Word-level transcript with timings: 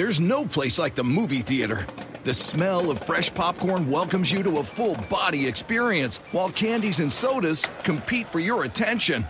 There's 0.00 0.18
no 0.18 0.46
place 0.46 0.78
like 0.78 0.94
the 0.94 1.04
movie 1.04 1.42
theater. 1.42 1.86
The 2.24 2.32
smell 2.32 2.90
of 2.90 2.98
fresh 2.98 3.34
popcorn 3.34 3.90
welcomes 3.90 4.32
you 4.32 4.42
to 4.44 4.56
a 4.56 4.62
full 4.62 4.96
body 5.10 5.46
experience, 5.46 6.22
while 6.32 6.48
candies 6.48 7.00
and 7.00 7.12
sodas 7.12 7.68
compete 7.82 8.32
for 8.32 8.38
your 8.38 8.64
attention. 8.64 9.26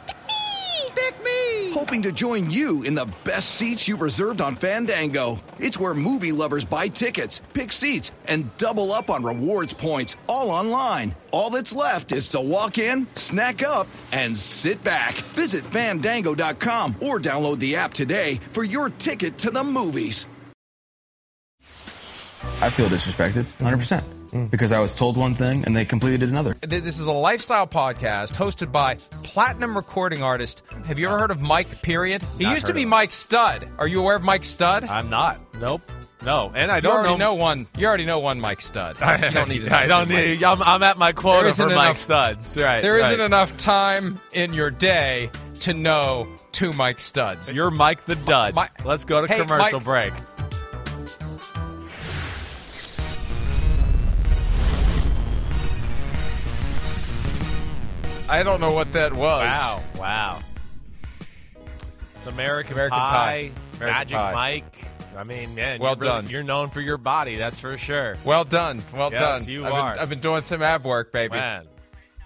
Pick 0.94 1.24
me! 1.24 1.72
Hoping 1.72 2.02
to 2.02 2.12
join 2.12 2.52
you 2.52 2.84
in 2.84 2.94
the 2.94 3.12
best 3.24 3.56
seats 3.56 3.88
you've 3.88 4.00
reserved 4.00 4.40
on 4.40 4.54
Fandango. 4.54 5.40
It's 5.58 5.76
where 5.76 5.92
movie 5.92 6.30
lovers 6.30 6.64
buy 6.64 6.86
tickets, 6.86 7.42
pick 7.52 7.72
seats, 7.72 8.12
and 8.28 8.56
double 8.56 8.92
up 8.92 9.10
on 9.10 9.24
rewards 9.24 9.74
points, 9.74 10.16
all 10.28 10.52
online. 10.52 11.16
All 11.32 11.50
that's 11.50 11.74
left 11.74 12.12
is 12.12 12.28
to 12.28 12.40
walk 12.40 12.78
in, 12.78 13.08
snack 13.16 13.64
up, 13.64 13.88
and 14.12 14.36
sit 14.36 14.84
back. 14.84 15.14
Visit 15.34 15.64
fandango.com 15.64 16.94
or 17.00 17.18
download 17.18 17.58
the 17.58 17.74
app 17.74 17.92
today 17.92 18.36
for 18.52 18.62
your 18.62 18.88
ticket 18.88 19.36
to 19.38 19.50
the 19.50 19.64
movies. 19.64 20.28
I 22.62 22.68
feel 22.68 22.88
disrespected, 22.88 23.44
100%. 23.58 24.02
Mm. 24.30 24.50
Because 24.50 24.70
I 24.70 24.78
was 24.78 24.94
told 24.94 25.16
one 25.16 25.34
thing 25.34 25.64
and 25.64 25.74
they 25.74 25.84
completely 25.84 26.18
did 26.18 26.28
another. 26.28 26.54
This 26.60 27.00
is 27.00 27.06
a 27.06 27.10
lifestyle 27.12 27.66
podcast 27.66 28.34
hosted 28.34 28.70
by 28.70 28.94
platinum 29.24 29.74
recording 29.74 30.22
artist. 30.22 30.62
Have 30.86 30.98
you 31.00 31.08
ever 31.08 31.18
heard 31.18 31.30
of 31.32 31.40
Mike 31.40 31.82
Period? 31.82 32.22
He 32.38 32.44
Not 32.44 32.52
used 32.54 32.66
to 32.66 32.74
be. 32.74 32.84
Mike 32.84 33.10
Stud. 33.12 33.66
Are 33.78 33.88
you 33.88 34.00
aware 34.00 34.14
of 34.16 34.22
Mike 34.22 34.44
Stud? 34.44 34.84
I'm 34.84 35.10
not. 35.10 35.38
Nope. 35.58 35.82
No, 36.22 36.52
and 36.54 36.70
I 36.70 36.80
don't 36.80 36.92
already 36.92 37.08
know. 37.14 37.16
know 37.16 37.34
one. 37.34 37.66
You 37.78 37.86
already 37.86 38.04
know 38.04 38.18
one 38.20 38.40
Mike 38.40 38.60
Stud. 38.60 38.96
You 39.22 39.30
don't 39.30 39.48
need 39.48 39.62
to. 39.62 39.76
I 39.76 39.86
don't 39.86 40.08
need. 40.08 40.44
I'm, 40.44 40.62
I'm 40.62 40.82
at 40.82 40.98
my 40.98 41.12
There 41.12 41.20
quota 41.20 41.48
isn't 41.48 41.68
for 41.68 41.74
Mike 41.74 41.84
enough- 41.86 41.96
Studs. 41.98 42.56
Right. 42.56 42.82
There 42.82 42.98
right. 43.00 43.16
not 43.18 43.24
enough 43.24 43.56
time 43.56 44.20
in 44.32 44.52
your 44.52 44.70
day 44.70 45.30
to 45.60 45.72
know 45.72 46.28
two 46.52 46.72
Mike 46.74 47.00
Studs. 47.00 47.50
You're 47.52 47.70
Mike 47.70 48.04
the 48.04 48.16
Dud. 48.16 48.54
Mi- 48.54 48.62
Let's 48.84 49.04
go 49.04 49.26
to 49.26 49.32
Hey, 49.32 49.40
commercial 49.40 49.80
Mike- 49.80 49.84
break. 49.84 50.12
I 58.30 58.42
don't 58.44 58.60
know 58.60 58.72
what 58.72 58.92
that 58.92 59.12
was. 59.12 59.44
Wow. 59.46 59.82
Wow. 59.98 60.42
It's 62.16 62.26
American, 62.26 62.74
American 62.74 62.98
Pie, 62.98 63.50
Pie. 63.78 63.84
Magic 63.84 64.16
Pie. 64.16 64.32
Mike. 64.32 64.84
I 65.16 65.24
mean, 65.24 65.54
man, 65.56 65.80
Well 65.80 65.94
you're 65.96 66.04
really- 66.04 66.22
done. 66.22 66.28
you're 66.30 66.42
known 66.44 66.70
for 66.70 66.80
your 66.80 66.96
body, 66.96 67.36
that's 67.36 67.58
for 67.58 67.76
sure. 67.76 68.16
Well 68.24 68.44
done. 68.44 68.82
Well 68.94 69.10
Yes, 69.10 69.20
done. 69.20 69.48
you 69.48 69.66
I've 69.66 69.72
are. 69.72 69.92
Been, 69.94 70.02
I've 70.02 70.08
been 70.08 70.20
doing 70.20 70.42
some 70.42 70.62
ab 70.62 70.84
work, 70.84 71.12
baby. 71.12 71.36
Man, 71.36 71.66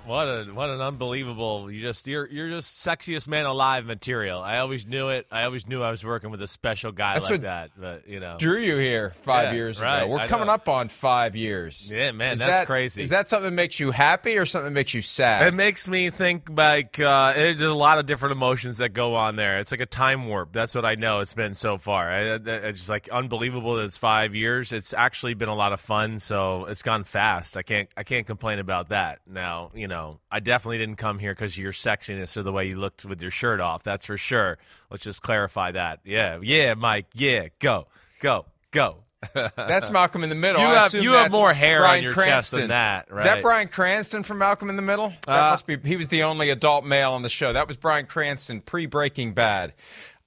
what 0.06 0.24
a 0.24 0.44
what 0.52 0.70
an 0.70 0.80
unbelievable! 0.80 1.70
You 1.70 1.80
just 1.80 2.06
you're 2.06 2.26
you're 2.28 2.48
just 2.50 2.84
sexiest 2.86 3.28
man 3.28 3.46
alive 3.46 3.84
material. 3.86 4.40
I 4.40 4.58
always 4.58 4.86
knew 4.86 5.08
it. 5.08 5.26
I 5.30 5.44
always 5.44 5.66
knew 5.66 5.82
I 5.82 5.90
was 5.90 6.04
working 6.04 6.30
with 6.30 6.42
a 6.42 6.46
special 6.48 6.92
guy 6.92 7.14
That's 7.14 7.24
like 7.26 7.32
what 7.32 7.42
that. 7.42 7.70
But 7.78 8.08
you 8.08 8.20
know, 8.20 8.36
Drew 8.38 8.58
you 8.58 8.76
here 8.76 9.12
five 9.22 9.44
Yeah, 9.46 9.52
years 9.54 9.80
right, 9.80 10.00
ago. 10.02 10.08
We're 10.08 10.18
I 10.20 10.26
coming 10.26 10.46
know. 10.48 10.52
up 10.54 10.68
on 10.68 10.88
five 10.88 11.36
years. 11.36 11.90
yeah, 11.90 12.12
man, 12.12 12.32
Is 12.32 12.38
that's 12.40 12.50
that- 12.60 12.66
crazy. 12.66 13.02
Is 13.02 13.10
that 13.10 13.28
something 13.28 13.46
that 13.50 13.56
makes 13.56 13.80
you 13.80 13.90
happy 13.90 14.36
or 14.38 14.44
something 14.46 14.66
that 14.72 14.78
makes 14.78 14.94
you 14.94 15.02
sad? 15.02 15.46
It 15.46 15.54
makes 15.54 15.88
me 15.88 16.10
think 16.10 16.48
like 16.50 16.98
uh, 17.00 17.32
there's 17.32 17.60
a 17.60 17.68
lot 17.72 17.98
of 17.98 18.06
different 18.06 18.32
emotions 18.32 18.78
that 18.78 18.90
go 18.90 19.14
on 19.14 19.36
there. 19.36 19.58
It's 19.58 19.70
like 19.70 19.80
a 19.80 19.86
time 19.86 20.26
warp. 20.26 20.52
That's 20.52 20.74
what 20.74 20.84
I 20.84 20.96
know 20.96 21.20
it's 21.20 21.34
been 21.34 21.54
so 21.54 21.78
far. 21.78 22.10
I, 22.10 22.20
I- 22.34 22.38
it's 22.64 22.78
just 22.78 22.90
like 22.90 23.08
unbelievable 23.08 23.76
that 23.76 23.84
it's 23.84 23.98
five 23.98 24.34
years. 24.34 24.72
It's 24.72 24.92
actually 24.92 25.34
been 25.34 25.48
a 25.48 25.54
lot 25.54 25.72
of 25.72 25.80
fun. 25.80 26.18
So 26.18 26.66
it's 26.66 26.82
gone 26.82 27.04
fast. 27.04 27.56
I 27.56 27.62
can't 27.62 27.88
I 27.96 28.02
can't 28.02 28.26
complain 28.26 28.58
about 28.58 28.88
that. 28.90 29.20
Now 29.26 29.70
you 29.74 29.88
know 29.88 29.93
I 30.30 30.40
definitely 30.40 30.78
didn't 30.78 30.96
come 30.96 31.18
here 31.18 31.32
because 31.32 31.52
of 31.52 31.58
your 31.58 31.72
sexiness 31.72 32.36
or 32.36 32.42
the 32.42 32.52
way 32.52 32.66
you 32.66 32.76
looked 32.76 33.04
with 33.04 33.20
your 33.22 33.30
shirt 33.30 33.60
off. 33.60 33.82
That's 33.82 34.06
for 34.06 34.16
sure. 34.16 34.58
Let's 34.90 35.02
just 35.02 35.22
clarify 35.22 35.72
that. 35.72 36.00
Yeah, 36.04 36.38
yeah, 36.42 36.74
Mike. 36.74 37.06
Yeah, 37.14 37.48
go, 37.60 37.86
go, 38.20 38.46
go. 38.70 38.96
That's 39.34 39.90
Malcolm 39.90 40.22
in 40.22 40.28
the 40.28 40.34
Middle. 40.34 40.60
You 40.60 40.66
have- 40.68 40.94
you 40.94 41.12
have 41.12 41.32
more 41.32 41.52
hair 41.52 41.78
on 41.78 41.88
Bryan 41.90 42.02
your 42.02 42.12
Cranston. 42.12 42.30
chest 42.34 42.50
than 42.60 42.68
that 42.68 43.10
right? 43.10 43.18
Is 43.20 43.24
that 43.24 43.40
Bryan 43.42 43.68
Cranston 43.68 44.22
from 44.22 44.36
Malcolm 44.38 44.68
in 44.68 44.76
the 44.76 44.82
Middle? 44.82 45.14
That 45.26 45.46
Uh, 45.46 45.50
must 45.50 45.66
be. 45.66 45.78
He 45.78 45.96
was 45.96 46.08
the 46.08 46.24
only 46.24 46.50
adult 46.50 46.84
male 46.84 47.12
on 47.12 47.22
the 47.22 47.30
show. 47.30 47.52
That 47.52 47.66
was 47.66 47.76
Bryan 47.78 48.04
Cranston 48.06 48.60
pre 48.60 48.84
Breaking 48.86 49.32
Bad. 49.32 49.72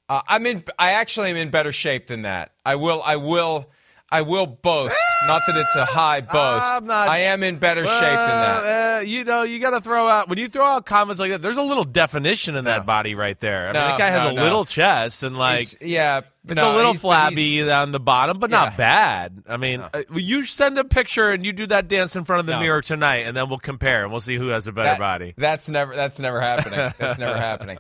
Uh, 0.10 0.22
I'm 0.28 0.46
in. 0.48 0.64
I 0.80 0.94
actually 0.94 1.30
am 1.30 1.36
in 1.36 1.50
better 1.52 1.72
shape 1.72 2.08
than 2.08 2.24
that. 2.24 2.54
I 2.66 2.76
will. 2.76 3.04
I 3.04 3.18
will. 3.18 3.70
I 4.10 4.22
will 4.22 4.46
boast. 4.48 4.98
not 5.28 5.42
that 5.48 5.58
it's 5.58 5.76
a 5.76 5.84
high 5.86 6.22
boast. 6.22 6.66
I'm 6.66 6.86
not- 6.86 7.10
I 7.10 7.20
am 7.20 7.44
in 7.44 7.58
better 7.58 7.86
shape 7.86 8.00
than 8.00 8.10
that. 8.10 8.98
Uh, 9.00 9.02
you 9.02 9.24
know, 9.26 9.44
you 9.44 9.60
got 9.60 9.72
to 9.72 9.82
throw 9.82 10.08
out 10.08 10.30
when 10.30 10.38
you 10.38 10.48
throw 10.48 10.66
out 10.66 10.86
comments 10.86 11.20
like 11.20 11.32
that. 11.32 11.42
There's 11.42 11.58
a 11.58 11.62
little 11.64 11.84
definition 11.84 12.56
in 12.56 12.66
that 12.66 12.86
body 12.86 13.16
right 13.16 13.38
there. 13.40 13.64
I 13.64 13.66
mean, 13.68 13.74
that 13.74 13.98
guy 13.98 14.10
has 14.10 14.24
no, 14.24 14.30
a 14.30 14.34
no. 14.34 14.44
little 14.44 14.64
chest 14.66 15.24
and 15.24 15.38
like 15.38 15.60
He's- 15.60 15.76
yeah, 15.82 16.22
it's 16.52 16.56
no, 16.56 16.72
a 16.72 16.76
little 16.76 16.92
he's- 16.94 17.02
but 17.02 17.34
he's- 17.34 17.60
flabby 17.62 17.72
on 17.72 17.92
the 17.92 18.00
bottom, 18.00 18.40
but 18.40 18.50
Yeah. 18.50 18.58
not 18.66 18.78
bad. 18.78 19.44
I 19.48 19.58
mean, 19.58 19.82
uh, 19.82 20.04
you 20.14 20.44
send 20.46 20.78
a 20.78 20.84
picture 20.84 21.32
and 21.32 21.46
you 21.46 21.54
do 21.54 21.66
that 21.68 21.88
dance 21.88 22.16
in 22.16 22.26
front 22.26 22.40
of 22.42 22.46
the 22.46 22.54
No. 22.54 22.60
mirror 22.60 22.82
tonight, 22.82 23.26
and 23.28 23.36
then 23.36 23.50
we'll 23.50 23.60
compare 23.60 24.04
and 24.04 24.12
we'll 24.12 24.22
see 24.22 24.36
who 24.38 24.48
has 24.50 24.68
a 24.68 24.72
better 24.72 24.90
That- 24.90 25.00
body. 25.00 25.34
That's 25.38 25.70
never. 25.70 25.96
That's 25.96 26.20
never 26.20 26.42
happening. 26.42 26.94
That's 26.98 27.20
never 27.20 27.38
happening. 27.40 27.78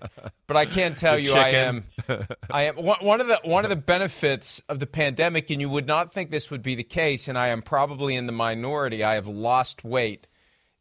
But 0.48 0.58
I 0.58 0.66
can 0.66 0.96
tell 0.96 1.16
The 1.16 1.22
you, 1.24 1.34
I 1.34 1.50
am. 1.50 1.86
I 2.52 2.64
am 2.64 2.76
one 2.76 3.22
of 3.22 3.28
the 3.28 3.40
one 3.44 3.64
of 3.66 3.70
the 3.70 3.76
benefits 3.76 4.62
of 4.70 4.80
the 4.80 4.88
pandemic, 4.88 5.50
and 5.50 5.60
you 5.62 5.70
would 5.70 5.88
not 5.88 6.14
think 6.14 6.30
this 6.30 6.50
would 6.52 6.62
be 6.62 6.76
the 6.76 6.84
case, 6.84 7.28
and 7.28 7.38
I 7.38 7.50
am 7.50 7.62
probably 7.62 8.16
in 8.16 8.26
the 8.28 8.32
minority. 8.34 9.04
I 9.04 9.16
have 9.16 9.28
lost 9.28 9.84
weight 9.84 10.28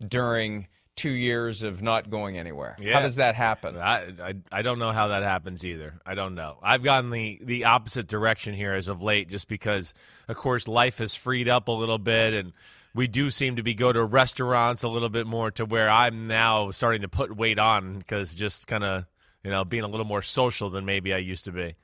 during 0.06 0.66
two 0.96 1.10
years 1.10 1.62
of 1.62 1.82
not 1.82 2.10
going 2.10 2.38
anywhere. 2.38 2.76
Yeah. 2.80 2.94
How 2.94 3.00
does 3.00 3.16
that 3.16 3.34
happen? 3.34 3.76
I, 3.76 4.12
I 4.20 4.34
I 4.50 4.62
don't 4.62 4.78
know 4.78 4.92
how 4.92 5.08
that 5.08 5.22
happens 5.22 5.64
either. 5.64 6.00
I 6.04 6.14
don't 6.14 6.34
know. 6.34 6.58
I've 6.62 6.82
gone 6.82 7.10
the 7.10 7.38
the 7.42 7.64
opposite 7.64 8.08
direction 8.08 8.54
here 8.54 8.72
as 8.72 8.88
of 8.88 9.02
late, 9.02 9.28
just 9.28 9.46
because, 9.48 9.94
of 10.26 10.36
course, 10.36 10.66
life 10.66 10.98
has 10.98 11.14
freed 11.14 11.48
up 11.48 11.68
a 11.68 11.72
little 11.72 11.98
bit, 11.98 12.34
and 12.34 12.52
we 12.94 13.06
do 13.06 13.30
seem 13.30 13.56
to 13.56 13.62
be 13.62 13.74
go 13.74 13.92
to 13.92 14.02
restaurants 14.02 14.82
a 14.82 14.88
little 14.88 15.10
bit 15.10 15.26
more. 15.26 15.50
To 15.52 15.66
where 15.66 15.88
I'm 15.88 16.26
now 16.26 16.70
starting 16.70 17.02
to 17.02 17.08
put 17.08 17.36
weight 17.36 17.58
on 17.58 17.98
because 17.98 18.34
just 18.34 18.66
kind 18.66 18.82
of 18.82 19.04
you 19.44 19.50
know 19.50 19.64
being 19.64 19.84
a 19.84 19.88
little 19.88 20.06
more 20.06 20.22
social 20.22 20.70
than 20.70 20.84
maybe 20.86 21.12
I 21.12 21.18
used 21.18 21.44
to 21.44 21.52
be. 21.52 21.76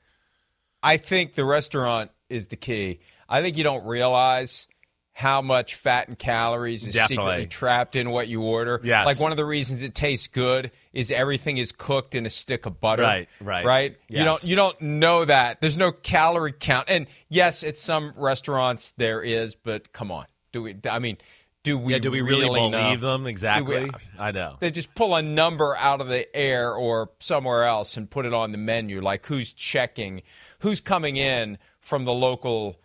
I 0.81 0.97
think 0.97 1.35
the 1.35 1.45
restaurant 1.45 2.11
is 2.29 2.47
the 2.47 2.57
key. 2.57 2.99
I 3.29 3.41
think 3.41 3.57
you 3.57 3.63
don't 3.63 3.85
realize 3.85 4.67
how 5.15 5.43
much 5.43 5.75
fat 5.75 6.07
and 6.07 6.17
calories 6.17 6.85
is 6.85 6.95
Definitely. 6.95 7.25
secretly 7.25 7.47
trapped 7.47 7.95
in 7.95 8.09
what 8.09 8.27
you 8.27 8.41
order. 8.41 8.81
Yes. 8.83 9.05
Like 9.05 9.19
one 9.19 9.31
of 9.31 9.37
the 9.37 9.45
reasons 9.45 9.83
it 9.83 9.93
tastes 9.93 10.25
good 10.27 10.71
is 10.91 11.11
everything 11.11 11.57
is 11.57 11.71
cooked 11.71 12.15
in 12.15 12.25
a 12.25 12.31
stick 12.31 12.65
of 12.65 12.79
butter. 12.79 13.03
Right, 13.03 13.29
right. 13.39 13.63
Right? 13.65 13.97
You 14.09 14.25
don't 14.25 14.43
you 14.43 14.55
don't 14.55 14.79
know 14.81 15.23
that. 15.23 15.61
There's 15.61 15.77
no 15.77 15.91
calorie 15.91 16.51
count. 16.51 16.89
And 16.89 17.05
yes, 17.29 17.63
at 17.63 17.77
some 17.77 18.11
restaurants 18.17 18.91
there 18.97 19.21
is, 19.21 19.53
but 19.53 19.93
come 19.93 20.11
on. 20.11 20.25
Do 20.51 20.63
we 20.63 20.75
I 20.89 20.97
mean, 20.97 21.17
do 21.61 21.77
we 21.77 21.93
yeah, 21.93 21.99
do 21.99 22.09
we 22.09 22.21
really, 22.21 22.49
know? 22.49 22.71
believe 22.71 22.99
them 23.01 23.27
exactly? 23.27 23.85
We- 23.85 23.91
I 24.17 24.31
know. 24.31 24.57
They 24.59 24.71
just 24.71 24.95
pull 24.95 25.15
a 25.15 25.21
number 25.21 25.77
out 25.77 26.01
of 26.01 26.07
the 26.07 26.35
air 26.35 26.73
or 26.73 27.11
somewhere 27.19 27.65
else 27.65 27.97
and 27.97 28.09
put 28.09 28.25
it 28.25 28.33
on 28.33 28.51
the 28.51 28.57
menu. 28.57 28.99
Like 28.99 29.27
who's 29.27 29.53
checking, 29.53 30.23
who's 30.59 30.81
coming 30.81 31.17
in 31.17 31.59
from 31.79 32.05
the 32.05 32.13
local 32.13 32.77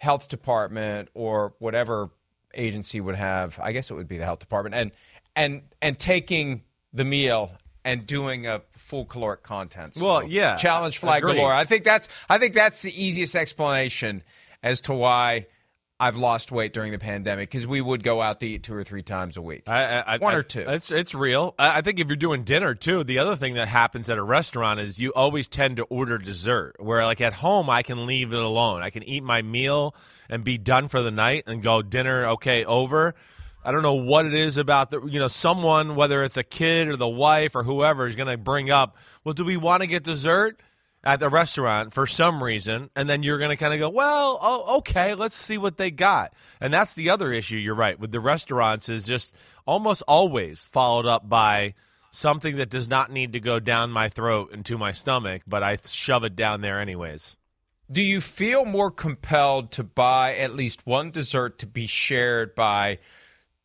health 0.00 0.28
department 0.28 1.10
or 1.12 1.52
whatever 1.58 2.08
agency 2.54 3.00
would 3.00 3.14
have. 3.16 3.60
I 3.62 3.72
guess 3.72 3.90
it 3.90 3.94
would 3.94 4.08
be 4.08 4.16
the 4.18 4.24
health 4.24 4.38
department 4.40 4.74
and 4.74 4.90
and 5.36 5.62
and 5.82 5.98
taking 5.98 6.62
the 6.92 7.04
meal 7.04 7.52
and 7.84 8.06
doing 8.06 8.46
a 8.46 8.62
full 8.76 9.04
caloric 9.04 9.42
content. 9.42 9.94
So 9.94 10.04
Well, 10.04 10.22
yeah, 10.26 10.56
challenge 10.56 10.98
flag 10.98 11.22
agreed. 11.22 11.36
galore. 11.36 11.52
I 11.52 11.64
think 11.64 11.84
that's 11.84 12.08
I 12.28 12.38
think 12.38 12.54
that's 12.54 12.82
the 12.82 13.04
easiest 13.04 13.36
explanation 13.36 14.22
as 14.62 14.80
to 14.82 14.94
why 14.94 15.46
I've 16.00 16.16
lost 16.16 16.50
weight 16.50 16.72
during 16.72 16.92
the 16.92 16.98
pandemic 16.98 17.50
because 17.50 17.66
we 17.66 17.80
would 17.80 18.02
go 18.02 18.22
out 18.22 18.40
to 18.40 18.46
eat 18.46 18.62
two 18.62 18.74
or 18.74 18.82
three 18.82 19.02
times 19.02 19.36
a 19.36 19.42
week. 19.42 19.68
I, 19.68 19.82
I, 19.84 20.14
I- 20.14 20.16
One 20.18 20.34
I- 20.34 20.38
or 20.38 20.42
two. 20.42 20.64
It's 20.66 20.90
it's 20.90 21.14
real. 21.14 21.54
I, 21.58 21.78
I 21.78 21.80
think 21.82 22.00
if 22.00 22.08
you're 22.08 22.16
doing 22.16 22.42
dinner 22.44 22.74
too, 22.74 23.04
the 23.04 23.18
other 23.18 23.36
thing 23.36 23.54
that 23.54 23.68
happens 23.68 24.08
at 24.08 24.16
a 24.18 24.22
restaurant 24.22 24.80
is 24.80 24.98
you 24.98 25.12
always 25.12 25.46
tend 25.46 25.76
to 25.76 25.82
order 25.84 26.16
dessert. 26.18 26.76
Where 26.78 27.04
like 27.04 27.20
at 27.20 27.34
home, 27.34 27.68
I 27.68 27.82
can 27.82 28.06
leave 28.06 28.32
it 28.32 28.38
alone. 28.38 28.82
I 28.82 28.88
can 28.90 29.02
eat 29.02 29.22
my 29.22 29.42
meal 29.42 29.94
and 30.28 30.42
be 30.42 30.56
done 30.58 30.88
for 30.88 31.02
the 31.02 31.10
night 31.10 31.44
and 31.46 31.62
go 31.62 31.82
dinner 31.82 32.24
okay 32.28 32.64
over. 32.64 33.14
I 33.62 33.72
don't 33.72 33.82
know 33.82 33.94
what 33.94 34.24
it 34.24 34.32
is 34.32 34.56
about 34.56 34.90
the 34.90 35.02
you 35.02 35.18
know 35.18 35.28
someone 35.28 35.94
whether 35.94 36.24
it's 36.24 36.38
a 36.38 36.42
kid 36.42 36.88
or 36.88 36.96
the 36.96 37.06
wife 37.06 37.54
or 37.54 37.62
whoever 37.62 38.06
is 38.06 38.16
going 38.16 38.28
to 38.30 38.38
bring 38.38 38.70
up. 38.70 38.96
Well, 39.22 39.34
do 39.34 39.44
we 39.44 39.58
want 39.58 39.82
to 39.82 39.86
get 39.86 40.02
dessert? 40.02 40.62
At 41.02 41.20
the 41.20 41.28
restaurant 41.28 41.94
for 41.94 42.06
some 42.06 42.42
reason, 42.42 42.90
and 42.94 43.08
then 43.08 43.22
you're 43.22 43.38
going 43.38 43.50
to 43.50 43.56
kind 43.56 43.72
of 43.72 43.80
go, 43.80 43.88
well, 43.88 44.38
oh, 44.40 44.78
okay, 44.78 45.14
let's 45.14 45.36
see 45.36 45.56
what 45.56 45.78
they 45.78 45.90
got. 45.90 46.34
And 46.60 46.72
that's 46.72 46.94
the 46.94 47.10
other 47.10 47.32
issue. 47.32 47.56
You're 47.56 47.74
right 47.74 47.98
with 47.98 48.12
the 48.12 48.20
restaurants 48.20 48.88
is 48.88 49.06
just 49.06 49.34
almost 49.66 50.02
always 50.06 50.66
followed 50.66 51.06
up 51.06 51.28
by 51.28 51.74
something 52.10 52.56
that 52.56 52.68
does 52.68 52.88
not 52.88 53.10
need 53.10 53.32
to 53.32 53.40
go 53.40 53.58
down 53.60 53.90
my 53.90 54.08
throat 54.08 54.52
into 54.52 54.76
my 54.76 54.92
stomach, 54.92 55.42
but 55.46 55.62
I 55.62 55.78
shove 55.86 56.24
it 56.24 56.36
down 56.36 56.60
there 56.60 56.80
anyways. 56.80 57.36
Do 57.90 58.02
you 58.02 58.20
feel 58.20 58.64
more 58.64 58.90
compelled 58.90 59.72
to 59.72 59.82
buy 59.82 60.36
at 60.36 60.54
least 60.54 60.86
one 60.86 61.10
dessert 61.10 61.58
to 61.60 61.66
be 61.66 61.86
shared 61.86 62.54
by 62.54 62.98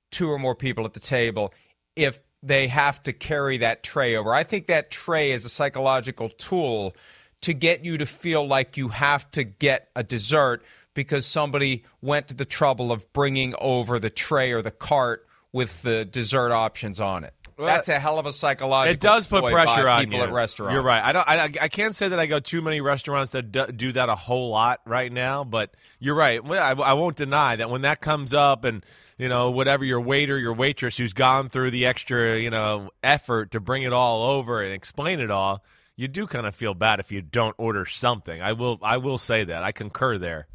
two 0.09 0.31
or 0.31 0.39
more 0.39 0.55
people 0.55 0.85
at 0.85 0.93
the 0.93 0.99
table 0.99 1.53
if 1.95 2.19
they 2.41 2.67
have 2.67 3.03
to 3.03 3.13
carry 3.13 3.59
that 3.59 3.83
tray 3.83 4.15
over? 4.15 4.33
I 4.33 4.43
think 4.43 4.67
that 4.67 4.89
tray 4.89 5.31
is 5.31 5.45
a 5.45 5.49
psychological 5.49 6.29
tool 6.29 6.95
to 7.45 7.53
get 7.53 7.85
you 7.85 7.97
to 7.99 8.05
feel 8.07 8.47
like 8.47 8.75
you 8.75 8.87
have 8.87 9.29
to 9.31 9.43
get 9.43 9.89
a 9.95 10.03
dessert 10.03 10.63
because 10.95 11.27
somebody 11.27 11.83
went 12.01 12.29
to 12.29 12.33
the 12.33 12.45
trouble 12.45 12.91
of 12.91 13.11
bringing 13.13 13.53
over 13.59 13.99
the 13.99 14.09
tray 14.09 14.51
or 14.51 14.63
the 14.63 14.71
cart 14.71 15.27
with 15.51 15.83
the 15.83 16.05
dessert 16.05 16.51
options 16.51 16.99
on 16.99 17.23
it. 17.23 17.35
Well, 17.55 17.67
That's 17.67 17.87
a 17.87 17.99
hell 17.99 18.17
of 18.17 18.25
a 18.25 18.33
psychological. 18.33 18.95
It 18.95 18.99
does 18.99 19.27
put 19.27 19.45
pressure 19.45 19.87
on 19.87 20.05
people 20.05 20.19
you. 20.19 20.25
at 20.25 20.33
restaurants. 20.33 20.73
You're 20.73 20.81
right. 20.81 21.01
I 21.01 21.11
don't. 21.13 21.27
I, 21.27 21.43
I 21.61 21.67
can't 21.69 21.95
say 21.95 22.09
that 22.09 22.19
I 22.19 22.25
go 22.25 22.39
too 22.39 22.61
many 22.61 22.81
restaurants 22.81 23.31
that 23.31 23.51
do, 23.51 23.67
do 23.67 23.91
that 23.93 24.09
a 24.09 24.15
whole 24.15 24.49
lot 24.49 24.81
right 24.85 25.11
now. 25.11 25.43
But 25.43 25.73
you're 25.99 26.15
right. 26.15 26.41
I, 26.43 26.71
I 26.71 26.93
won't 26.93 27.15
deny 27.15 27.55
that 27.57 27.69
when 27.69 27.83
that 27.83 28.01
comes 28.01 28.33
up, 28.33 28.65
and 28.65 28.83
you 29.17 29.29
know 29.29 29.51
whatever 29.51 29.85
your 29.85 30.01
waiter, 30.01 30.37
your 30.37 30.53
waitress 30.53 30.97
who's 30.97 31.13
gone 31.13 31.47
through 31.47 31.71
the 31.71 31.85
extra 31.85 32.37
you 32.37 32.49
know 32.49 32.89
effort 33.01 33.51
to 33.51 33.61
bring 33.61 33.83
it 33.83 33.93
all 33.93 34.31
over 34.31 34.61
and 34.61 34.73
explain 34.73 35.21
it 35.21 35.31
all, 35.31 35.63
you 35.95 36.07
do 36.07 36.27
kind 36.27 36.45
of 36.45 36.55
feel 36.55 36.73
bad 36.73 36.99
if 36.99 37.11
you 37.11 37.21
don't 37.21 37.55
order 37.57 37.85
something. 37.85 38.41
I 38.41 38.53
will. 38.53 38.79
I 38.81 38.97
will 38.97 39.17
say 39.17 39.43
that. 39.45 39.63
I 39.63 39.71
concur 39.71 40.17
there. 40.17 40.47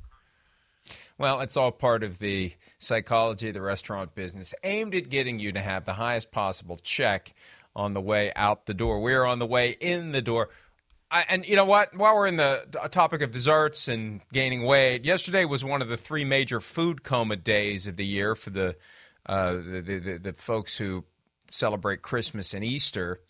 Well, 1.18 1.40
it's 1.40 1.56
all 1.56 1.70
part 1.70 2.02
of 2.02 2.18
the 2.18 2.52
psychology 2.78 3.48
of 3.48 3.54
the 3.54 3.60
restaurant 3.60 4.14
business, 4.14 4.54
aimed 4.64 4.94
at 4.94 5.10
getting 5.10 5.38
you 5.38 5.52
to 5.52 5.60
have 5.60 5.84
the 5.84 5.92
highest 5.92 6.30
possible 6.30 6.78
check 6.82 7.34
on 7.76 7.92
the 7.92 8.00
way 8.00 8.32
out 8.34 8.64
the 8.64 8.74
door. 8.74 9.00
We're 9.00 9.24
on 9.24 9.38
the 9.38 9.46
way 9.46 9.76
in 9.78 10.12
the 10.12 10.22
door. 10.22 10.48
I, 11.10 11.26
and 11.28 11.46
you 11.46 11.56
know 11.56 11.64
what? 11.64 11.94
While 11.94 12.14
we're 12.14 12.26
in 12.26 12.36
the 12.36 12.64
topic 12.90 13.20
of 13.20 13.32
desserts 13.32 13.88
and 13.88 14.20
gaining 14.32 14.64
weight, 14.64 15.04
yesterday 15.04 15.44
was 15.44 15.64
one 15.64 15.82
of 15.82 15.88
the 15.88 15.96
three 15.96 16.24
major 16.24 16.60
food 16.60 17.02
coma 17.02 17.36
days 17.36 17.86
of 17.86 17.96
the 17.96 18.06
year 18.06 18.34
for 18.34 18.50
the 18.50 18.76
uh, 19.26 19.52
the, 19.52 19.82
the, 19.84 19.98
the, 19.98 20.18
the 20.18 20.32
folks 20.32 20.78
who 20.78 21.04
celebrate 21.48 22.00
Christmas 22.00 22.54
and 22.54 22.64
Easter. 22.64 23.20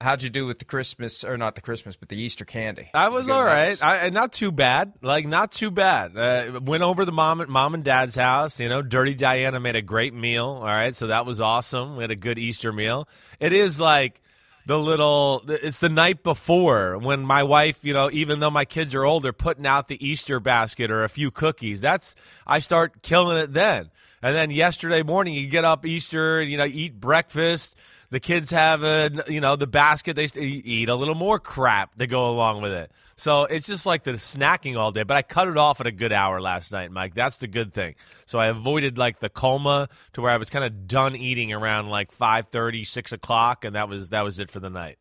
How'd 0.00 0.22
you 0.22 0.30
do 0.30 0.46
with 0.46 0.58
the 0.58 0.64
Christmas, 0.64 1.24
or 1.24 1.36
not 1.36 1.56
the 1.56 1.60
Christmas, 1.60 1.94
but 1.94 2.08
the 2.08 2.16
Easter 2.16 2.46
candy? 2.46 2.88
I 2.94 3.10
was 3.10 3.28
all 3.28 3.44
right. 3.44 3.78
I, 3.82 4.08
not 4.08 4.32
too 4.32 4.50
bad. 4.50 4.94
Like 5.02 5.26
not 5.26 5.52
too 5.52 5.70
bad. 5.70 6.16
Uh, 6.16 6.60
went 6.60 6.82
over 6.82 7.04
to 7.04 7.12
mom, 7.12 7.44
mom 7.50 7.74
and 7.74 7.84
dad's 7.84 8.14
house. 8.14 8.58
You 8.58 8.70
know, 8.70 8.80
Dirty 8.80 9.12
Diana 9.12 9.60
made 9.60 9.76
a 9.76 9.82
great 9.82 10.14
meal. 10.14 10.46
All 10.46 10.64
right, 10.64 10.94
so 10.94 11.08
that 11.08 11.26
was 11.26 11.38
awesome. 11.38 11.96
We 11.96 12.02
had 12.02 12.10
a 12.10 12.16
good 12.16 12.38
Easter 12.38 12.72
meal. 12.72 13.08
It 13.40 13.52
is 13.52 13.78
like 13.78 14.22
the 14.64 14.78
little. 14.78 15.42
It's 15.46 15.80
the 15.80 15.90
night 15.90 16.22
before 16.22 16.96
when 16.96 17.20
my 17.20 17.42
wife, 17.42 17.84
you 17.84 17.92
know, 17.92 18.08
even 18.10 18.40
though 18.40 18.50
my 18.50 18.64
kids 18.64 18.94
are 18.94 19.04
older, 19.04 19.34
putting 19.34 19.66
out 19.66 19.88
the 19.88 20.02
Easter 20.02 20.40
basket 20.40 20.90
or 20.90 21.04
a 21.04 21.10
few 21.10 21.30
cookies. 21.30 21.82
That's 21.82 22.14
I 22.46 22.60
start 22.60 23.02
killing 23.02 23.36
it 23.36 23.52
then. 23.52 23.90
And 24.22 24.34
then 24.34 24.50
yesterday 24.50 25.02
morning, 25.02 25.34
you 25.34 25.46
get 25.46 25.66
up 25.66 25.84
Easter, 25.84 26.42
you 26.42 26.56
know, 26.56 26.66
eat 26.66 26.98
breakfast. 26.98 27.74
The 28.10 28.20
kids 28.20 28.50
have 28.50 28.82
a, 28.82 29.10
you 29.28 29.40
know, 29.40 29.56
the 29.56 29.66
basket. 29.66 30.16
They 30.16 30.24
eat 30.24 30.88
a 30.88 30.94
little 30.94 31.14
more 31.14 31.38
crap 31.38 31.96
to 31.98 32.06
go 32.06 32.28
along 32.28 32.60
with 32.62 32.72
it. 32.72 32.90
So 33.16 33.44
it's 33.44 33.66
just 33.66 33.86
like 33.86 34.02
the 34.02 34.12
snacking 34.12 34.76
all 34.76 34.90
day. 34.92 35.04
But 35.04 35.16
I 35.16 35.22
cut 35.22 35.46
it 35.46 35.56
off 35.56 35.80
at 35.80 35.86
a 35.86 35.92
good 35.92 36.12
hour 36.12 36.40
last 36.40 36.72
night, 36.72 36.90
Mike. 36.90 37.14
That's 37.14 37.38
the 37.38 37.46
good 37.46 37.72
thing. 37.72 37.94
So 38.26 38.38
I 38.38 38.46
avoided 38.46 38.98
like 38.98 39.20
the 39.20 39.28
coma 39.28 39.88
to 40.14 40.22
where 40.22 40.32
I 40.32 40.38
was 40.38 40.50
kind 40.50 40.64
of 40.64 40.88
done 40.88 41.14
eating 41.14 41.52
around 41.52 41.88
like 41.88 42.10
five 42.12 42.48
thirty, 42.48 42.82
six 42.82 43.12
o'clock, 43.12 43.64
and 43.64 43.76
that 43.76 43.88
was 43.88 44.08
that 44.08 44.22
was 44.22 44.40
it 44.40 44.50
for 44.50 44.58
the 44.58 44.70
night. 44.70 44.98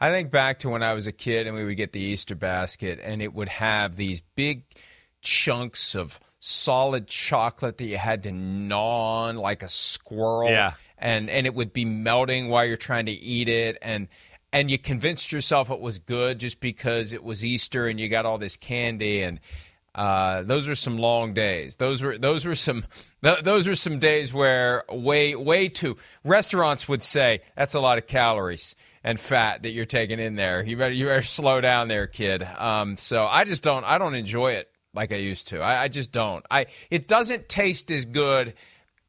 I 0.00 0.10
think 0.10 0.30
back 0.30 0.60
to 0.60 0.68
when 0.68 0.82
I 0.82 0.94
was 0.94 1.06
a 1.06 1.12
kid 1.12 1.46
and 1.46 1.56
we 1.56 1.64
would 1.64 1.76
get 1.76 1.92
the 1.92 2.00
Easter 2.00 2.34
basket 2.34 3.00
and 3.02 3.20
it 3.20 3.34
would 3.34 3.48
have 3.48 3.96
these 3.96 4.20
big 4.34 4.64
chunks 5.20 5.94
of 5.94 6.20
solid 6.40 7.06
chocolate 7.06 7.78
that 7.78 7.86
you 7.86 7.96
had 7.96 8.22
to 8.24 8.32
gnaw 8.32 9.24
on 9.26 9.36
like 9.36 9.62
a 9.62 9.68
squirrel. 9.68 10.50
Yeah. 10.50 10.74
And 10.98 11.28
and 11.28 11.46
it 11.46 11.54
would 11.54 11.72
be 11.72 11.84
melting 11.84 12.48
while 12.48 12.64
you're 12.64 12.76
trying 12.76 13.06
to 13.06 13.12
eat 13.12 13.48
it 13.48 13.78
and 13.82 14.08
and 14.52 14.70
you 14.70 14.78
convinced 14.78 15.32
yourself 15.32 15.70
it 15.70 15.80
was 15.80 15.98
good 15.98 16.38
just 16.38 16.60
because 16.60 17.12
it 17.12 17.24
was 17.24 17.44
Easter 17.44 17.88
and 17.88 17.98
you 17.98 18.08
got 18.08 18.24
all 18.24 18.38
this 18.38 18.56
candy 18.56 19.20
and 19.22 19.40
uh, 19.94 20.42
those 20.42 20.66
were 20.66 20.74
some 20.74 20.98
long 20.98 21.34
days. 21.34 21.76
Those 21.76 22.02
were 22.02 22.18
those 22.18 22.44
were 22.44 22.54
some 22.54 22.84
th- 23.22 23.42
those 23.42 23.68
were 23.68 23.76
some 23.76 23.98
days 23.98 24.32
where 24.32 24.84
way 24.88 25.36
way 25.36 25.68
too 25.68 25.96
restaurants 26.24 26.88
would 26.88 27.02
say 27.02 27.42
that's 27.56 27.74
a 27.74 27.80
lot 27.80 27.98
of 27.98 28.06
calories 28.06 28.74
and 29.04 29.20
fat 29.20 29.62
that 29.62 29.70
you're 29.70 29.84
taking 29.84 30.18
in 30.18 30.34
there. 30.34 30.64
You 30.64 30.76
better 30.76 30.94
you 30.94 31.06
better 31.06 31.22
slow 31.22 31.60
down 31.60 31.88
there, 31.88 32.08
kid. 32.08 32.42
Um, 32.42 32.96
so 32.96 33.24
I 33.24 33.44
just 33.44 33.62
don't 33.62 33.84
I 33.84 33.98
don't 33.98 34.14
enjoy 34.14 34.52
it 34.52 34.68
like 34.94 35.12
I 35.12 35.16
used 35.16 35.48
to. 35.48 35.60
I, 35.60 35.84
I 35.84 35.88
just 35.88 36.10
don't. 36.10 36.44
I 36.50 36.66
it 36.90 37.06
doesn't 37.06 37.48
taste 37.48 37.92
as 37.92 38.04
good 38.04 38.54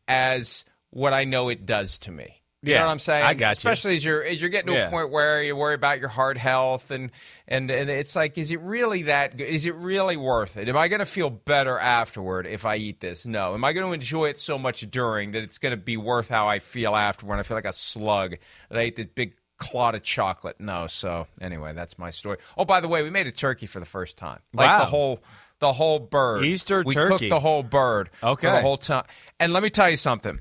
as 0.07 0.65
what 0.95 1.11
I 1.13 1.25
know 1.25 1.49
it 1.49 1.65
does 1.65 1.97
to 1.99 2.11
me. 2.11 2.41
You 2.61 2.71
Yeah, 2.71 2.79
know 2.79 2.85
what 2.85 2.91
I'm 2.93 2.99
saying? 2.99 3.23
I 3.25 3.33
got 3.35 3.49
you. 3.49 3.51
Especially 3.69 3.95
as 3.95 4.03
you're 4.05 4.23
as 4.23 4.41
you're 4.41 4.49
getting 4.49 4.73
to 4.73 4.79
Yeah. 4.79 4.87
a 4.87 4.89
point 4.89 5.11
where 5.11 5.43
you 5.43 5.55
worry 5.55 5.75
about 5.75 5.99
your 5.99 6.07
heart 6.09 6.37
health 6.37 6.89
and 6.89 7.11
and 7.47 7.69
and 7.69 7.89
it's 7.91 8.15
like, 8.15 8.37
is 8.39 8.49
it 8.51 8.59
really 8.61 9.03
that? 9.03 9.35
good? 9.37 9.43
Is 9.43 9.65
it 9.67 9.75
really 9.75 10.17
worth 10.17 10.57
it? 10.57 10.67
Am 10.69 10.75
I 10.77 10.87
going 10.87 10.99
to 10.99 11.05
feel 11.05 11.29
better 11.29 11.77
afterward 11.77 12.47
if 12.47 12.65
I 12.65 12.77
eat 12.77 13.01
this? 13.01 13.25
No. 13.25 13.53
Am 13.53 13.63
I 13.63 13.73
going 13.73 13.85
to 13.85 13.91
enjoy 13.93 14.29
it 14.29 14.39
so 14.39 14.57
much 14.57 14.81
during 14.89 15.31
that 15.31 15.43
it's 15.43 15.57
going 15.59 15.73
to 15.77 15.77
be 15.77 15.97
worth 15.97 16.29
how 16.29 16.47
I 16.47 16.57
feel 16.59 16.95
after 16.95 17.25
when 17.27 17.37
I 17.39 17.43
feel 17.43 17.57
like 17.57 17.65
a 17.65 17.73
slug 17.73 18.37
that 18.69 18.77
I 18.79 18.81
ate 18.81 18.95
this 18.95 19.07
big 19.07 19.35
clot 19.57 19.93
of 19.93 20.01
chocolate? 20.01 20.55
No. 20.59 20.87
So 20.87 21.27
anyway, 21.41 21.73
that's 21.73 21.99
my 21.99 22.09
story. 22.09 22.37
Oh, 22.57 22.65
by 22.65 22.79
the 22.79 22.87
way, 22.87 23.03
we 23.03 23.11
made 23.11 23.27
a 23.27 23.31
turkey 23.31 23.67
for 23.67 23.79
the 23.79 23.85
first 23.85 24.17
time. 24.17 24.39
Like 24.53 24.67
Wow. 24.69 24.79
the 24.79 24.85
whole. 24.85 25.19
The 25.59 25.71
whole 25.71 25.99
bird. 25.99 26.43
Easter 26.43 26.83
we 26.85 26.93
turkey. 26.93 27.13
We 27.13 27.17
cooked 27.19 27.29
the 27.29 27.39
whole 27.39 27.63
bird. 27.63 28.09
for 28.19 28.27
Okay. 28.29 28.51
the 28.51 28.61
whole 28.61 28.77
time. 28.77 29.05
And 29.39 29.53
let 29.53 29.63
me 29.63 29.69
tell 29.69 29.89
you 29.89 29.95
something. 29.95 30.39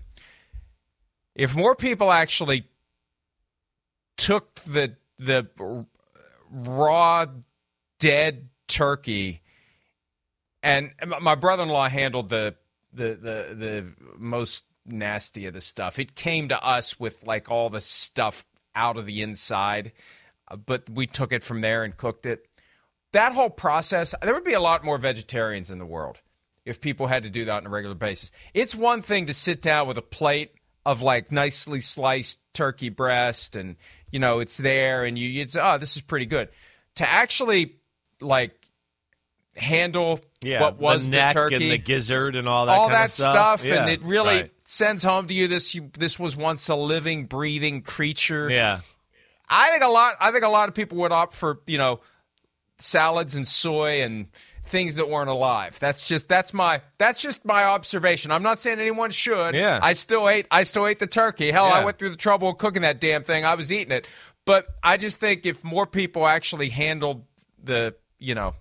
If 1.35 1.55
more 1.55 1.75
people 1.75 2.13
actually 2.13 2.67
took 4.17 4.55
the 4.61 4.97
the 5.19 5.49
raw 6.51 7.27
dead 7.99 8.49
turkey 8.69 9.43
and 10.63 10.93
my 11.21 11.35
brother-in-law 11.35 11.89
handled 11.89 12.29
the 12.29 12.55
the 12.93 13.09
the 13.15 13.55
the 13.55 13.93
most 14.17 14.65
nasty 14.87 15.47
of 15.47 15.55
the 15.55 15.61
stuff. 15.61 15.99
It 15.99 16.15
came 16.15 16.49
to 16.51 16.65
us 16.65 17.01
with 17.01 17.25
like 17.25 17.51
all 17.51 17.71
the 17.71 17.81
stuff 17.81 18.45
out 18.75 18.97
of 18.97 19.07
the 19.07 19.23
inside 19.23 19.93
uh, 20.49 20.57
but 20.57 20.89
we 20.91 21.07
took 21.07 21.33
it 21.33 21.43
from 21.43 21.61
there 21.61 21.85
and 21.85 21.97
cooked 21.97 22.27
it. 22.27 22.47
That 23.13 23.33
whole 23.33 23.51
process 23.51 24.15
there 24.23 24.35
would 24.35 24.45
be 24.45 24.53
a 24.53 24.61
lot 24.61 24.85
more 24.85 24.99
vegetarians 24.99 25.71
in 25.71 25.79
the 25.79 25.87
world 25.87 26.21
if 26.65 26.81
people 26.81 27.07
had 27.07 27.23
to 27.23 27.31
do 27.31 27.45
that 27.45 27.57
on 27.57 27.67
a 27.67 27.71
regular 27.71 27.95
basis. 27.95 28.33
It's 28.53 28.75
one 28.75 29.03
thing 29.03 29.27
to 29.27 29.35
sit 29.35 29.63
down 29.63 29.87
with 29.87 29.99
a 29.99 30.03
plate 30.03 30.53
of 30.87 31.03
like 31.03 31.33
nicely 31.33 31.81
sliced 31.81 32.39
turkey 32.53 32.89
breast 32.89 33.57
and 33.57 33.77
you 34.11 34.19
know 34.19 34.41
it's 34.41 34.57
there 34.57 35.05
and 35.05 35.19
you 35.19 35.29
you'd 35.29 35.51
say 35.51 35.61
oh 35.63 35.79
this 35.79 35.97
is 35.97 36.03
pretty 36.03 36.27
good 36.27 36.49
to 36.95 37.09
actually 37.09 37.77
like 38.21 38.55
handle 39.57 40.21
Yeah, 40.43 40.61
what 40.61 40.79
was 40.79 41.07
the 41.09 41.17
the, 41.17 41.31
turkey 41.33 41.55
and 41.55 41.71
the 41.71 41.79
gizzard 41.79 42.37
and 42.37 42.49
all 42.49 42.67
that 42.67 42.79
all 42.79 42.89
kind 42.89 42.95
that 42.95 43.09
of 43.09 43.15
stuff, 43.15 43.65
and 43.65 43.87
Yeah, 43.89 43.95
it 43.95 44.03
really 44.03 44.37
right. 44.37 44.53
sends 44.65 45.03
home 45.03 45.27
to 45.29 45.35
you 45.35 45.49
this 45.49 45.75
you, 45.75 45.91
this 45.99 46.19
was 46.19 46.37
once 46.37 46.69
a 46.69 46.75
living 46.75 47.27
breathing 47.27 47.83
creature 47.83 48.51
yeah. 48.51 48.81
I 49.49 49.71
think 49.71 49.83
a 49.83 49.89
lot. 49.89 50.15
I 50.21 50.33
think 50.33 50.43
a 50.43 50.49
lot 50.49 50.71
of 50.71 50.75
people 50.75 50.99
would 50.99 51.13
opt 51.13 51.35
for 51.35 51.61
you 51.67 51.77
know 51.77 52.01
salads 52.79 53.35
and 53.35 53.47
soy 53.47 54.03
and 54.03 54.27
things 54.75 54.97
that 54.97 55.09
weren't 55.09 55.31
alive. 55.31 55.79
That's 55.79 56.03
just 56.03 56.29
that's 56.29 56.53
my 56.53 56.81
that's 56.99 57.21
just 57.21 57.45
my 57.45 57.63
observation. 57.65 58.33
I'm 58.33 58.43
not 58.43 58.61
saying 58.61 58.81
anyone 58.81 59.13
should. 59.13 59.55
Yeah. 59.55 59.79
I 59.81 59.93
still 59.93 60.29
ate 60.29 60.49
I 60.51 60.65
still 60.65 60.87
ate 60.89 60.99
the 60.99 61.07
turkey. 61.07 61.53
Hell, 61.53 61.69
Yeah. 61.69 61.75
I 61.75 61.85
went 61.85 61.97
through 61.97 62.11
the 62.11 62.17
trouble 62.17 62.49
of 62.49 62.59
cooking 62.59 62.83
that 62.83 63.01
damn 63.01 63.23
thing. 63.23 63.45
I 63.45 63.55
was 63.55 63.73
eating 63.73 63.93
it. 63.93 64.09
But 64.45 64.67
I 64.83 64.97
just 64.97 65.19
think 65.19 65.47
if 65.47 65.63
more 65.63 65.87
people 65.87 66.27
actually 66.27 66.71
handled 66.71 67.25
the 67.63 67.95
you 68.19 68.35
know 68.35 68.55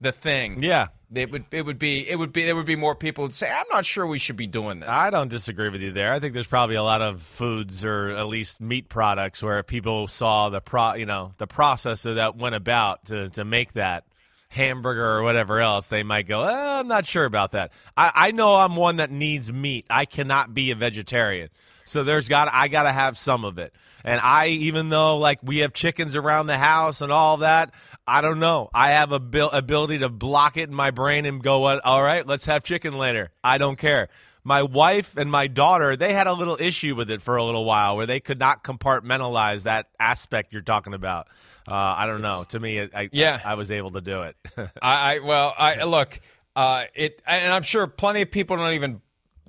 the 0.00 0.10
thing, 0.12 0.62
Yeah. 0.62 0.88
it 1.14 1.30
would 1.30 1.44
it 1.52 1.62
would 1.64 1.78
be 1.78 2.08
it 2.10 2.16
would 2.16 2.32
be 2.32 2.44
there 2.46 2.56
would 2.56 2.66
be 2.66 2.74
more 2.76 2.96
people 2.96 3.24
who'd 3.24 3.32
say 3.34 3.48
I'm 3.50 3.66
not 3.70 3.84
sure 3.84 4.06
we 4.06 4.18
should 4.18 4.36
be 4.36 4.46
doing 4.48 4.80
this. 4.80 4.88
I 4.88 5.10
don't 5.10 5.28
disagree 5.28 5.68
with 5.68 5.80
you 5.82 5.92
there. 5.92 6.12
I 6.12 6.18
think 6.18 6.34
there's 6.34 6.46
probably 6.46 6.74
a 6.76 6.82
lot 6.82 7.02
of 7.02 7.22
foods 7.22 7.84
or 7.84 8.08
at 8.10 8.26
least 8.26 8.60
meat 8.60 8.88
products 8.88 9.42
where 9.42 9.62
people 9.62 10.08
saw 10.08 10.48
the 10.48 10.60
pro, 10.60 10.94
you 10.94 11.06
know, 11.06 11.34
the 11.38 11.46
process 11.46 12.02
that 12.02 12.36
went 12.36 12.56
about 12.56 13.04
to, 13.06 13.28
to 13.30 13.44
make 13.44 13.74
that 13.74 14.04
hamburger 14.50 15.06
or 15.06 15.22
whatever 15.22 15.60
else, 15.60 15.88
they 15.88 16.02
might 16.02 16.28
go, 16.28 16.42
oh, 16.42 16.80
I'm 16.80 16.88
not 16.88 17.06
sure 17.06 17.24
about 17.24 17.52
that. 17.52 17.72
I, 17.96 18.12
I 18.14 18.30
know 18.32 18.56
I'm 18.56 18.76
one 18.76 18.96
that 18.96 19.10
needs 19.10 19.50
meat. 19.50 19.86
I 19.88 20.04
cannot 20.04 20.52
be 20.52 20.72
a 20.72 20.74
vegetarian. 20.74 21.48
So 21.84 22.04
there's 22.04 22.28
got 22.28 22.48
I 22.52 22.68
got 22.68 22.84
to 22.84 22.92
have 22.92 23.16
some 23.16 23.44
of 23.44 23.58
it. 23.58 23.74
And 24.04 24.20
I 24.20 24.48
even 24.48 24.90
though 24.90 25.18
like 25.18 25.40
we 25.42 25.58
have 25.58 25.72
chickens 25.72 26.14
around 26.14 26.46
the 26.46 26.58
house 26.58 27.00
and 27.00 27.10
all 27.10 27.38
that, 27.38 27.72
I 28.06 28.20
don't 28.20 28.38
know. 28.38 28.70
I 28.74 28.92
have 28.92 29.12
a 29.12 29.18
bil- 29.18 29.50
ability 29.50 29.98
to 29.98 30.08
block 30.08 30.56
it 30.56 30.68
in 30.68 30.74
my 30.74 30.90
brain 30.90 31.26
and 31.26 31.42
go, 31.42 31.58
"What? 31.60 31.84
All 31.84 32.02
right, 32.02 32.26
let's 32.26 32.46
have 32.46 32.62
chicken 32.62 32.96
later." 32.96 33.30
I 33.42 33.58
don't 33.58 33.76
care. 33.76 34.08
My 34.42 34.62
wife 34.62 35.16
and 35.16 35.30
my 35.30 35.48
daughter, 35.48 35.96
they 35.96 36.12
had 36.14 36.26
a 36.26 36.32
little 36.32 36.56
issue 36.58 36.94
with 36.94 37.10
it 37.10 37.20
for 37.22 37.36
a 37.36 37.44
little 37.44 37.64
while 37.64 37.96
where 37.96 38.06
they 38.06 38.20
could 38.20 38.38
not 38.38 38.64
compartmentalize 38.64 39.64
that 39.64 39.86
aspect 39.98 40.52
you're 40.52 40.62
talking 40.62 40.94
about. 40.94 41.28
Uh, 41.68 41.74
I 41.74 42.06
don't 42.06 42.22
know. 42.22 42.42
To 42.48 42.60
me, 42.60 42.80
I, 42.80 43.08
Yeah. 43.12 43.40
I, 43.44 43.54
was 43.54 43.70
able 43.70 43.92
to 43.92 44.00
do 44.00 44.22
it. 44.22 44.36
I, 44.82 45.16
I 45.16 45.18
well, 45.20 45.54
I 45.56 45.84
look, 45.84 46.20
uh, 46.56 46.84
it, 46.94 47.22
and 47.26 47.52
I'm 47.52 47.62
sure 47.62 47.86
plenty 47.86 48.22
of 48.22 48.30
people 48.30 48.56
don't 48.56 48.74
even 48.74 49.00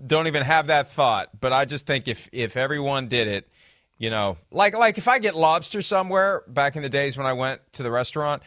don't 0.05 0.27
even 0.27 0.43
have 0.43 0.67
that 0.67 0.91
thought. 0.91 1.29
But 1.39 1.53
I 1.53 1.65
just 1.65 1.85
think 1.85 2.07
if 2.07 2.29
if 2.31 2.57
everyone 2.57 3.07
did 3.07 3.27
it, 3.27 3.49
you 3.97 4.09
know, 4.09 4.37
like 4.51 4.75
like 4.75 4.97
if 4.97 5.07
I 5.07 5.19
get 5.19 5.35
lobster 5.35 5.81
somewhere 5.81 6.43
back 6.47 6.75
in 6.75 6.81
the 6.81 6.89
days 6.89 7.17
when 7.17 7.27
I 7.27 7.33
went 7.33 7.61
to 7.73 7.83
the 7.83 7.91
restaurant, 7.91 8.43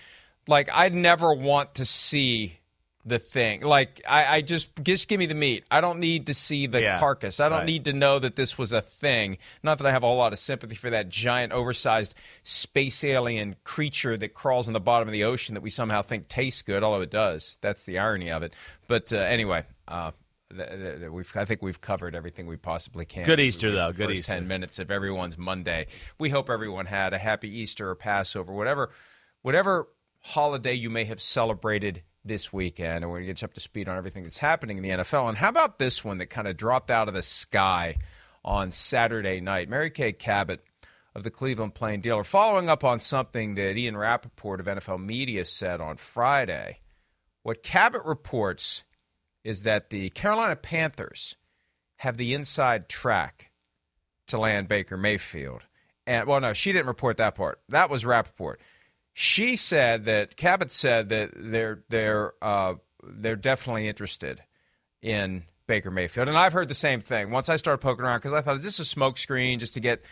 like 0.47 0.69
I'd 0.73 0.95
never 0.95 1.33
want 1.33 1.77
to 1.77 1.85
see 1.85 2.59
the 3.07 3.19
thing. 3.19 3.63
Like 3.63 4.01
I, 4.09 4.37
I 4.37 4.41
just 4.41 4.71
just 4.83 5.09
give 5.09 5.19
me 5.19 5.27
the 5.27 5.35
meat. 5.35 5.65
I 5.71 5.81
don't 5.81 5.99
need 6.01 6.27
to 6.27 6.35
see 6.35 6.67
the 6.67 6.81
Yeah, 6.81 6.99
carcass. 7.01 7.39
I 7.41 7.49
don't 7.49 7.59
right. 7.59 7.67
need 7.67 7.85
to 7.85 7.93
know 7.93 8.19
that 8.19 8.37
this 8.37 8.57
was 8.57 8.73
a 8.73 8.81
thing. 8.81 9.39
Not 9.63 9.79
that 9.79 9.87
I 9.87 9.93
have 9.93 10.03
a 10.03 10.07
whole 10.07 10.17
lot 10.17 10.33
of 10.33 10.39
sympathy 10.39 10.75
for 10.75 10.91
that 10.91 11.09
giant, 11.09 11.53
oversized 11.53 12.15
space 12.43 13.05
alien 13.05 13.57
creature 13.65 14.17
that 14.17 14.35
crawls 14.35 14.69
in 14.69 14.73
the 14.73 14.81
bottom 14.81 15.09
of 15.09 15.13
the 15.13 15.25
ocean 15.25 15.55
that 15.55 15.63
we 15.63 15.71
somehow 15.71 16.03
think 16.03 16.29
tastes 16.29 16.63
good, 16.63 16.83
although 16.83 17.03
it 17.03 17.11
does. 17.11 17.57
That's 17.61 17.85
the 17.85 17.99
irony 17.99 18.31
of 18.31 18.43
it. 18.43 18.55
But 18.89 19.13
uh, 19.13 19.17
anyway, 19.19 19.65
uh, 19.87 20.13
th- 20.55 20.69
th- 20.69 20.99
th- 21.01 21.11
we've, 21.11 21.37
I 21.37 21.45
think 21.45 21.63
we've 21.63 21.81
covered 21.81 22.15
everything 22.15 22.47
we 22.47 22.57
possibly 22.57 23.05
can. 23.05 23.25
Good 23.25 23.41
Easter, 23.41 23.71
though. 23.71 23.93
Good 23.93 24.09
first 24.09 24.21
Easter. 24.21 24.33
Ten 24.33 24.49
minutes 24.49 24.79
of 24.79 24.91
everyone's 24.91 25.37
Monday. 25.37 25.87
We 26.19 26.31
hope 26.31 26.49
everyone 26.49 26.87
had 26.87 27.13
a 27.13 27.19
happy 27.19 27.49
Easter 27.59 27.91
or 27.91 27.95
Passover, 27.95 28.53
whatever, 28.53 28.91
whatever 29.43 29.89
holiday 30.21 30.73
you 30.73 30.89
may 30.89 31.05
have 31.05 31.21
celebrated 31.21 32.03
this 32.25 32.53
weekend, 32.53 33.05
and 33.05 33.11
we're 33.11 33.19
going 33.19 33.27
to 33.27 33.33
get 33.33 33.43
you 33.43 33.47
up 33.47 33.55
to 33.55 33.61
speed 33.61 33.89
on 33.89 33.97
everything 33.97 34.23
that's 34.23 34.39
happening 34.39 34.79
in 34.79 34.83
the 34.83 34.91
NFL. 34.91 35.29
And 35.29 35.39
how 35.39 35.49
about 35.49 35.79
this 35.79 36.05
one 36.05 36.19
that 36.19 36.27
kind 36.27 36.49
of 36.49 36.57
dropped 36.57 36.91
out 36.91 37.09
of 37.09 37.15
the 37.15 37.23
sky 37.23 37.97
on 38.45 38.71
Saturday 38.71 39.41
night? 39.41 39.69
Mary 39.69 39.91
Kay 39.91 40.13
Cabot 40.13 40.65
of 41.15 41.23
the 41.23 41.31
Cleveland 41.31 41.75
Plain 41.75 42.01
Dealer, 42.01 42.25
following 42.25 42.69
up 42.69 42.83
on 42.83 42.99
something 42.99 43.55
that 43.55 43.77
Ian 43.77 43.97
Rapoport 43.97 44.61
of 44.61 44.67
NFL 44.67 45.05
Media 45.05 45.45
said 45.45 45.81
on 45.81 45.97
Friday. 45.97 46.81
What 47.43 47.63
Cabot 47.63 48.03
reports 48.05 48.83
is 49.45 49.63
that 49.63 49.91
the 49.91 50.11
Carolina 50.11 50.57
Panthers 50.57 51.37
have 51.97 52.17
the 52.17 52.35
inside 52.35 52.89
track 52.89 53.51
to 54.29 54.39
land 54.39 54.69
Baker 54.69 54.97
Mayfield. 54.97 55.63
And 56.07 56.27
well, 56.27 56.41
no, 56.41 56.53
she 56.53 56.73
didn't 56.73 56.87
report 56.87 57.19
that 57.19 57.35
part. 57.35 57.61
That 57.69 57.91
was 57.91 58.05
Rapoport. 58.05 58.61
She 59.15 59.55
said 59.55 60.05
that 60.05 60.37
Cabot 60.37 60.73
said 60.73 61.09
that 61.11 61.31
they're 61.37 61.85
they're 61.89 62.35
uh, 62.43 62.75
they're 63.03 63.37
definitely 63.37 63.89
interested 63.89 64.43
in 65.01 65.45
Baker 65.69 65.91
Mayfield, 65.91 66.29
and 66.29 66.37
I've 66.37 66.53
heard 66.53 66.69
the 66.69 66.75
same 66.75 67.01
thing. 67.01 67.31
Once 67.31 67.49
I 67.49 67.57
started 67.57 67.79
poking 67.79 68.05
around, 68.05 68.19
because 68.19 68.33
I 68.33 68.41
thought, 68.41 68.57
is 68.57 68.65
this 68.65 68.81
a 68.81 68.83
smokescreen 68.83 69.59
just 69.59 69.75
to 69.75 69.81
get 69.81 70.03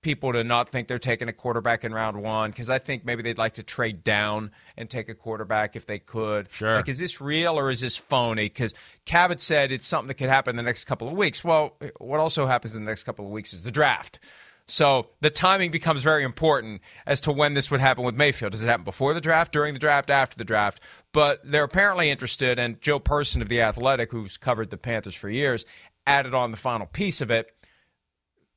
people 0.00 0.32
to 0.32 0.44
not 0.44 0.70
think 0.70 0.88
they're 0.88 0.98
taking 0.98 1.28
a 1.28 1.32
quarterback 1.32 1.84
in 1.84 1.92
round 1.92 2.22
one? 2.22 2.50
Because 2.50 2.70
I 2.70 2.78
think 2.78 3.04
maybe 3.04 3.22
they'd 3.24 3.36
like 3.36 3.54
to 3.54 3.64
trade 3.64 4.04
down 4.04 4.52
and 4.76 4.88
take 4.88 5.08
a 5.08 5.14
quarterback 5.14 5.74
if 5.74 5.86
they 5.86 5.98
could. 5.98 6.48
Sure. 6.52 6.76
Like, 6.76 6.88
is 6.88 6.98
this 6.98 7.20
real 7.20 7.58
or 7.58 7.68
is 7.68 7.80
this 7.80 7.96
phony? 7.96 8.44
Because 8.44 8.74
Cabot 9.06 9.40
said 9.40 9.72
it's 9.72 9.88
something 9.88 10.06
that 10.08 10.14
could 10.14 10.28
happen 10.28 10.52
in 10.52 10.56
the 10.56 10.62
next 10.62 10.84
couple 10.84 11.08
of 11.08 11.14
weeks. 11.14 11.42
Well, 11.42 11.76
what 11.98 12.20
also 12.20 12.46
happens 12.46 12.76
in 12.76 12.84
the 12.84 12.90
next 12.90 13.02
couple 13.02 13.24
of 13.24 13.32
weeks 13.32 13.52
is 13.52 13.64
the 13.64 13.72
draft. 13.72 14.20
So 14.66 15.08
the 15.20 15.28
timing 15.30 15.70
becomes 15.70 16.02
very 16.02 16.24
important 16.24 16.80
as 17.06 17.20
to 17.22 17.32
when 17.32 17.54
this 17.54 17.70
would 17.70 17.80
happen 17.80 18.04
with 18.04 18.14
Mayfield. 18.14 18.52
Does 18.52 18.62
it 18.62 18.66
happen 18.68 18.84
before 18.84 19.12
the 19.12 19.20
draft, 19.20 19.52
during 19.52 19.74
the 19.74 19.80
draft, 19.80 20.08
after 20.08 20.36
the 20.36 20.44
draft? 20.44 20.80
But 21.12 21.40
they're 21.44 21.64
apparently 21.64 22.10
interested, 22.10 22.58
and 22.58 22.80
Joe 22.80 22.98
Person 22.98 23.42
of 23.42 23.48
The 23.48 23.60
Athletic, 23.60 24.12
who's 24.12 24.36
covered 24.36 24.70
the 24.70 24.76
Panthers 24.78 25.14
for 25.14 25.28
years, 25.28 25.64
added 26.06 26.32
on 26.34 26.52
the 26.52 26.56
final 26.56 26.86
piece 26.86 27.20
of 27.20 27.30
it. 27.30 27.48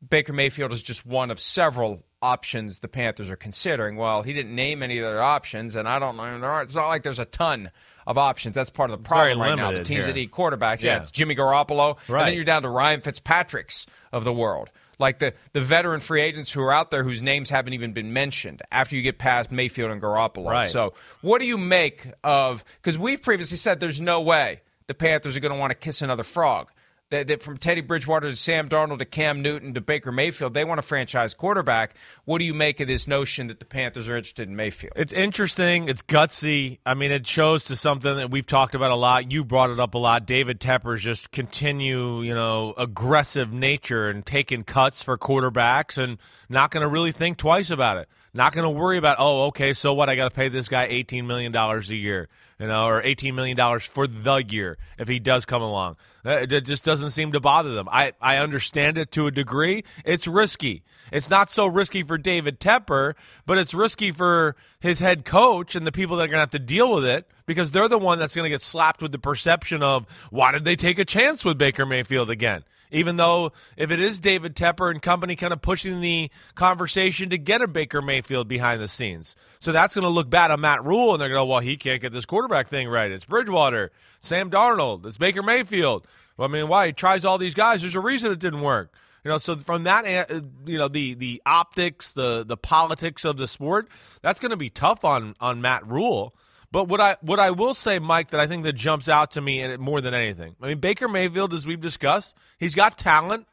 Baker 0.07 0.33
Mayfield 0.33 0.71
is 0.71 0.81
just 0.81 1.05
one 1.05 1.31
of 1.31 1.39
several 1.39 2.03
options 2.21 2.79
the 2.79 2.87
Panthers 2.87 3.29
are 3.29 3.35
considering. 3.35 3.95
Well, 3.97 4.23
he 4.23 4.33
didn't 4.33 4.53
name 4.53 4.83
any 4.83 5.01
other 5.01 5.21
options, 5.21 5.75
and 5.75 5.87
I 5.87 5.99
don't 5.99 6.17
know. 6.17 6.39
There 6.39 6.49
are, 6.51 6.61
it's 6.61 6.75
not 6.75 6.87
like 6.87 7.03
there's 7.03 7.19
a 7.19 7.25
ton 7.25 7.71
of 8.05 8.17
options. 8.17 8.53
That's 8.55 8.69
part 8.69 8.89
of 8.91 9.01
the 9.01 9.07
problem 9.07 9.39
right 9.39 9.55
now. 9.55 9.71
The 9.71 9.83
teams 9.83 10.05
here. 10.05 10.07
that 10.07 10.13
need 10.13 10.31
quarterbacks, 10.31 10.83
yeah, 10.83 10.93
Yeah. 10.93 10.97
it's 10.99 11.11
Jimmy 11.11 11.35
Garoppolo, 11.35 11.97
and 12.07 12.27
then 12.27 12.33
you're 12.35 12.43
down 12.43 12.61
to 12.63 12.69
Ryan 12.69 13.01
Fitzpatrick's 13.01 13.85
of 14.11 14.23
the 14.23 14.33
world. 14.33 14.69
Like 14.99 15.19
the, 15.19 15.33
the 15.53 15.61
veteran 15.61 16.01
free 16.01 16.21
agents 16.21 16.51
who 16.51 16.61
are 16.61 16.71
out 16.71 16.91
there 16.91 17.03
whose 17.03 17.21
names 17.21 17.49
haven't 17.49 17.73
even 17.73 17.93
been 17.93 18.13
mentioned 18.13 18.61
after 18.71 18.95
you 18.95 19.01
get 19.01 19.17
past 19.17 19.51
Mayfield 19.51 19.91
and 19.91 20.01
Garoppolo. 20.01 20.49
Right. 20.49 20.69
So, 20.69 20.93
what 21.21 21.39
do 21.39 21.45
you 21.45 21.57
make 21.57 22.07
of? 22.23 22.63
Because 22.81 22.97
we've 22.97 23.21
previously 23.21 23.57
said 23.57 23.79
there's 23.79 24.01
no 24.01 24.21
way 24.21 24.61
the 24.87 24.93
Panthers 24.93 25.35
are 25.35 25.39
going 25.39 25.53
to 25.53 25.59
want 25.59 25.71
to 25.71 25.75
kiss 25.75 26.01
another 26.01 26.23
frog. 26.23 26.69
That, 27.11 27.27
that 27.27 27.43
from 27.43 27.57
Teddy 27.57 27.81
Bridgewater 27.81 28.29
to 28.29 28.35
Sam 28.35 28.67
Darnold 28.67 28.97
to 28.97 29.05
Cam 29.05 29.43
Newton 29.43 29.75
to 29.75 29.81
Baker 29.81 30.11
Mayfield, 30.11 30.55
they 30.55 30.63
want 30.63 30.79
a 30.79 30.81
franchise 30.81 31.35
quarterback. 31.35 31.95
What 32.25 32.39
do 32.39 32.45
you 32.45 32.53
make 32.55 32.79
of 32.79 32.87
this 32.87 33.07
notion 33.07 33.45
that 33.47 33.59
the 33.59 33.65
Panthers 33.65 34.09
are 34.09 34.17
interested 34.17 34.49
in 34.49 34.55
Mayfield? 34.55 34.93
It's 34.95 35.13
interesting. 35.13 35.87
It's 35.87 36.01
gutsy. 36.01 36.79
I 36.83 36.95
mean, 36.95 37.11
it 37.11 37.27
shows 37.27 37.65
to 37.65 37.75
something 37.75 38.15
that 38.17 38.31
we've 38.31 38.47
talked 38.47 38.73
about 38.73 38.89
a 38.89 38.95
lot. 38.95 39.31
You 39.31 39.43
brought 39.43 39.69
it 39.69 39.79
up 39.79 39.93
a 39.93 39.99
lot. 39.99 40.25
David 40.25 40.59
Tepper's 40.59 41.03
just 41.03 41.29
continue, 41.29 42.21
you 42.21 42.33
know, 42.33 42.73
aggressive 42.75 43.53
nature 43.53 44.09
and 44.09 44.25
taking 44.25 44.63
cuts 44.63 45.03
for 45.03 45.15
quarterbacks 45.15 45.99
and 45.99 46.17
not 46.49 46.71
going 46.71 46.81
to 46.81 46.89
really 46.89 47.11
think 47.11 47.37
twice 47.37 47.69
about 47.69 47.97
it. 47.97 48.09
Not 48.35 48.53
going 48.53 48.65
to 48.65 48.69
worry 48.69 48.97
about, 48.97 49.15
oh, 49.17 49.45
okay, 49.45 49.71
so 49.71 49.93
what? 49.93 50.09
I 50.09 50.17
got 50.17 50.29
to 50.29 50.35
pay 50.35 50.49
this 50.49 50.67
guy 50.67 50.89
$18 50.89 51.25
million 51.25 51.55
a 51.55 51.79
year, 51.95 52.27
you 52.59 52.67
know, 52.67 52.85
or 52.85 53.01
$18 53.01 53.33
million 53.33 53.57
for 53.79 54.07
the 54.07 54.43
year 54.49 54.77
if 54.99 55.07
he 55.07 55.19
does 55.19 55.45
come 55.45 55.61
along. 55.61 55.95
That- 56.25 56.51
It 56.51 56.65
just 56.65 56.83
doesn't 56.83 57.11
seem 57.11 57.31
to 57.31 57.39
bother 57.39 57.73
them. 57.73 57.87
I, 57.89 58.11
I 58.19 58.37
understand 58.39 58.97
it 58.97 59.11
to 59.13 59.27
a 59.27 59.31
degree. 59.31 59.85
It's 60.03 60.27
risky. 60.27 60.83
It's 61.13 61.29
not 61.29 61.49
so 61.49 61.65
risky 61.65 62.03
for 62.03 62.17
David 62.17 62.59
Tepper, 62.59 63.13
but 63.45 63.57
it's 63.57 63.73
risky 63.73 64.11
for 64.11 64.57
his 64.81 64.99
head 64.99 65.23
coach 65.23 65.73
and 65.73 65.87
the 65.87 65.91
people 65.93 66.17
that 66.17 66.23
are 66.23 66.27
going 66.27 66.33
to 66.35 66.39
have 66.39 66.49
to 66.51 66.59
deal 66.59 66.93
with 66.93 67.05
it 67.05 67.25
because 67.45 67.71
they're 67.71 67.87
the 67.87 67.97
one 67.97 68.19
that's 68.19 68.35
going 68.35 68.43
to 68.43 68.49
get 68.49 68.61
slapped 68.61 69.01
with 69.01 69.13
the 69.13 69.19
perception 69.19 69.81
of 69.81 70.05
why 70.29 70.51
did 70.51 70.65
they 70.65 70.75
take 70.75 70.99
a 70.99 71.05
chance 71.05 71.45
with 71.45 71.57
Baker 71.57 71.85
Mayfield 71.85 72.29
again? 72.29 72.65
Even 72.91 73.17
though 73.17 73.51
if 73.77 73.91
it 73.91 73.99
is 73.99 74.19
David 74.19 74.55
Tepper 74.55 74.91
and 74.91 75.01
company 75.01 75.35
kind 75.35 75.53
of 75.53 75.61
pushing 75.61 76.01
the 76.01 76.29
conversation 76.55 77.29
to 77.29 77.37
get 77.37 77.61
a 77.61 77.67
Baker 77.67 78.01
Mayfield 78.01 78.47
behind 78.47 78.81
the 78.81 78.87
scenes. 78.87 79.35
So 79.59 79.71
that's 79.71 79.95
going 79.95 80.03
to 80.03 80.09
look 80.09 80.29
bad 80.29 80.51
on 80.51 80.61
Matt 80.61 80.83
Rhule 80.85 81.13
and 81.13 81.21
they're 81.21 81.29
going 81.29 81.41
to, 81.41 81.45
well, 81.45 81.59
he 81.59 81.77
can't 81.77 82.01
get 82.01 82.13
this 82.13 82.25
quarterback 82.25 82.67
thing 82.67 82.87
right. 82.87 83.11
It's 83.11 83.25
Bridgewater, 83.25 83.91
Sam 84.19 84.49
Darnold, 84.49 85.05
it's 85.05 85.17
Baker 85.17 85.43
Mayfield. 85.43 86.07
Well, 86.37 86.49
I 86.49 86.51
mean, 86.51 86.67
why? 86.67 86.87
He 86.87 86.93
tries 86.93 87.25
all 87.25 87.37
these 87.37 87.53
guys. 87.53 87.81
There's 87.81 87.95
a 87.95 88.01
reason 88.01 88.31
it 88.31 88.39
didn't 88.39 88.61
work. 88.61 88.91
You 89.23 89.31
know, 89.31 89.37
so 89.39 89.55
from 89.55 89.85
that, 89.85 90.05
uh, 90.05 90.41
you 90.67 90.77
know, 90.77 90.87
the 90.87 91.15
the 91.15 91.41
optics, 91.47 92.11
the 92.11 92.43
the 92.45 92.57
politics 92.57 93.25
of 93.25 93.37
the 93.37 93.47
sport, 93.47 93.87
that's 94.21 94.39
going 94.39 94.51
to 94.51 94.57
be 94.57 94.69
tough 94.69 95.03
on 95.03 95.35
on 95.39 95.61
Matt 95.61 95.87
Rhule. 95.87 96.35
But 96.75 96.89
what 96.89 96.99
I 96.99 97.15
what 97.21 97.39
I 97.39 97.51
will 97.51 97.73
say, 97.73 97.99
Mike, 97.99 98.31
that 98.31 98.41
I 98.41 98.47
think 98.47 98.65
that 98.65 98.73
jumps 98.73 99.07
out 99.07 99.31
to 99.31 99.41
me 99.41 99.77
more 99.77 100.01
than 100.01 100.13
anything, 100.13 100.57
I 100.61 100.67
mean, 100.67 100.79
Baker 100.79 101.07
Mayfield, 101.07 101.53
as 101.53 101.65
we've 101.65 101.79
discussed, 101.79 102.35
he's 102.59 102.75
got 102.75 102.97
talent. 102.97 103.47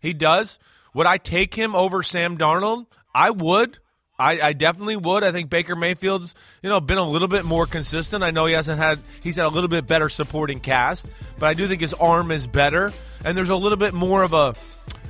He 0.00 0.14
does. 0.14 0.58
Would 0.94 1.06
I 1.06 1.18
take 1.18 1.52
him 1.52 1.76
over 1.76 2.02
Sam 2.02 2.38
Darnold? 2.38 2.86
I 3.14 3.28
would. 3.28 3.76
I, 4.18 4.40
I 4.40 4.52
definitely 4.54 4.96
would. 4.96 5.22
I 5.22 5.32
think 5.32 5.50
Baker 5.50 5.76
Mayfield's, 5.76 6.34
you 6.62 6.70
know, 6.70 6.80
been 6.80 6.96
a 6.96 7.06
little 7.06 7.28
bit 7.28 7.44
more 7.44 7.66
consistent. 7.66 8.24
I 8.24 8.30
know 8.30 8.46
he 8.46 8.54
hasn't 8.54 8.78
had 8.78 9.00
he's 9.22 9.36
had 9.36 9.44
a 9.44 9.50
little 9.50 9.68
bit 9.68 9.86
better 9.86 10.08
supporting 10.08 10.58
cast, 10.58 11.10
but 11.38 11.50
I 11.50 11.52
do 11.52 11.68
think 11.68 11.82
his 11.82 11.92
arm 11.92 12.30
is 12.30 12.46
better, 12.46 12.90
and 13.22 13.36
there's 13.36 13.50
a 13.50 13.54
little 13.54 13.76
bit 13.76 13.92
more 13.92 14.22
of 14.22 14.32
a 14.32 14.54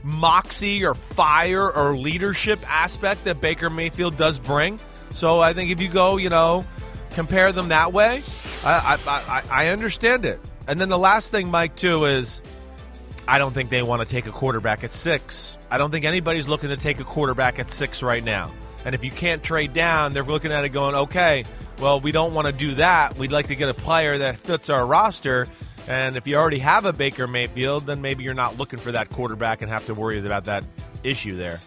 moxie 0.02 0.84
or 0.84 0.96
fire 0.96 1.70
or 1.70 1.96
leadership 1.96 2.58
aspect 2.68 3.22
that 3.22 3.40
Baker 3.40 3.70
Mayfield 3.70 4.16
does 4.16 4.40
bring. 4.40 4.80
So 5.14 5.38
I 5.38 5.52
think 5.52 5.70
if 5.70 5.80
you 5.80 5.88
go, 5.88 6.16
you 6.16 6.28
know, 6.28 6.64
compare 7.12 7.52
them 7.52 7.68
that 7.68 7.92
way, 7.92 8.22
I, 8.64 8.98
I, 9.06 9.10
I, 9.10 9.42
I 9.50 9.68
understand 9.68 10.24
it. 10.24 10.40
And 10.66 10.80
then 10.80 10.88
the 10.88 10.98
last 10.98 11.30
thing, 11.30 11.48
Mike, 11.48 11.76
too, 11.76 12.04
is 12.04 12.40
I 13.26 13.38
don't 13.38 13.52
think 13.52 13.70
they 13.70 13.82
want 13.82 14.06
to 14.06 14.10
take 14.10 14.26
a 14.26 14.32
quarterback 14.32 14.84
at 14.84 14.92
six. 14.92 15.56
I 15.70 15.78
don't 15.78 15.90
think 15.90 16.04
anybody's 16.04 16.48
looking 16.48 16.68
to 16.70 16.76
take 16.76 17.00
a 17.00 17.04
quarterback 17.04 17.58
at 17.58 17.70
six 17.70 18.02
right 18.02 18.22
now. 18.22 18.50
And 18.84 18.94
if 18.94 19.04
you 19.04 19.10
can't 19.10 19.42
trade 19.42 19.72
down, 19.72 20.12
they're 20.12 20.24
looking 20.24 20.52
at 20.52 20.64
it 20.64 20.70
going, 20.70 20.94
okay, 20.94 21.44
well, 21.78 22.00
we 22.00 22.12
don't 22.12 22.34
want 22.34 22.46
to 22.46 22.52
do 22.52 22.74
that. 22.76 23.16
We'd 23.16 23.32
like 23.32 23.48
to 23.48 23.54
get 23.54 23.68
a 23.68 23.74
player 23.74 24.18
that 24.18 24.38
fits 24.38 24.70
our 24.70 24.86
roster. 24.86 25.46
And 25.88 26.16
if 26.16 26.26
you 26.26 26.36
already 26.36 26.58
have 26.58 26.84
a 26.84 26.92
Baker 26.92 27.26
Mayfield, 27.26 27.86
then 27.86 28.00
maybe 28.00 28.24
you're 28.24 28.34
not 28.34 28.58
looking 28.58 28.78
for 28.78 28.92
that 28.92 29.10
quarterback 29.10 29.62
and 29.62 29.70
have 29.70 29.86
to 29.86 29.94
worry 29.94 30.24
about 30.24 30.44
that 30.44 30.64
issue 31.02 31.36
there. 31.36 31.60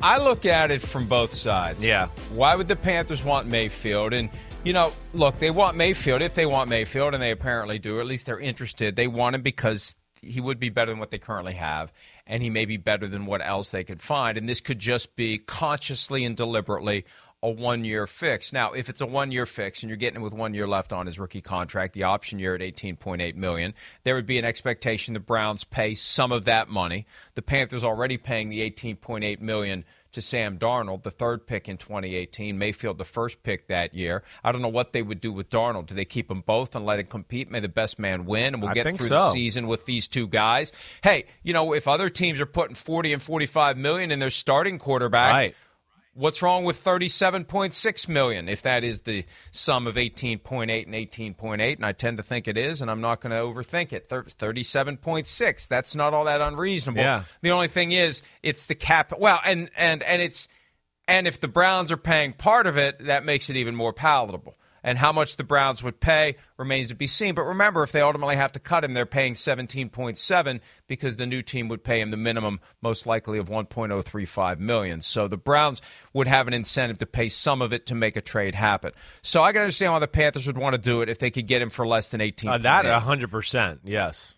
I 0.00 0.18
look 0.18 0.46
at 0.46 0.70
it 0.70 0.80
from 0.80 1.06
both 1.06 1.34
sides. 1.34 1.84
Yeah. 1.84 2.06
Why 2.32 2.54
would 2.54 2.68
the 2.68 2.76
Panthers 2.76 3.24
want 3.24 3.48
Mayfield? 3.48 4.12
And, 4.12 4.30
you 4.62 4.72
know, 4.72 4.92
look, 5.12 5.38
they 5.38 5.50
want 5.50 5.76
Mayfield 5.76 6.22
if 6.22 6.34
they 6.34 6.46
want 6.46 6.70
Mayfield, 6.70 7.14
and 7.14 7.22
they 7.22 7.32
apparently 7.32 7.78
do, 7.78 7.98
or 7.98 8.00
at 8.00 8.06
least 8.06 8.26
they're 8.26 8.38
interested. 8.38 8.94
They 8.94 9.08
want 9.08 9.34
him 9.34 9.42
because 9.42 9.94
he 10.22 10.40
would 10.40 10.60
be 10.60 10.68
better 10.68 10.92
than 10.92 11.00
what 11.00 11.10
they 11.10 11.18
currently 11.18 11.54
have, 11.54 11.92
and 12.26 12.42
he 12.42 12.50
may 12.50 12.64
be 12.64 12.76
better 12.76 13.08
than 13.08 13.26
what 13.26 13.44
else 13.44 13.70
they 13.70 13.84
could 13.84 14.00
find. 14.00 14.38
And 14.38 14.48
this 14.48 14.60
could 14.60 14.78
just 14.78 15.16
be 15.16 15.38
consciously 15.38 16.24
and 16.24 16.36
deliberately 16.36 17.04
a 17.42 17.50
one 17.50 17.84
year 17.84 18.06
fix. 18.06 18.52
Now, 18.52 18.72
if 18.72 18.88
it's 18.88 19.00
a 19.00 19.06
one 19.06 19.30
year 19.30 19.46
fix 19.46 19.82
and 19.82 19.90
you're 19.90 19.96
getting 19.96 20.20
it 20.20 20.24
with 20.24 20.32
one 20.32 20.54
year 20.54 20.66
left 20.66 20.92
on 20.92 21.06
his 21.06 21.18
rookie 21.18 21.40
contract, 21.40 21.94
the 21.94 22.02
option 22.02 22.38
year 22.38 22.54
at 22.54 22.60
18.8 22.60 23.34
million, 23.36 23.74
there 24.04 24.14
would 24.14 24.26
be 24.26 24.38
an 24.38 24.44
expectation 24.44 25.14
the 25.14 25.20
Browns 25.20 25.64
pay 25.64 25.94
some 25.94 26.32
of 26.32 26.46
that 26.46 26.68
money. 26.68 27.06
The 27.34 27.42
Panthers 27.42 27.84
already 27.84 28.16
paying 28.16 28.48
the 28.48 28.68
18.8 28.68 29.40
million 29.40 29.84
to 30.10 30.22
Sam 30.22 30.58
Darnold, 30.58 31.02
the 31.02 31.10
third 31.10 31.46
pick 31.46 31.68
in 31.68 31.76
2018, 31.76 32.56
Mayfield 32.58 32.96
the 32.96 33.04
first 33.04 33.42
pick 33.42 33.68
that 33.68 33.94
year. 33.94 34.22
I 34.42 34.52
don't 34.52 34.62
know 34.62 34.68
what 34.68 34.92
they 34.94 35.02
would 35.02 35.20
do 35.20 35.30
with 35.30 35.50
Darnold. 35.50 35.86
Do 35.86 35.94
they 35.94 36.06
keep 36.06 36.28
them 36.28 36.42
both 36.44 36.74
and 36.74 36.86
let 36.86 36.98
him 36.98 37.06
compete? 37.06 37.50
May 37.50 37.60
the 37.60 37.68
best 37.68 37.98
man 37.98 38.24
win, 38.24 38.54
and 38.54 38.62
we'll 38.62 38.70
I 38.70 38.74
get 38.74 38.96
through 38.96 39.08
so. 39.08 39.14
the 39.18 39.30
season 39.32 39.66
with 39.66 39.84
these 39.84 40.08
two 40.08 40.26
guys. 40.26 40.72
Hey, 41.02 41.26
you 41.42 41.52
know, 41.52 41.74
if 41.74 41.86
other 41.86 42.08
teams 42.08 42.40
are 42.40 42.46
putting 42.46 42.74
40 42.74 43.12
and 43.12 43.22
45 43.22 43.76
million 43.76 44.10
in 44.10 44.18
their 44.18 44.30
starting 44.30 44.78
quarterback, 44.78 45.32
Right. 45.32 45.54
What's 46.18 46.42
wrong 46.42 46.64
with 46.64 46.82
37.6 46.82 48.08
million 48.08 48.48
if 48.48 48.62
that 48.62 48.82
is 48.82 49.02
the 49.02 49.24
sum 49.52 49.86
of 49.86 49.94
18.8 49.94 50.84
and 50.84 50.94
18.8 50.94 51.76
and 51.76 51.86
I 51.86 51.92
tend 51.92 52.16
to 52.16 52.24
think 52.24 52.48
it 52.48 52.56
is 52.56 52.82
and 52.82 52.90
I'm 52.90 53.00
not 53.00 53.20
going 53.20 53.30
to 53.30 53.36
overthink 53.36 53.92
it. 53.92 54.08
37.6 54.08 55.68
that's 55.68 55.94
not 55.94 56.14
all 56.14 56.24
that 56.24 56.40
unreasonable. 56.40 57.02
Yeah. 57.02 57.22
The 57.42 57.52
only 57.52 57.68
thing 57.68 57.92
is 57.92 58.22
it's 58.42 58.66
the 58.66 58.74
cap 58.74 59.12
well 59.16 59.40
and 59.44 59.70
and 59.76 60.02
and 60.02 60.20
it's 60.20 60.48
and 61.06 61.28
if 61.28 61.38
the 61.38 61.46
Browns 61.46 61.92
are 61.92 61.96
paying 61.96 62.32
part 62.32 62.66
of 62.66 62.76
it 62.76 63.06
that 63.06 63.24
makes 63.24 63.48
it 63.48 63.56
even 63.56 63.76
more 63.76 63.92
palatable. 63.92 64.57
And 64.82 64.98
how 64.98 65.12
much 65.12 65.36
the 65.36 65.44
Browns 65.44 65.82
would 65.82 66.00
pay 66.00 66.36
remains 66.56 66.88
to 66.88 66.94
be 66.94 67.06
seen. 67.06 67.34
But 67.34 67.42
remember, 67.42 67.82
if 67.82 67.92
they 67.92 68.00
ultimately 68.00 68.36
have 68.36 68.52
to 68.52 68.60
cut 68.60 68.84
him, 68.84 68.94
they're 68.94 69.06
paying 69.06 69.34
17.7 69.34 70.60
because 70.86 71.16
the 71.16 71.26
new 71.26 71.42
team 71.42 71.68
would 71.68 71.84
pay 71.84 72.00
him 72.00 72.10
the 72.10 72.16
minimum, 72.16 72.60
most 72.80 73.06
likely 73.06 73.38
of 73.38 73.48
1.035 73.48 74.58
million. 74.58 75.00
So 75.00 75.28
the 75.28 75.36
Browns 75.36 75.80
would 76.12 76.28
have 76.28 76.48
an 76.48 76.54
incentive 76.54 76.98
to 76.98 77.06
pay 77.06 77.28
some 77.28 77.62
of 77.62 77.72
it 77.72 77.86
to 77.86 77.94
make 77.94 78.16
a 78.16 78.20
trade 78.20 78.54
happen. 78.54 78.92
So 79.22 79.42
I 79.42 79.52
can 79.52 79.62
understand 79.62 79.92
why 79.92 79.98
the 79.98 80.08
Panthers 80.08 80.46
would 80.46 80.58
want 80.58 80.74
to 80.74 80.80
do 80.80 81.02
it 81.02 81.08
if 81.08 81.18
they 81.18 81.30
could 81.30 81.46
get 81.46 81.62
him 81.62 81.70
for 81.70 81.86
less 81.86 82.10
than 82.10 82.20
18. 82.20 82.50
Uh, 82.50 82.58
that 82.58 82.84
100%. 82.84 83.80
Yes. 83.84 84.34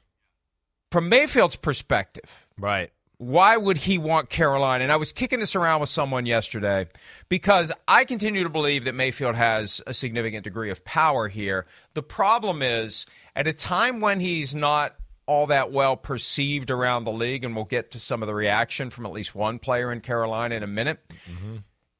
From 0.91 1.09
Mayfield's 1.09 1.57
perspective, 1.57 2.47
Right. 2.59 2.91
Why 3.21 3.55
would 3.55 3.77
he 3.77 3.99
want 3.99 4.31
Carolina? 4.31 4.83
And 4.83 4.91
I 4.91 4.97
was 4.97 5.13
kicking 5.13 5.41
this 5.41 5.55
around 5.55 5.81
with 5.81 5.91
someone 5.91 6.25
yesterday 6.25 6.89
because 7.29 7.71
I 7.87 8.07
continue 8.07 8.45
to 8.45 8.49
believe 8.49 8.85
that 8.85 8.95
Mayfield 8.95 9.35
has 9.35 9.83
a 9.87 9.93
significant 9.93 10.43
degree 10.43 10.71
of 10.71 10.83
power 10.87 11.29
here. 11.29 11.67
The 11.93 12.03
problem 12.03 12.63
is, 12.63 13.05
at 13.37 13.47
a 13.47 13.53
time 13.53 14.01
when 14.01 14.21
he's 14.21 14.55
not 14.55 14.95
all 15.27 15.49
that 15.49 15.71
well 15.71 15.99
perceived 15.99 16.71
around 16.71 17.05
the 17.05 17.13
league, 17.13 17.45
and 17.45 17.55
we'll 17.55 17.67
get 17.67 17.91
to 17.91 18.01
some 18.01 18.23
of 18.23 18.27
the 18.27 18.35
reaction 18.35 18.89
from 18.89 19.05
at 19.05 19.13
least 19.13 19.35
one 19.35 19.59
player 19.59 19.93
in 19.93 20.01
Carolina 20.01 20.55
in 20.55 20.63
a 20.63 20.67
minute, 20.67 20.99
mm-hmm. 21.31 21.57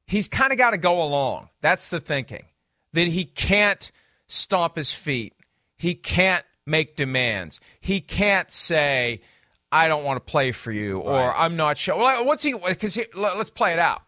he's 0.07 0.27
kind 0.27 0.51
of 0.51 0.57
got 0.57 0.71
to 0.71 0.77
go 0.79 1.03
along. 1.03 1.49
That's 1.61 1.89
the 1.89 1.99
thinking. 1.99 2.45
That 2.93 3.05
he 3.05 3.25
can't 3.25 3.91
stomp 4.25 4.75
his 4.75 4.91
feet. 4.91 5.35
He 5.77 5.93
can't 5.93 6.45
make 6.65 6.95
demands. 6.95 7.59
He 7.79 8.01
can't 8.01 8.51
say, 8.51 9.21
I 9.71 9.87
don't 9.87 10.03
want 10.03 10.17
to 10.17 10.31
play 10.31 10.51
for 10.51 10.71
you, 10.71 10.99
or 10.99 11.33
I'm 11.33 11.55
not 11.55 11.77
sure. 11.77 11.95
Well, 11.95 12.25
what's 12.25 12.43
he? 12.43 12.53
Because 12.53 12.99
let's 13.15 13.49
play 13.49 13.73
it 13.73 13.79
out. 13.79 14.01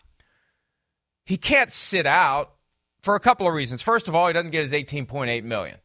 He 1.26 1.38
can't 1.38 1.72
sit 1.72 2.06
out 2.06 2.56
for 3.02 3.16
a 3.16 3.20
couple 3.20 3.48
of 3.48 3.54
reasons. 3.54 3.82
First 3.82 4.08
of 4.08 4.16
all, 4.16 4.28
he 4.28 4.34
doesn't 4.34 4.52
get 4.52 4.62
his 4.62 4.74
18.8 4.74 5.44
million, 5.44 5.78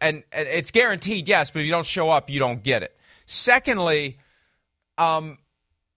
and, 0.00 0.24
and 0.32 0.48
it's 0.48 0.72
guaranteed, 0.72 1.28
yes. 1.28 1.50
But 1.50 1.60
if 1.60 1.66
you 1.66 1.72
don't 1.72 1.86
show 1.86 2.10
up, 2.10 2.30
you 2.30 2.40
don't 2.40 2.62
get 2.62 2.82
it. 2.82 2.96
Secondly, 3.26 4.18
um, 4.96 5.38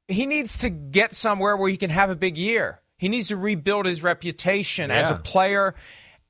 he 0.08 0.26
needs 0.26 0.60
to 0.60 0.69
get 0.69 1.15
somewhere 1.15 1.58
where 1.58 1.69
he 1.69 1.78
can 1.78 1.89
have 1.89 2.10
a 2.10 2.15
big 2.15 2.38
year. 2.38 2.82
He 2.97 3.10
needs 3.10 3.30
to 3.30 3.38
rebuild 3.38 3.88
his 3.88 4.04
reputation 4.04 4.91
as 4.91 5.10
a 5.10 5.15
player 5.15 5.74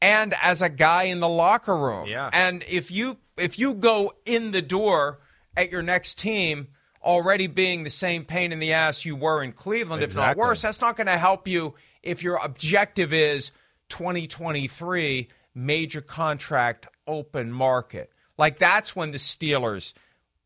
and 0.02 0.34
as 0.42 0.62
a 0.62 0.70
guy 0.70 1.04
in 1.04 1.20
the 1.20 1.28
locker 1.28 1.76
room. 1.76 2.08
Yeah. 2.08 2.30
And 2.32 2.64
if 2.68 2.92
you 2.92 3.18
if 3.38 3.60
you 3.60 3.74
go 3.74 4.14
in 4.26 4.52
the 4.52 4.62
door 4.62 5.20
at 5.56 5.72
your 5.72 5.82
next 5.82 6.18
team 6.20 6.68
already 7.04 7.48
being 7.48 7.84
the 7.84 7.90
same 7.90 8.26
pain 8.26 8.52
in 8.52 8.60
the 8.60 8.74
ass 8.74 9.06
you 9.06 9.16
were 9.16 9.44
in 9.44 9.52
Cleveland, 9.52 10.04
if 10.04 10.16
not 10.16 10.38
worse, 10.38 10.62
that's 10.62 10.82
not 10.82 10.96
going 10.96 11.08
to 11.08 11.18
help 11.18 11.48
you 11.48 11.74
if 12.04 12.24
your 12.24 12.38
objective 12.38 13.14
is 13.14 13.52
2023 13.90 15.28
major 15.54 16.02
contract 16.02 16.88
open 17.08 17.52
market. 17.52 18.12
Like 18.38 18.60
that's 18.60 18.96
when 18.96 19.12
the 19.12 19.18
Steelers 19.18 19.94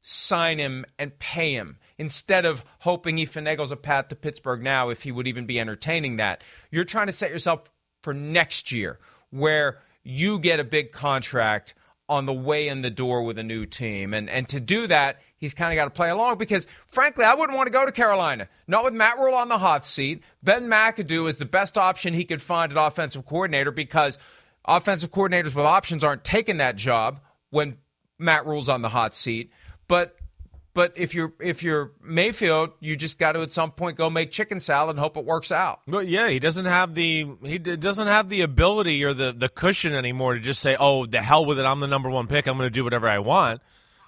sign 0.01 0.59
him 0.59 0.85
and 0.99 1.17
pay 1.19 1.53
him 1.53 1.77
instead 1.97 2.45
of 2.45 2.63
hoping 2.79 3.17
he 3.17 3.25
finagles 3.25 3.71
a 3.71 3.75
path 3.75 4.09
to 4.09 4.15
Pittsburgh 4.15 4.61
now 4.61 4.89
if 4.89 5.03
he 5.03 5.11
would 5.11 5.27
even 5.27 5.45
be 5.45 5.59
entertaining 5.59 6.17
that. 6.17 6.43
You're 6.71 6.83
trying 6.83 7.07
to 7.07 7.13
set 7.13 7.31
yourself 7.31 7.71
for 8.01 8.13
next 8.13 8.71
year 8.71 8.99
where 9.31 9.79
you 10.03 10.39
get 10.39 10.59
a 10.59 10.63
big 10.63 10.91
contract 10.91 11.73
on 12.07 12.25
the 12.25 12.33
way 12.33 12.67
in 12.67 12.81
the 12.81 12.89
door 12.89 13.23
with 13.23 13.39
a 13.39 13.43
new 13.43 13.65
team. 13.65 14.13
And 14.13 14.29
and 14.29 14.47
to 14.49 14.59
do 14.59 14.87
that, 14.87 15.21
he's 15.37 15.53
kind 15.53 15.71
of 15.71 15.75
got 15.75 15.85
to 15.85 15.91
play 15.91 16.09
along 16.09 16.37
because 16.37 16.67
frankly, 16.87 17.25
I 17.25 17.33
wouldn't 17.33 17.57
want 17.57 17.67
to 17.67 17.71
go 17.71 17.85
to 17.85 17.91
Carolina. 17.91 18.47
Not 18.67 18.83
with 18.83 18.93
Matt 18.93 19.17
Rhule 19.17 19.33
on 19.33 19.49
the 19.49 19.57
hot 19.57 19.85
seat. 19.85 20.23
Ben 20.43 20.67
McAdoo 20.67 21.27
is 21.27 21.37
the 21.37 21.45
best 21.45 21.77
option 21.77 22.13
he 22.13 22.25
could 22.25 22.41
find 22.41 22.71
at 22.71 22.77
offensive 22.77 23.25
coordinator 23.25 23.71
because 23.71 24.17
offensive 24.65 25.11
coordinators 25.11 25.55
with 25.55 25.65
options 25.65 26.03
aren't 26.03 26.23
taking 26.23 26.57
that 26.57 26.75
job 26.75 27.19
when 27.49 27.77
Matt 28.19 28.45
Rhule's 28.45 28.69
on 28.69 28.81
the 28.81 28.89
hot 28.89 29.15
seat. 29.15 29.51
But 29.87 30.15
but 30.75 30.91
if 30.97 31.15
you're 31.15 31.33
if 31.39 31.63
you're 31.63 31.93
Mayfield, 32.03 32.71
you 32.81 32.97
just 32.97 33.17
got 33.17 33.31
to 33.31 33.41
at 33.41 33.53
some 33.53 33.71
point 33.71 33.97
go 33.97 34.09
make 34.09 34.29
chicken 34.29 34.59
salad 34.59 34.91
and 34.91 34.99
hope 34.99 35.15
it 35.15 35.23
works 35.23 35.49
out. 35.51 35.79
Well, 35.87 36.03
yeah, 36.03 36.27
he 36.27 36.37
doesn't 36.37 36.65
have 36.65 36.93
the 36.93 37.27
he 37.43 37.57
doesn't 37.57 38.07
have 38.07 38.27
the 38.29 38.41
ability 38.41 39.03
or 39.03 39.13
the 39.13 39.33
the 39.35 39.49
cushion 39.49 39.93
anymore 39.93 40.35
to 40.35 40.39
just 40.41 40.59
say, 40.59 40.75
"Oh, 40.77 41.05
the 41.05 41.21
hell 41.21 41.45
with 41.45 41.57
it! 41.59 41.65
I'm 41.65 41.79
the 41.79 41.87
number 41.87 42.09
one 42.09 42.27
pick. 42.27 42.45
I'm 42.45 42.57
going 42.57 42.67
to 42.67 42.73
do 42.73 42.83
whatever 42.83 43.07
I 43.07 43.19
want." 43.19 43.61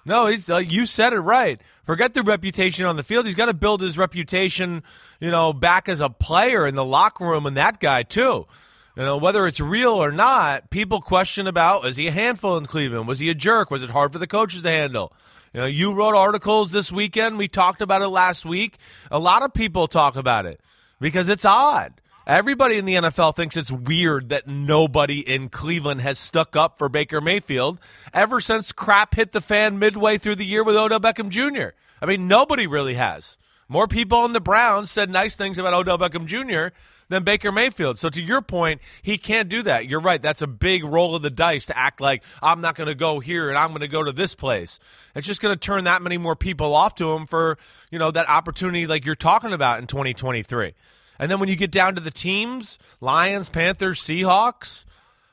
No, 0.04 0.26
he's 0.26 0.48
uh, 0.50 0.58
you 0.58 0.84
said 0.84 1.14
it 1.14 1.20
right. 1.20 1.58
Forget 1.84 2.12
the 2.12 2.22
reputation 2.22 2.84
on 2.84 2.96
the 2.96 3.02
field. 3.02 3.24
He's 3.24 3.34
got 3.34 3.46
to 3.46 3.54
build 3.54 3.80
his 3.80 3.96
reputation, 3.96 4.82
you 5.20 5.30
know, 5.30 5.54
back 5.54 5.88
as 5.88 6.02
a 6.02 6.10
player 6.10 6.66
in 6.66 6.74
the 6.74 6.84
locker 6.84 7.24
room, 7.24 7.46
and 7.46 7.56
that 7.56 7.80
guy 7.80 8.02
too. 8.02 8.46
You 8.94 9.04
know, 9.04 9.16
whether 9.16 9.46
it's 9.46 9.60
real 9.60 9.92
or 9.92 10.12
not, 10.12 10.68
people 10.68 11.00
question 11.00 11.46
about 11.46 11.86
is 11.86 11.96
he 11.96 12.08
a 12.08 12.12
handful 12.12 12.58
in 12.58 12.66
Cleveland? 12.66 13.08
Was 13.08 13.20
he 13.20 13.30
a 13.30 13.34
jerk? 13.34 13.70
Was 13.70 13.82
it 13.82 13.90
hard 13.90 14.12
for 14.12 14.18
the 14.18 14.26
coaches 14.26 14.62
to 14.64 14.68
handle? 14.68 15.14
You 15.52 15.60
know, 15.60 15.66
you 15.66 15.92
wrote 15.92 16.14
articles 16.14 16.72
this 16.72 16.92
weekend. 16.92 17.38
We 17.38 17.48
talked 17.48 17.80
about 17.82 18.02
it 18.02 18.08
last 18.08 18.44
week. 18.44 18.78
A 19.10 19.18
lot 19.18 19.42
of 19.42 19.54
people 19.54 19.88
talk 19.88 20.16
about 20.16 20.46
it 20.46 20.60
because 21.00 21.28
it's 21.28 21.44
odd. 21.44 22.00
Everybody 22.26 22.76
in 22.76 22.84
the 22.84 22.96
NFL 22.96 23.36
thinks 23.36 23.56
it's 23.56 23.72
weird 23.72 24.28
that 24.28 24.46
nobody 24.46 25.20
in 25.20 25.48
Cleveland 25.48 26.02
has 26.02 26.18
stuck 26.18 26.56
up 26.56 26.76
for 26.76 26.90
Baker 26.90 27.22
Mayfield 27.22 27.78
ever 28.12 28.42
since 28.42 28.70
crap 28.70 29.14
hit 29.14 29.32
the 29.32 29.40
fan 29.40 29.78
midway 29.78 30.18
through 30.18 30.34
the 30.34 30.44
year 30.44 30.62
with 30.62 30.76
Odell 30.76 31.00
Beckham 31.00 31.30
Jr. 31.30 31.74
I 32.02 32.06
mean, 32.06 32.28
nobody 32.28 32.66
really 32.66 32.94
has. 32.94 33.38
More 33.66 33.86
people 33.86 34.26
in 34.26 34.34
the 34.34 34.40
Browns 34.40 34.90
said 34.90 35.08
nice 35.08 35.36
things 35.36 35.56
about 35.56 35.72
Odell 35.72 35.98
Beckham 35.98 36.26
Jr. 36.26 36.74
than 37.08 37.24
Baker 37.24 37.50
Mayfield. 37.50 37.98
So 37.98 38.08
to 38.08 38.20
your 38.20 38.42
point, 38.42 38.80
he 39.02 39.18
can't 39.18 39.48
do 39.48 39.62
that. 39.62 39.86
You're 39.86 40.00
right. 40.00 40.20
That's 40.20 40.42
a 40.42 40.46
big 40.46 40.84
roll 40.84 41.14
of 41.14 41.22
the 41.22 41.30
dice 41.30 41.66
to 41.66 41.78
act 41.78 42.00
like 42.00 42.22
I'm 42.42 42.60
not 42.60 42.74
going 42.74 42.88
to 42.88 42.94
go 42.94 43.20
here 43.20 43.48
and 43.48 43.58
I'm 43.58 43.68
going 43.70 43.80
to 43.80 43.88
go 43.88 44.02
to 44.02 44.12
this 44.12 44.34
place. 44.34 44.78
It's 45.14 45.26
just 45.26 45.40
going 45.40 45.54
to 45.54 45.60
turn 45.60 45.84
that 45.84 46.02
many 46.02 46.18
more 46.18 46.36
people 46.36 46.74
off 46.74 46.94
to 46.96 47.12
him 47.12 47.26
for, 47.26 47.58
you 47.90 47.98
know, 47.98 48.10
that 48.10 48.28
opportunity 48.28 48.86
like 48.86 49.04
you're 49.04 49.14
talking 49.14 49.52
about 49.52 49.80
in 49.80 49.86
2023. 49.86 50.74
And 51.18 51.30
then 51.30 51.40
when 51.40 51.48
you 51.48 51.56
get 51.56 51.70
down 51.70 51.94
to 51.96 52.00
the 52.00 52.10
teams, 52.10 52.78
Lions, 53.00 53.48
Panthers, 53.48 54.00
Seahawks, 54.00 54.84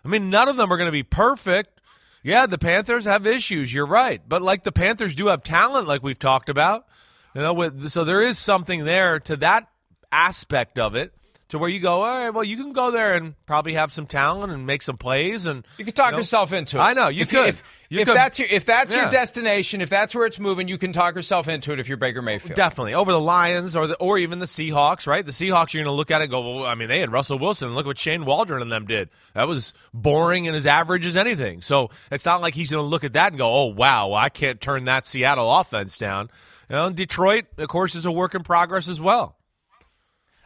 I 0.03 0.07
mean, 0.07 0.29
none 0.29 0.47
of 0.47 0.57
them 0.57 0.71
are 0.71 0.77
going 0.77 0.87
to 0.87 0.91
be 0.91 1.03
perfect. 1.03 1.81
Yeah, 2.23 2.47
the 2.47 2.57
Panthers 2.57 3.05
have 3.05 3.27
issues. 3.27 3.71
You're 3.71 3.85
right, 3.85 4.19
but 4.27 4.41
like 4.41 4.63
the 4.63 4.71
Panthers 4.71 5.13
do 5.13 5.27
have 5.27 5.43
talent, 5.43 5.87
like 5.87 6.01
we've 6.01 6.17
talked 6.17 6.49
about. 6.49 6.87
You 7.35 7.41
know, 7.41 7.53
with 7.53 7.89
so 7.89 8.03
there 8.03 8.21
is 8.21 8.39
something 8.39 8.85
there 8.85 9.19
to 9.21 9.35
that 9.37 9.69
aspect 10.11 10.79
of 10.79 10.95
it. 10.95 11.13
To 11.49 11.59
where 11.59 11.69
you 11.69 11.79
go, 11.79 12.01
all 12.01 12.19
right, 12.23 12.29
well, 12.31 12.43
you 12.43 12.57
can 12.57 12.73
go 12.73 12.89
there 12.89 13.13
and 13.13 13.35
probably 13.45 13.73
have 13.73 13.93
some 13.93 14.07
talent 14.07 14.51
and 14.51 14.65
make 14.65 14.81
some 14.81 14.97
plays, 14.97 15.45
and 15.45 15.65
you 15.77 15.85
can 15.85 15.93
talk 15.93 16.07
you 16.07 16.11
know, 16.13 16.17
yourself 16.17 16.53
into 16.53 16.77
it. 16.77 16.81
I 16.81 16.93
know 16.93 17.09
you 17.09 17.21
if, 17.21 17.29
could. 17.29 17.47
If, 17.49 17.63
you 17.87 17.99
if 17.99 18.07
could. 18.07 18.17
that's 18.17 18.39
your 18.39 18.47
if 18.49 18.65
that's 18.65 18.95
Yeah. 18.95 19.03
your 19.03 19.11
destination, 19.11 19.79
if 19.79 19.89
that's 19.89 20.15
where 20.15 20.25
it's 20.25 20.39
moving, 20.39 20.67
you 20.67 20.79
can 20.79 20.91
talk 20.91 21.13
yourself 21.13 21.47
into 21.47 21.71
it. 21.71 21.79
If 21.79 21.87
you're 21.87 21.97
Baker 21.97 22.23
Mayfield, 22.23 22.55
Definitely 22.55 22.95
over 22.95 23.11
the 23.11 23.19
Lions 23.19 23.75
or 23.75 23.85
the, 23.85 23.95
or 23.97 24.17
even 24.17 24.39
the 24.39 24.47
Seahawks, 24.47 25.05
right? 25.05 25.23
The 25.23 25.31
Seahawks, 25.31 25.73
you're 25.73 25.83
going 25.83 25.93
to 25.93 25.97
look 25.97 26.09
at 26.09 26.21
it 26.21 26.25
and 26.25 26.31
go, 26.31 26.55
well, 26.55 26.65
I 26.65 26.73
mean, 26.73 26.87
they 26.87 26.99
had 26.99 27.11
Russell 27.11 27.37
Wilson. 27.37 27.75
Look 27.75 27.85
what 27.85 27.99
Shane 27.99 28.25
Waldron 28.25 28.63
and 28.63 28.71
them 28.71 28.87
did. 28.87 29.09
That 29.35 29.47
was 29.47 29.75
boring 29.93 30.47
and 30.47 30.55
as 30.55 30.65
average 30.65 31.05
as 31.05 31.15
anything. 31.15 31.61
So 31.61 31.91
it's 32.11 32.25
not 32.25 32.41
like 32.41 32.55
he's 32.55 32.71
going 32.71 32.83
to 32.83 32.87
look 32.89 33.03
at 33.03 33.13
that 33.13 33.33
and 33.33 33.37
go, 33.37 33.53
oh 33.53 33.65
wow, 33.65 34.13
I 34.13 34.29
can't 34.29 34.59
turn 34.59 34.85
that 34.85 35.05
Seattle 35.05 35.55
offense 35.55 35.99
down. 35.99 36.31
You 36.69 36.75
know, 36.75 36.89
Detroit, 36.89 37.45
of 37.59 37.67
course, 37.67 37.93
is 37.93 38.05
a 38.05 38.11
work 38.11 38.33
in 38.33 38.41
progress 38.41 38.89
as 38.89 38.99
well. 38.99 39.35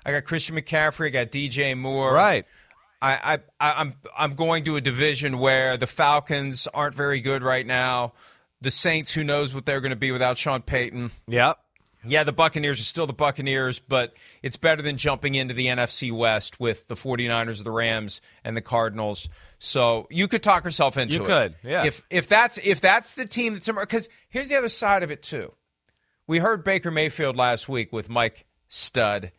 I 0.09 0.13
got 0.13 0.25
Christian 0.25 0.55
McCaffrey, 0.55 1.07
I 1.07 1.09
got 1.09 1.27
DJ 1.31 1.77
Moore, 1.77 2.13
Right. 2.13 2.45
I, 3.01 3.39
I, 3.61 3.71
I'm 3.81 3.93
I'm 4.17 4.35
going 4.35 4.65
to 4.65 4.75
a 4.75 4.81
division 4.81 5.39
where 5.39 5.77
the 5.77 5.87
Falcons 5.87 6.67
aren't 6.73 6.95
very 6.95 7.21
good 7.21 7.43
right 7.43 7.65
now. 7.65 8.11
The 8.59 8.71
Saints, 8.71 9.13
who 9.13 9.23
knows 9.23 9.53
what 9.53 9.65
they're 9.65 9.79
going 9.79 9.91
to 9.91 9.95
be 9.95 10.11
without 10.11 10.37
Sean 10.37 10.61
Payton. 10.61 11.11
Yep. 11.27 11.57
Yeah, 12.05 12.23
the 12.25 12.33
Buccaneers 12.33 12.79
are 12.81 12.83
still 12.85 13.05
the 13.07 13.13
Buccaneers, 13.13 13.79
but 13.79 14.13
it's 14.43 14.57
better 14.57 14.81
than 14.81 14.97
jumping 14.97 15.35
into 15.35 15.53
the 15.53 15.67
NFC 15.67 16.11
West 16.11 16.59
with 16.59 16.87
the 16.89 16.95
49ers, 16.95 17.63
the 17.63 17.71
Rams, 17.71 18.19
and 18.43 18.55
the 18.57 18.61
Cardinals. 18.61 19.29
So 19.59 20.07
you 20.09 20.27
could 20.27 20.43
talk 20.43 20.65
yourself 20.65 20.97
into 20.97 21.15
You 21.15 21.21
it. 21.23 21.25
could, 21.25 21.55
yeah. 21.63 21.85
If 21.85 22.01
if 22.09 22.27
that's 22.27 22.57
if 22.61 22.81
that's 22.81 23.13
the 23.15 23.25
team 23.25 23.53
that's 23.53 23.69
because 23.69 24.09
here's 24.29 24.49
the 24.49 24.55
other 24.57 24.67
side 24.69 25.03
of 25.03 25.11
it 25.11 25.23
too. 25.23 25.53
We 26.27 26.39
heard 26.39 26.65
Baker 26.65 26.91
Mayfield 26.91 27.37
last 27.37 27.69
week 27.69 27.93
with 27.93 28.09
Mike 28.09 28.45
Stud, 28.67 29.31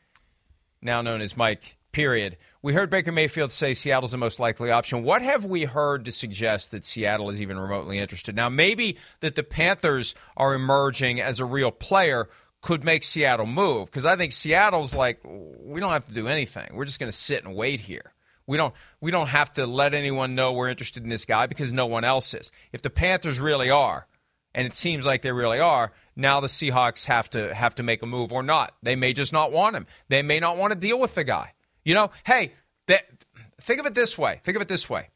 now 0.82 1.02
known 1.02 1.20
as 1.20 1.36
Mike. 1.36 1.76
Period. 1.92 2.36
We 2.62 2.72
heard 2.72 2.88
Baker 2.88 3.10
Mayfield 3.10 3.50
say 3.50 3.74
Seattle's 3.74 4.12
the 4.12 4.16
most 4.16 4.38
likely 4.38 4.70
option. 4.70 5.02
What 5.02 5.22
have 5.22 5.44
we 5.44 5.64
heard 5.64 6.04
to 6.04 6.12
suggest 6.12 6.70
that 6.70 6.84
Seattle 6.84 7.30
is 7.30 7.42
even 7.42 7.58
remotely 7.58 7.98
interested? 7.98 8.36
Now, 8.36 8.48
maybe 8.48 8.96
that 9.18 9.34
the 9.34 9.42
Panthers 9.42 10.14
are 10.36 10.54
emerging 10.54 11.20
as 11.20 11.40
a 11.40 11.44
real 11.44 11.72
player 11.72 12.28
could 12.60 12.84
make 12.84 13.02
Seattle 13.02 13.46
move 13.46 13.86
because 13.86 14.04
I 14.06 14.16
think 14.16 14.32
Seattle's 14.32 14.94
like 14.94 15.20
we 15.24 15.80
don't 15.80 15.92
have 15.92 16.06
to 16.06 16.14
do 16.14 16.28
anything. 16.28 16.68
We're 16.74 16.84
just 16.84 17.00
going 17.00 17.10
to 17.10 17.16
sit 17.16 17.44
and 17.44 17.56
wait 17.56 17.80
here. 17.80 18.12
We 18.46 18.56
don't 18.56 18.74
we 19.00 19.10
don't 19.10 19.28
have 19.28 19.52
to 19.54 19.66
let 19.66 19.94
anyone 19.94 20.34
know 20.34 20.52
we're 20.52 20.68
interested 20.68 21.02
in 21.02 21.08
this 21.08 21.24
guy 21.24 21.46
because 21.46 21.72
no 21.72 21.86
one 21.86 22.04
else 22.04 22.34
is. 22.34 22.52
If 22.72 22.82
the 22.82 22.90
Panthers 22.90 23.40
really 23.40 23.70
are, 23.70 24.06
and 24.54 24.66
it 24.66 24.76
seems 24.76 25.06
like 25.06 25.22
they 25.22 25.32
really 25.32 25.60
are, 25.60 25.92
now 26.16 26.40
the 26.40 26.46
Seahawks 26.48 27.04
have 27.06 27.30
to 27.30 27.54
have 27.54 27.74
to 27.76 27.82
make 27.82 28.02
a 28.02 28.06
move 28.06 28.32
or 28.32 28.42
not. 28.42 28.74
They 28.82 28.96
may 28.96 29.12
just 29.12 29.32
not 29.32 29.52
want 29.52 29.76
him. 29.76 29.86
They 30.08 30.22
may 30.22 30.40
not 30.40 30.56
want 30.56 30.72
to 30.72 30.78
deal 30.78 30.98
with 30.98 31.14
the 31.14 31.24
guy. 31.24 31.54
You 31.84 31.94
know, 31.94 32.10
hey, 32.26 32.52
that, 32.86 33.04
think 33.62 33.80
of 33.80 33.86
it 33.86 33.94
this 33.94 34.18
way. 34.18 34.40
Think 34.44 34.56
of 34.56 34.62
it 34.62 34.68
this 34.68 34.88
way. 34.90 35.08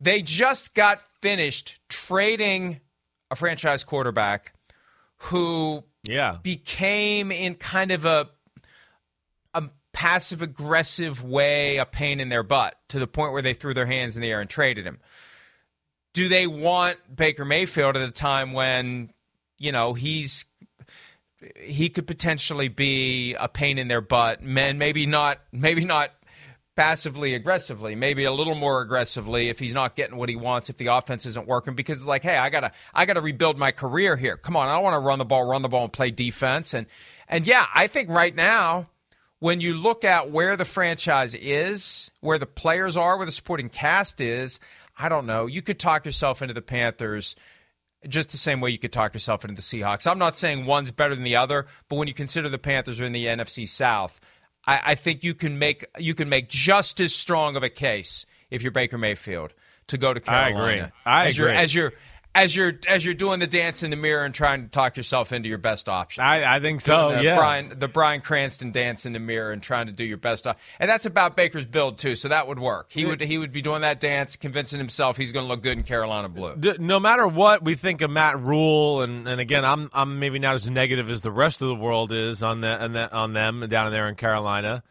They 0.00 0.22
just 0.22 0.74
got 0.74 1.00
finished 1.20 1.78
trading 1.88 2.80
a 3.30 3.36
franchise 3.36 3.84
quarterback 3.84 4.52
who 5.16 5.84
Yeah. 6.04 6.38
became 6.42 7.32
in 7.32 7.54
kind 7.54 7.90
of 7.90 8.04
a 8.04 8.28
a 9.54 9.70
passive 9.92 10.42
aggressive 10.42 11.22
way 11.22 11.78
a 11.78 11.86
pain 11.86 12.20
in 12.20 12.28
their 12.28 12.42
butt 12.42 12.76
to 12.88 12.98
the 12.98 13.06
point 13.06 13.32
where 13.32 13.40
they 13.42 13.54
threw 13.54 13.72
their 13.72 13.86
hands 13.86 14.16
in 14.16 14.22
the 14.22 14.30
air 14.30 14.40
and 14.40 14.50
traded 14.50 14.84
him. 14.86 14.98
Do 16.12 16.28
they 16.28 16.46
want 16.46 16.98
Baker 17.14 17.44
Mayfield 17.44 17.96
at 17.96 18.02
a 18.08 18.10
time 18.12 18.52
when, 18.52 19.10
you 19.58 19.72
know, 19.72 19.94
he's 19.94 20.44
he 21.56 21.88
could 21.90 22.06
potentially 22.06 22.68
be 22.68 23.34
a 23.34 23.48
pain 23.48 23.78
in 23.78 23.88
their 23.88 24.00
butt, 24.00 24.40
and 24.40 24.78
maybe 24.78 25.06
not 25.06 25.40
maybe 25.52 25.84
not 25.84 26.10
passively 26.76 27.34
aggressively, 27.34 27.94
maybe 27.94 28.24
a 28.24 28.32
little 28.32 28.54
more 28.54 28.80
aggressively 28.80 29.48
if 29.48 29.58
he's 29.58 29.74
not 29.74 29.94
getting 29.94 30.16
what 30.16 30.28
he 30.28 30.36
wants, 30.36 30.68
if 30.68 30.76
the 30.76 30.88
offense 30.88 31.24
isn't 31.24 31.46
working, 31.46 31.74
because 31.74 31.98
it's 31.98 32.06
like, 32.06 32.22
hey, 32.22 32.36
I 32.36 32.50
gotta 32.50 32.72
I 32.92 33.06
gotta 33.06 33.20
rebuild 33.20 33.58
my 33.58 33.72
career 33.72 34.16
here. 34.16 34.36
Come 34.36 34.56
on, 34.56 34.68
I 34.68 34.74
don't 34.74 34.84
want 34.84 34.94
to 34.94 35.00
run 35.00 35.18
the 35.18 35.24
ball, 35.24 35.44
run 35.44 35.62
the 35.62 35.68
ball 35.68 35.84
and 35.84 35.92
play 35.92 36.10
defense. 36.10 36.74
And 36.74 36.86
and 37.28 37.46
yeah, 37.46 37.66
I 37.74 37.86
think 37.86 38.10
right 38.10 38.34
now, 38.34 38.88
when 39.38 39.60
you 39.60 39.74
look 39.74 40.04
at 40.04 40.30
where 40.30 40.56
the 40.56 40.64
franchise 40.64 41.34
is, 41.34 42.10
where 42.20 42.38
the 42.38 42.46
players 42.46 42.96
are, 42.96 43.16
where 43.16 43.26
the 43.26 43.32
supporting 43.32 43.68
cast 43.68 44.20
is, 44.20 44.58
I 44.98 45.08
don't 45.08 45.26
know. 45.26 45.46
You 45.46 45.62
could 45.62 45.78
talk 45.78 46.04
yourself 46.04 46.42
into 46.42 46.54
the 46.54 46.62
Panthers 46.62 47.36
just 48.08 48.30
the 48.30 48.38
same 48.38 48.60
way 48.60 48.70
you 48.70 48.78
could 48.78 48.92
talk 48.92 49.14
yourself 49.14 49.44
into 49.44 49.56
the 49.56 49.62
Seahawks. 49.62 50.06
I'm 50.06 50.18
not 50.18 50.36
saying 50.36 50.66
one's 50.66 50.90
better 50.90 51.14
than 51.14 51.24
the 51.24 51.36
other, 51.36 51.66
but 51.88 51.96
when 51.96 52.08
you 52.08 52.14
consider 52.14 52.48
the 52.48 52.58
Panthers 52.58 53.00
are 53.00 53.04
in 53.04 53.12
the 53.12 53.26
NFC 53.26 53.68
South, 53.68 54.20
I, 54.66 54.80
I 54.84 54.94
think 54.94 55.24
you 55.24 55.34
can 55.34 55.58
make 55.58 55.86
you 55.98 56.14
can 56.14 56.28
make 56.28 56.48
just 56.48 57.00
as 57.00 57.14
strong 57.14 57.56
of 57.56 57.62
a 57.62 57.68
case 57.68 58.26
if 58.50 58.62
you're 58.62 58.72
Baker 58.72 58.98
Mayfield 58.98 59.52
to 59.88 59.98
go 59.98 60.14
to 60.14 60.20
Carolina. 60.20 60.56
I 60.56 60.70
agree. 60.70 60.92
I 61.04 61.26
as 61.26 61.38
agree. 61.38 61.52
as 61.52 61.74
you're 61.74 61.92
as 62.34 62.54
you're 62.54 62.72
as 62.88 63.04
you're 63.04 63.14
doing 63.14 63.40
the 63.40 63.46
dance 63.46 63.82
in 63.82 63.90
the 63.90 63.96
mirror 63.96 64.24
and 64.24 64.34
trying 64.34 64.62
to 64.62 64.68
talk 64.68 64.96
yourself 64.96 65.32
into 65.32 65.48
your 65.48 65.58
best 65.58 65.88
option. 65.88 66.24
I, 66.24 66.56
I 66.56 66.60
think 66.60 66.82
so. 66.82 67.14
the 67.14 67.22
yeah. 67.22 67.36
Brian 67.36 67.78
the 67.78 67.88
Bryan 67.88 68.20
Cranston 68.20 68.72
dance 68.72 69.06
in 69.06 69.12
the 69.12 69.20
mirror 69.20 69.52
and 69.52 69.62
trying 69.62 69.86
to 69.86 69.92
do 69.92 70.04
your 70.04 70.16
best, 70.16 70.46
op- 70.46 70.58
and 70.80 70.90
that's 70.90 71.06
about 71.06 71.36
Baker's 71.36 71.66
build 71.66 71.98
too. 71.98 72.16
So 72.16 72.28
that 72.28 72.48
would 72.48 72.58
work. 72.58 72.90
He 72.90 73.04
would 73.04 73.20
he 73.20 73.38
would 73.38 73.52
be 73.52 73.62
doing 73.62 73.82
that 73.82 74.00
dance, 74.00 74.36
convincing 74.36 74.78
himself 74.78 75.16
he's 75.16 75.32
going 75.32 75.44
to 75.44 75.48
look 75.48 75.62
good 75.62 75.78
in 75.78 75.84
Carolina 75.84 76.28
blue. 76.28 76.56
No 76.78 76.98
matter 76.98 77.26
what 77.28 77.62
we 77.62 77.74
think 77.76 78.02
of 78.02 78.10
Matt 78.10 78.40
Rhule, 78.40 79.02
and, 79.02 79.28
and 79.28 79.40
again, 79.40 79.64
I'm 79.64 79.90
I'm 79.92 80.18
maybe 80.18 80.38
not 80.38 80.56
as 80.56 80.68
negative 80.68 81.08
as 81.10 81.22
the 81.22 81.32
rest 81.32 81.62
of 81.62 81.68
the 81.68 81.74
world 81.74 82.12
is 82.12 82.42
on 82.42 82.60
the, 82.60 82.82
on, 82.82 82.92
the, 82.92 83.12
on 83.12 83.32
them 83.32 83.66
down 83.68 83.92
there 83.92 84.08
in 84.08 84.16
Carolina. 84.16 84.82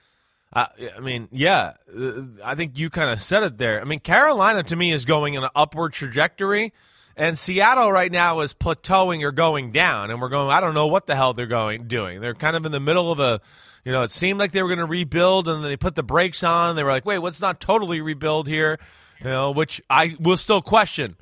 Uh, 0.53 0.67
I 0.95 0.99
mean, 0.99 1.27
yeah, 1.31 1.73
uh, 1.97 2.21
I 2.45 2.53
think 2.55 2.77
you 2.77 2.89
kind 2.89 3.09
of 3.09 3.19
said 3.21 3.41
it 3.43 3.57
there. 3.57 3.81
I 3.81 3.85
mean, 3.85 3.99
Carolina 3.99 4.61
to 4.63 4.75
me 4.75 4.93
is 4.93 5.03
going 5.03 5.33
in 5.33 5.43
an 5.43 5.49
upward 5.55 5.93
trajectory, 5.93 6.73
and 7.15 7.37
Seattle 7.37 7.91
right 7.91 8.11
now 8.11 8.41
is 8.41 8.53
plateauing 8.53 9.23
or 9.23 9.31
going 9.31 9.71
down, 9.71 10.11
and 10.11 10.21
we're 10.21 10.29
going. 10.29 10.49
I 10.49 10.59
don't 10.59 10.73
know 10.73 10.87
what 10.87 11.07
the 11.07 11.15
hell 11.15 11.33
they're 11.33 11.47
going 11.47 11.87
doing. 11.87 12.21
They're 12.21 12.33
kind 12.33 12.55
of 12.55 12.65
in 12.65 12.71
the 12.71 12.79
middle 12.79 13.11
of 13.11 13.19
a. 13.19 13.41
You 13.85 13.91
know, 13.91 14.03
it 14.03 14.11
seemed 14.11 14.39
like 14.39 14.53
they 14.53 14.63
were 14.63 14.69
going 14.69 14.79
to 14.79 14.85
rebuild, 14.85 15.49
and 15.49 15.63
they 15.63 15.75
put 15.75 15.95
the 15.95 16.03
brakes 16.03 16.43
on. 16.43 16.75
They 16.75 16.83
were 16.83 16.91
like, 16.91 17.05
"Wait, 17.05 17.17
let's 17.17 17.41
not 17.41 17.59
totally 17.59 17.99
rebuild 18.01 18.47
here," 18.47 18.79
you 19.19 19.29
know, 19.29 19.51
which 19.51 19.81
I 19.89 20.15
will 20.19 20.37
still 20.37 20.61
question 20.61 21.17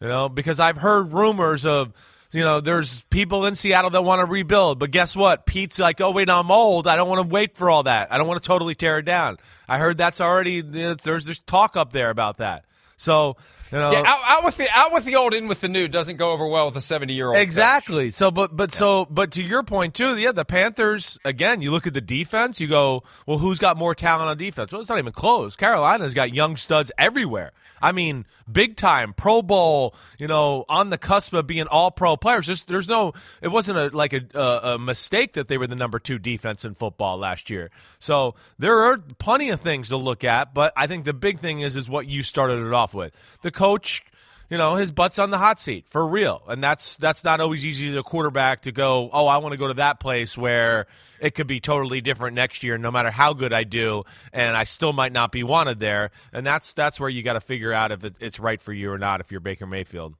you 0.00 0.08
know, 0.08 0.28
because 0.28 0.58
I've 0.60 0.78
heard 0.78 1.12
rumors 1.12 1.66
of, 1.66 1.92
you 2.32 2.40
know, 2.40 2.60
there's 2.60 3.02
people 3.02 3.44
in 3.44 3.54
Seattle 3.54 3.90
that 3.90 4.02
want 4.02 4.20
to 4.20 4.24
rebuild, 4.24 4.78
but 4.78 4.90
guess 4.90 5.14
what? 5.14 5.46
Pete's 5.46 5.78
like, 5.78 6.00
oh 6.00 6.10
wait, 6.10 6.30
I'm 6.30 6.50
old. 6.50 6.86
I 6.86 6.96
don't 6.96 7.08
want 7.08 7.20
to 7.20 7.32
wait 7.32 7.56
for 7.56 7.68
all 7.68 7.82
that. 7.82 8.12
I 8.12 8.18
don't 8.18 8.26
want 8.26 8.42
to 8.42 8.46
totally 8.46 8.74
tear 8.74 8.98
it 8.98 9.04
down. 9.04 9.38
I 9.68 9.78
heard 9.78 9.98
that's 9.98 10.20
already 10.20 10.62
there's 10.62 11.02
there's 11.02 11.40
talk 11.40 11.76
up 11.76 11.92
there 11.92 12.10
about 12.10 12.38
that. 12.38 12.64
So 12.96 13.36
you 13.72 13.78
know, 13.78 13.92
Yeah, 13.92 14.02
out, 14.04 14.20
out 14.26 14.44
with 14.44 14.56
the 14.56 14.68
out 14.72 14.92
with 14.92 15.04
the 15.04 15.16
old, 15.16 15.34
in 15.34 15.48
with 15.48 15.60
the 15.60 15.68
new 15.68 15.88
doesn't 15.88 16.16
go 16.16 16.32
over 16.32 16.46
well 16.46 16.66
with 16.66 16.76
a 16.76 16.80
seventy 16.80 17.14
year 17.14 17.28
old. 17.28 17.36
Exactly. 17.36 18.10
So, 18.10 18.30
but 18.30 18.56
but 18.56 18.72
so 18.72 19.06
but 19.10 19.32
to 19.32 19.42
your 19.42 19.62
point 19.62 19.94
too, 19.94 20.16
yeah, 20.16 20.32
the 20.32 20.44
Panthers 20.44 21.18
again. 21.24 21.62
You 21.62 21.70
look 21.70 21.86
at 21.86 21.94
the 21.94 22.00
defense. 22.00 22.60
You 22.60 22.68
go, 22.68 23.04
well, 23.26 23.38
who's 23.38 23.58
got 23.58 23.76
more 23.76 23.94
talent 23.94 24.28
on 24.28 24.36
defense? 24.36 24.72
Well, 24.72 24.80
it's 24.80 24.90
not 24.90 24.98
even 24.98 25.12
close. 25.12 25.56
Carolina's 25.56 26.14
got 26.14 26.34
young 26.34 26.56
studs 26.56 26.90
everywhere. 26.98 27.52
I 27.80 27.92
mean, 27.92 28.26
big 28.50 28.76
time 28.76 29.14
Pro 29.14 29.42
Bowl. 29.42 29.94
You 30.18 30.28
know, 30.28 30.64
on 30.68 30.90
the 30.90 30.98
cusp 30.98 31.32
of 31.32 31.46
being 31.46 31.66
All 31.66 31.90
Pro 31.90 32.16
players. 32.16 32.46
There's, 32.46 32.64
there's 32.64 32.88
no. 32.88 33.12
It 33.42 33.48
wasn't 33.48 33.78
a 33.78 33.96
like 33.96 34.12
a, 34.12 34.22
a, 34.34 34.74
a 34.74 34.78
mistake 34.78 35.34
that 35.34 35.48
they 35.48 35.58
were 35.58 35.66
the 35.66 35.76
number 35.76 35.98
two 35.98 36.18
defense 36.18 36.64
in 36.64 36.74
football 36.74 37.18
last 37.18 37.50
year. 37.50 37.70
So 37.98 38.34
there 38.58 38.82
are 38.84 38.98
plenty 39.18 39.50
of 39.50 39.60
things 39.60 39.88
to 39.88 39.96
look 39.96 40.24
at. 40.24 40.54
But 40.54 40.72
I 40.76 40.86
think 40.86 41.04
the 41.04 41.12
big 41.12 41.40
thing 41.40 41.60
is 41.60 41.76
is 41.76 41.88
what 41.88 42.06
you 42.06 42.22
started 42.22 42.66
it 42.66 42.72
off 42.72 42.94
with. 42.94 43.12
The 43.42 43.50
coach 43.50 44.02
you 44.50 44.58
know 44.58 44.74
his 44.74 44.92
butt's 44.92 45.18
on 45.18 45.30
the 45.30 45.38
hot 45.38 45.58
seat 45.58 45.86
for 45.88 46.06
real. 46.06 46.42
And 46.48 46.62
that's 46.62 46.96
that's 46.98 47.24
not 47.24 47.40
always 47.40 47.64
easy 47.64 47.88
as 47.88 47.94
a 47.94 48.02
quarterback 48.02 48.62
to 48.62 48.72
go 48.72 49.08
oh 49.12 49.26
i 49.26 49.38
want 49.38 49.52
to 49.52 49.58
go 49.58 49.68
to 49.68 49.74
that 49.74 50.00
place 50.00 50.36
where 50.36 50.86
it 51.20 51.34
could 51.34 51.46
be 51.46 51.60
totally 51.60 52.00
different 52.00 52.34
next 52.34 52.62
year 52.62 52.76
no 52.76 52.90
matter 52.90 53.10
how 53.10 53.32
good 53.32 53.52
i 53.52 53.64
do 53.64 54.04
and 54.32 54.56
i 54.56 54.64
still 54.64 54.92
might 54.92 55.12
not 55.12 55.32
be 55.32 55.42
wanted 55.42 55.80
there. 55.80 56.10
And 56.32 56.46
that's 56.46 56.72
that's 56.72 56.98
where 57.00 57.08
you 57.08 57.22
got 57.22 57.34
to 57.34 57.40
figure 57.40 57.72
out 57.72 57.92
if 57.92 58.04
it's 58.20 58.40
right 58.40 58.60
for 58.60 58.72
you 58.72 58.90
or 58.90 58.98
not 58.98 59.20
if 59.20 59.30
you're 59.30 59.40
baker 59.40 59.66
mayfield. 59.66 60.14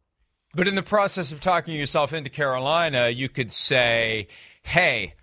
But 0.54 0.66
in 0.66 0.74
the 0.74 0.82
process 0.82 1.30
of 1.32 1.40
talking 1.40 1.74
yourself 1.74 2.12
into 2.12 2.30
Carolina, 2.30 3.08
you 3.08 3.28
could 3.28 3.52
say, 3.52 4.26
"Hey, 4.62 5.14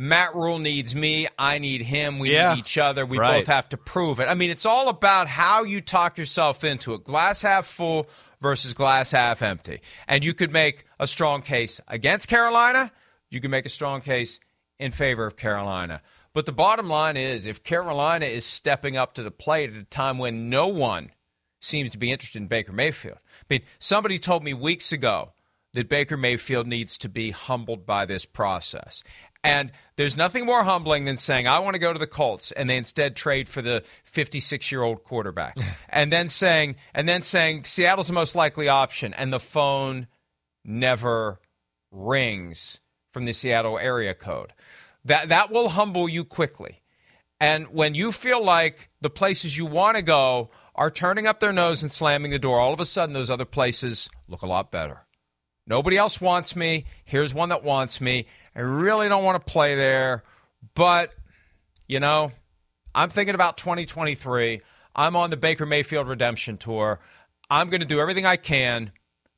Matt 0.00 0.34
Rhule 0.34 0.60
needs 0.60 0.94
me. 0.94 1.26
I 1.36 1.58
need 1.58 1.82
him. 1.82 2.18
We 2.18 2.32
Yeah. 2.32 2.54
need 2.54 2.60
each 2.60 2.78
other. 2.78 3.04
We 3.04 3.18
Right. 3.18 3.40
both 3.40 3.48
have 3.48 3.68
to 3.70 3.76
prove 3.76 4.20
it." 4.20 4.28
I 4.28 4.34
mean, 4.34 4.48
it's 4.48 4.64
all 4.64 4.88
about 4.88 5.28
how 5.28 5.64
you 5.64 5.80
talk 5.80 6.16
yourself 6.16 6.62
into 6.62 6.94
it. 6.94 7.02
Glass 7.04 7.42
half 7.42 7.66
full 7.66 8.08
versus 8.40 8.72
glass 8.72 9.10
half 9.10 9.42
empty. 9.42 9.80
And 10.06 10.24
you 10.24 10.32
could 10.32 10.52
make 10.52 10.84
a 11.00 11.06
strong 11.08 11.42
case 11.42 11.80
against 11.88 12.28
Carolina. 12.28 12.92
You 13.28 13.40
can 13.40 13.50
make 13.50 13.66
a 13.66 13.70
strong 13.70 14.00
case 14.00 14.38
in 14.78 14.92
favor 14.92 15.26
of 15.26 15.36
Carolina. 15.36 16.00
But 16.32 16.46
the 16.46 16.52
bottom 16.52 16.88
line 16.88 17.16
is, 17.16 17.46
if 17.46 17.64
Carolina 17.64 18.26
is 18.26 18.46
stepping 18.46 18.96
up 18.96 19.14
to 19.14 19.24
the 19.24 19.32
plate 19.32 19.70
at 19.70 19.76
a 19.76 19.82
time 19.82 20.18
when 20.18 20.48
no 20.48 20.68
one 20.68 21.10
seems 21.60 21.90
to 21.90 21.98
be 21.98 22.12
interested 22.12 22.38
in 22.38 22.46
Baker 22.46 22.72
Mayfield. 22.72 23.18
I 23.18 23.44
mean, 23.54 23.62
somebody 23.80 24.20
told 24.20 24.44
me 24.44 24.54
weeks 24.54 24.92
ago 24.92 25.32
that 25.72 25.88
Baker 25.88 26.16
Mayfield 26.16 26.68
needs 26.68 26.96
to 26.98 27.08
be 27.08 27.32
humbled 27.32 27.84
by 27.84 28.06
this 28.06 28.24
process. 28.24 29.02
And 29.48 29.72
there's 29.96 30.16
nothing 30.16 30.44
more 30.44 30.62
humbling 30.62 31.04
than 31.04 31.16
saying, 31.16 31.48
I 31.48 31.58
want 31.60 31.74
to 31.74 31.78
go 31.78 31.92
to 31.92 31.98
the 31.98 32.06
Colts, 32.06 32.52
and 32.52 32.68
they 32.68 32.76
instead 32.76 33.16
trade 33.16 33.48
for 33.48 33.62
the 33.62 33.82
56 34.04 34.70
year 34.70 34.82
old 34.82 35.04
quarterback. 35.04 35.56
and 35.88 36.12
then 36.12 36.28
saying, 36.28 36.76
and 36.94 37.08
then 37.08 37.22
saying, 37.22 37.64
Seattle's 37.64 38.08
the 38.08 38.12
most 38.12 38.34
likely 38.34 38.68
option, 38.68 39.14
and 39.14 39.32
the 39.32 39.40
phone 39.40 40.06
never 40.64 41.40
rings 41.90 42.80
from 43.12 43.24
the 43.24 43.32
Seattle 43.32 43.78
area 43.78 44.14
code. 44.14 44.52
That 45.04 45.28
that 45.30 45.50
will 45.50 45.70
humble 45.70 46.08
you 46.08 46.24
quickly. 46.24 46.82
And 47.40 47.68
when 47.68 47.94
you 47.94 48.12
feel 48.12 48.44
like 48.44 48.90
the 49.00 49.10
places 49.10 49.56
you 49.56 49.64
want 49.64 49.96
to 49.96 50.02
go 50.02 50.50
are 50.74 50.90
turning 50.90 51.26
up 51.26 51.40
their 51.40 51.52
nose 51.52 51.82
and 51.82 51.92
slamming 51.92 52.30
the 52.30 52.38
door, 52.38 52.58
all 52.58 52.72
of 52.72 52.80
a 52.80 52.86
sudden 52.86 53.14
those 53.14 53.30
other 53.30 53.44
places 53.44 54.10
look 54.28 54.42
a 54.42 54.46
lot 54.46 54.70
better. 54.70 55.06
Nobody 55.66 55.96
else 55.96 56.20
wants 56.20 56.56
me. 56.56 56.86
Here's 57.04 57.34
one 57.34 57.50
that 57.50 57.62
wants 57.62 58.00
me. 58.00 58.26
I 58.54 58.60
really 58.60 59.08
don't 59.08 59.24
want 59.24 59.44
to 59.44 59.52
play 59.52 59.74
there, 59.74 60.22
but 60.74 61.12
you 61.86 62.00
know, 62.00 62.32
I'm 62.94 63.10
thinking 63.10 63.34
about 63.34 63.56
2023. 63.56 64.60
I'm 64.94 65.16
on 65.16 65.30
the 65.30 65.36
Baker 65.36 65.66
Mayfield 65.66 66.08
redemption 66.08 66.58
tour. 66.58 67.00
I'm 67.50 67.70
going 67.70 67.80
to 67.80 67.86
do 67.86 68.00
everything 68.00 68.26
I 68.26 68.36
can 68.36 68.92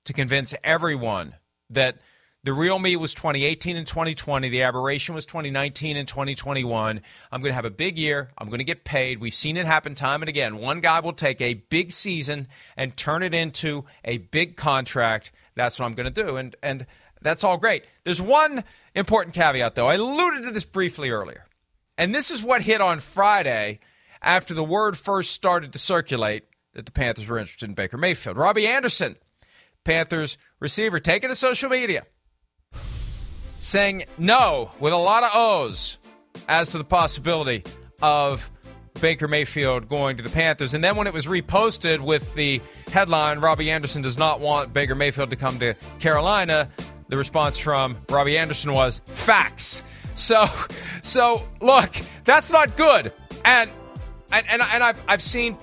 to 0.05 0.13
convince 0.13 0.55
everyone 0.65 1.35
that 1.69 1.99
the 2.43 2.55
real 2.55 2.79
me 2.79 2.97
was 2.97 3.13
2018 3.13 3.77
and 3.77 3.87
2020. 3.87 4.49
The 4.49 4.63
aberration 4.63 5.15
was 5.15 5.27
2019 5.27 5.99
and 5.99 6.09
2021. 6.09 7.03
I'm 7.31 7.41
going 7.43 7.51
to 7.51 7.55
have 7.55 7.67
a 7.67 7.71
big 7.71 7.99
year. 7.99 8.31
I'm 8.39 8.49
going 8.49 8.59
to 8.61 8.65
get 8.65 8.83
paid. 8.83 9.21
We've 9.21 9.35
seen 9.35 9.59
it 9.59 9.67
happen 9.67 9.95
time 9.95 10.23
and 10.23 10.29
again. 10.29 10.57
One 10.57 10.81
guy 10.81 11.01
will 11.01 11.13
take 11.13 11.41
a 11.43 11.55
big 11.55 11.93
season 11.93 12.49
and 12.79 12.97
turn 12.97 13.23
it 13.23 13.35
into 13.35 13.85
a 14.05 14.19
big 14.19 14.57
contract. 14.57 15.33
That's 15.55 15.79
what 15.79 15.85
I'm 15.85 15.95
going 15.95 16.11
to 16.11 16.25
do. 16.25 16.37
And 16.37 16.57
and 16.63 16.87
that's 17.23 17.45
all 17.45 17.59
great. 17.59 17.85
There's 18.05 18.21
one 18.21 18.65
important 18.95 19.35
caveat 19.35 19.75
though. 19.75 19.89
I 19.89 19.95
alluded 19.95 20.45
to 20.45 20.51
this 20.51 20.65
briefly 20.65 21.11
earlier. 21.11 21.47
And 21.99 22.15
this 22.15 22.31
is 22.31 22.43
what 22.43 22.63
hit 22.63 22.81
on 22.81 23.01
Friday 23.01 23.81
after 24.23 24.55
the 24.55 24.65
word 24.65 24.97
first 24.97 25.33
started 25.33 25.73
to 25.73 25.79
circulate 25.79 26.45
that 26.75 26.87
the 26.87 26.93
Panthers 26.93 27.29
were 27.29 27.39
interested 27.39 27.69
in 27.69 27.75
Baker 27.75 27.99
Mayfield. 27.99 28.37
Robbie 28.37 28.67
Anderson, 28.67 29.17
Panthers 29.85 30.39
receiver, 30.61 30.99
taking 30.99 31.29
to 31.29 31.35
social 31.35 31.69
media 31.69 32.05
saying 33.61 34.05
no 34.19 34.71
with 34.81 34.93
a 34.93 34.97
lot 34.97 35.23
of 35.23 35.31
O's 35.35 35.99
as 36.49 36.71
to 36.71 36.79
the 36.79 36.85
possibility 36.85 37.63
of 38.03 38.51
Baker 39.01 39.29
Mayfield 39.29 39.89
going 39.89 40.17
to 40.17 40.23
the 40.23 40.31
Panthers. 40.31 40.75
And 40.75 40.83
then 40.83 40.97
when 40.97 41.07
it 41.07 41.13
was 41.13 41.27
reposted 41.27 42.01
with 42.01 42.35
the 42.35 42.61
headline, 42.89 43.39
Robbie 43.39 43.71
Anderson 43.71 44.03
does 44.03 44.19
not 44.19 44.41
want 44.41 44.73
Baker 44.73 44.95
Mayfield 44.95 45.31
to 45.31 45.37
come 45.37 45.59
to 45.61 45.75
Carolina, 46.01 46.71
the 47.11 47.17
response 47.17 47.59
from 47.59 47.97
Robbie 48.09 48.39
Anderson 48.39 48.73
was 48.73 49.01
facts. 49.05 49.83
So, 50.15 50.47
so 51.03 51.43
look, 51.61 51.95
that's 52.25 52.51
not 52.51 52.77
good. 52.77 53.13
And 53.45 53.71
and 54.33 54.47
and, 54.49 54.63
and 54.63 54.83
I've 54.83 55.03
I've 55.09 55.23
seen 55.23 55.57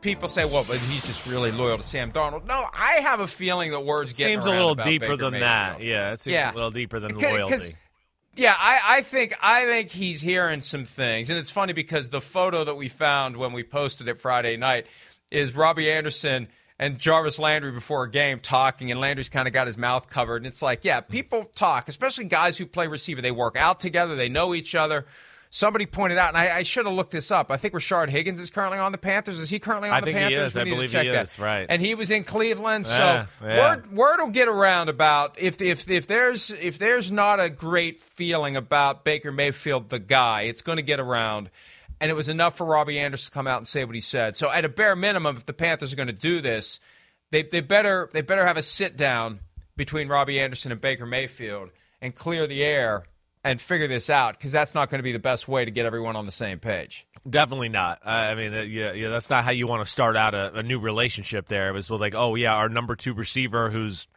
people 0.00 0.28
say, 0.28 0.44
"Well, 0.44 0.64
but 0.66 0.76
he's 0.76 1.04
just 1.04 1.26
really 1.26 1.50
loyal 1.50 1.78
to 1.78 1.84
Sam 1.84 2.12
Darnold." 2.12 2.44
No, 2.44 2.66
I 2.72 2.94
have 3.00 3.20
a 3.20 3.26
feeling 3.26 3.70
that 3.72 3.84
words 3.84 4.12
get 4.12 4.26
seems 4.26 4.44
a 4.44 4.50
little 4.50 4.74
deeper 4.74 5.06
Baker 5.06 5.16
than 5.16 5.32
Mayfield. 5.32 5.48
that. 5.48 5.82
Yeah, 5.82 6.12
it 6.12 6.20
seems 6.20 6.34
yeah. 6.34 6.52
a 6.52 6.54
little 6.54 6.70
deeper 6.70 7.00
than 7.00 7.16
loyalty. 7.16 7.76
Yeah, 8.34 8.54
I, 8.56 8.80
I 8.86 9.02
think 9.02 9.34
I 9.42 9.64
think 9.66 9.90
he's 9.90 10.20
hearing 10.20 10.60
some 10.62 10.84
things, 10.84 11.30
and 11.30 11.38
it's 11.38 11.50
funny 11.50 11.72
because 11.72 12.08
the 12.08 12.20
photo 12.20 12.64
that 12.64 12.76
we 12.76 12.88
found 12.88 13.36
when 13.36 13.52
we 13.52 13.62
posted 13.62 14.08
it 14.08 14.20
Friday 14.20 14.56
night 14.56 14.86
is 15.30 15.54
Robbie 15.54 15.90
Anderson 15.90 16.48
and 16.82 16.98
Jarvis 16.98 17.38
Landry 17.38 17.72
before 17.72 18.04
a 18.04 18.10
game 18.10 18.40
talking, 18.40 18.90
and 18.90 19.00
Landry's 19.00 19.28
kind 19.28 19.46
of 19.46 19.54
got 19.54 19.66
his 19.66 19.78
mouth 19.78 20.08
covered, 20.08 20.36
and 20.38 20.46
it's 20.46 20.62
like, 20.62 20.84
yeah, 20.84 21.00
people 21.00 21.50
talk, 21.54 21.88
especially 21.88 22.24
guys 22.24 22.58
who 22.58 22.66
play 22.66 22.86
receiver. 22.86 23.20
They 23.20 23.30
work 23.30 23.56
out 23.56 23.80
together, 23.80 24.14
they 24.14 24.28
know 24.28 24.54
each 24.54 24.74
other 24.74 25.06
somebody 25.52 25.84
pointed 25.84 26.16
out, 26.18 26.28
and 26.28 26.36
I, 26.38 26.56
I 26.56 26.62
should 26.64 26.86
have 26.86 26.94
looked 26.94 27.12
this 27.12 27.30
up. 27.30 27.50
I 27.50 27.58
think 27.58 27.74
Rashard 27.74 28.08
Higgins 28.08 28.40
is 28.40 28.50
currently 28.50 28.78
on 28.78 28.90
the 28.90 28.98
Panthers. 28.98 29.38
Is 29.38 29.50
he 29.50 29.58
currently 29.60 29.90
on 29.90 29.96
I 29.96 30.00
the 30.00 30.06
think 30.06 30.16
Panthers? 30.16 30.38
He 30.38 30.44
is. 30.44 30.54
We 30.54 30.60
I 30.60 30.64
believe 30.64 30.90
he 30.90 30.96
that. 30.96 31.22
is. 31.22 31.38
Right. 31.38 31.66
And 31.68 31.80
he 31.80 31.94
was 31.94 32.10
in 32.10 32.24
Cleveland, 32.24 32.86
so 32.86 33.26
yeah. 33.42 33.58
word 33.58 33.92
word 33.92 34.20
will 34.20 34.30
get 34.30 34.48
around 34.48 34.88
about 34.88 35.38
if 35.38 35.60
if 35.60 35.88
if 35.88 36.08
there's 36.08 36.50
if 36.50 36.78
there's 36.78 37.12
not 37.12 37.38
a 37.38 37.48
great 37.48 38.02
feeling 38.02 38.56
about 38.56 39.04
Baker 39.04 39.30
Mayfield, 39.30 39.90
the 39.90 40.00
guy, 40.00 40.42
it's 40.42 40.62
going 40.62 40.76
to 40.76 40.82
get 40.82 40.98
around. 40.98 41.50
And 42.02 42.10
it 42.10 42.14
was 42.14 42.28
enough 42.28 42.56
for 42.56 42.66
Robbie 42.66 42.98
Anderson 42.98 43.30
to 43.30 43.32
come 43.32 43.46
out 43.46 43.58
and 43.58 43.66
say 43.66 43.84
what 43.84 43.94
he 43.94 44.00
said. 44.00 44.34
So 44.34 44.50
at 44.50 44.64
a 44.64 44.68
bare 44.68 44.96
minimum, 44.96 45.36
if 45.36 45.46
the 45.46 45.52
Panthers 45.52 45.92
are 45.92 45.96
going 45.96 46.08
to 46.08 46.12
do 46.12 46.40
this, 46.40 46.80
they 47.30 47.44
they 47.44 47.60
better 47.60 48.10
they 48.12 48.22
better 48.22 48.44
have 48.44 48.56
a 48.56 48.62
sit 48.62 48.96
down 48.96 49.38
between 49.76 50.08
Robbie 50.08 50.40
Anderson 50.40 50.72
and 50.72 50.80
Baker 50.80 51.06
Mayfield 51.06 51.70
and 52.00 52.12
clear 52.12 52.48
the 52.48 52.64
air 52.64 53.04
and 53.44 53.60
figure 53.60 53.86
this 53.86 54.10
out 54.10 54.36
because 54.36 54.50
that's 54.50 54.74
not 54.74 54.90
going 54.90 54.98
to 54.98 55.04
be 55.04 55.12
the 55.12 55.20
best 55.20 55.46
way 55.46 55.64
to 55.64 55.70
get 55.70 55.86
everyone 55.86 56.16
on 56.16 56.26
the 56.26 56.32
same 56.32 56.58
page. 56.58 57.06
Definitely 57.28 57.68
not. 57.68 58.04
I 58.04 58.34
mean, 58.34 58.52
uh, 58.52 58.62
yeah, 58.62 58.92
yeah, 58.92 59.08
that's 59.08 59.30
not 59.30 59.44
how 59.44 59.52
you 59.52 59.68
want 59.68 59.84
to 59.84 59.90
start 59.90 60.16
out 60.16 60.34
a, 60.34 60.58
a 60.58 60.62
new 60.62 60.80
relationship. 60.80 61.46
There, 61.46 61.68
it 61.68 61.72
was 61.72 61.88
like, 61.88 62.14
oh 62.16 62.34
yeah, 62.34 62.54
our 62.54 62.68
number 62.68 62.96
two 62.96 63.14
receiver 63.14 63.70
who's 63.70 64.08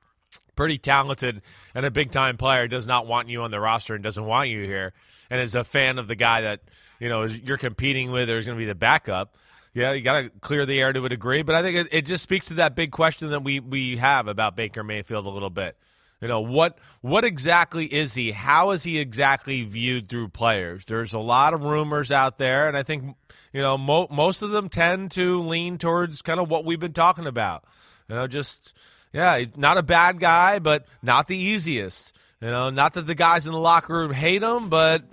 pretty 0.55 0.77
talented 0.77 1.41
and 1.75 1.85
a 1.85 1.91
big 1.91 2.11
time 2.11 2.37
player 2.37 2.67
does 2.67 2.87
not 2.87 3.05
want 3.05 3.29
you 3.29 3.43
on 3.43 3.51
the 3.51 3.59
roster 3.59 3.93
and 3.93 4.03
doesn't 4.03 4.25
want 4.25 4.49
you 4.49 4.63
here, 4.63 4.93
and 5.29 5.39
is 5.39 5.53
a 5.55 5.63
fan 5.63 5.99
of 5.99 6.07
the 6.07 6.15
guy 6.15 6.41
that 6.41 6.61
you 6.99 7.09
know 7.09 7.23
you're 7.23 7.57
competing 7.57 8.11
with 8.11 8.29
is 8.29 8.45
going 8.45 8.57
to 8.57 8.61
be 8.61 8.65
the 8.67 8.75
backup. 8.75 9.35
Yeah, 9.73 9.91
you 9.91 10.01
got 10.01 10.21
to 10.21 10.29
clear 10.39 10.65
the 10.65 10.79
air 10.79 10.93
to 10.93 11.03
a 11.03 11.09
degree, 11.09 11.41
but 11.41 11.53
I 11.53 11.61
think 11.61 11.77
it, 11.77 11.87
it 11.91 12.05
just 12.05 12.23
speaks 12.23 12.47
to 12.47 12.53
that 12.55 12.75
big 12.75 12.91
question 12.91 13.29
that 13.31 13.43
we 13.43 13.59
we 13.59 13.97
have 13.97 14.27
about 14.27 14.55
Baker 14.55 14.83
Mayfield 14.83 15.25
a 15.25 15.29
little 15.29 15.49
bit. 15.49 15.77
You 16.21 16.29
know 16.29 16.39
what 16.39 16.77
what 17.01 17.25
exactly 17.25 17.85
is 17.85 18.13
he? 18.13 18.31
How 18.31 18.71
is 18.71 18.83
he 18.83 18.99
exactly 18.99 19.63
viewed 19.63 20.09
through 20.09 20.29
players? 20.29 20.85
There's 20.85 21.13
a 21.13 21.19
lot 21.19 21.53
of 21.53 21.61
rumors 21.61 22.11
out 22.11 22.37
there, 22.37 22.67
and 22.67 22.77
I 22.77 22.83
think 22.83 23.15
you 23.51 23.61
know 23.61 23.77
mo- 23.77 24.07
most 24.09 24.41
of 24.41 24.51
them 24.51 24.69
tend 24.69 25.11
to 25.11 25.41
lean 25.41 25.77
towards 25.77 26.21
kind 26.21 26.39
of 26.39 26.49
what 26.49 26.63
we've 26.63 26.79
been 26.79 26.93
talking 26.93 27.27
about. 27.27 27.65
You 28.07 28.15
know, 28.15 28.27
just 28.27 28.73
yeah, 29.11 29.43
not 29.57 29.77
a 29.77 29.83
bad 29.83 30.19
guy, 30.19 30.59
but 30.59 30.85
not 31.01 31.27
the 31.27 31.37
easiest. 31.37 32.13
You 32.41 32.49
know, 32.49 32.69
not 32.69 32.93
that 32.93 33.07
the 33.07 33.15
guys 33.15 33.45
in 33.45 33.51
the 33.51 33.59
locker 33.59 33.93
room 33.93 34.11
hate 34.11 34.41
him, 34.43 34.69
but 34.69 35.03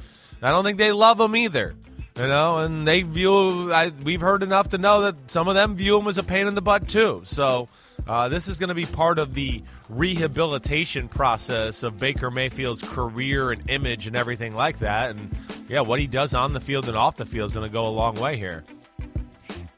I 0.42 0.50
don't 0.50 0.64
think 0.64 0.78
they 0.78 0.92
love 0.92 1.20
him 1.20 1.36
either. 1.36 1.74
You 2.16 2.26
know, 2.26 2.58
and 2.58 2.86
they 2.86 3.02
view 3.02 3.72
I, 3.72 3.90
we've 4.04 4.20
heard 4.20 4.42
enough 4.42 4.70
to 4.70 4.78
know 4.78 5.02
that 5.02 5.30
some 5.30 5.48
of 5.48 5.54
them 5.54 5.76
view 5.76 5.98
him 5.98 6.06
as 6.08 6.18
a 6.18 6.22
pain 6.22 6.46
in 6.46 6.54
the 6.54 6.60
butt 6.60 6.88
too. 6.88 7.22
So 7.24 7.70
uh, 8.06 8.28
this 8.28 8.48
is 8.48 8.58
going 8.58 8.68
to 8.68 8.74
be 8.74 8.84
part 8.84 9.18
of 9.18 9.32
the 9.32 9.62
rehabilitation 9.88 11.08
process 11.08 11.82
of 11.82 11.96
Baker 11.98 12.30
Mayfield's 12.30 12.82
career 12.82 13.50
and 13.50 13.70
image 13.70 14.06
and 14.06 14.14
everything 14.14 14.54
like 14.54 14.80
that. 14.80 15.16
And 15.16 15.34
yeah, 15.68 15.80
what 15.80 16.00
he 16.00 16.06
does 16.06 16.34
on 16.34 16.52
the 16.52 16.60
field 16.60 16.86
and 16.88 16.96
off 16.98 17.16
the 17.16 17.26
field 17.26 17.50
is 17.50 17.54
going 17.54 17.66
to 17.66 17.72
go 17.72 17.86
a 17.86 17.88
long 17.88 18.14
way 18.16 18.36
here. 18.36 18.62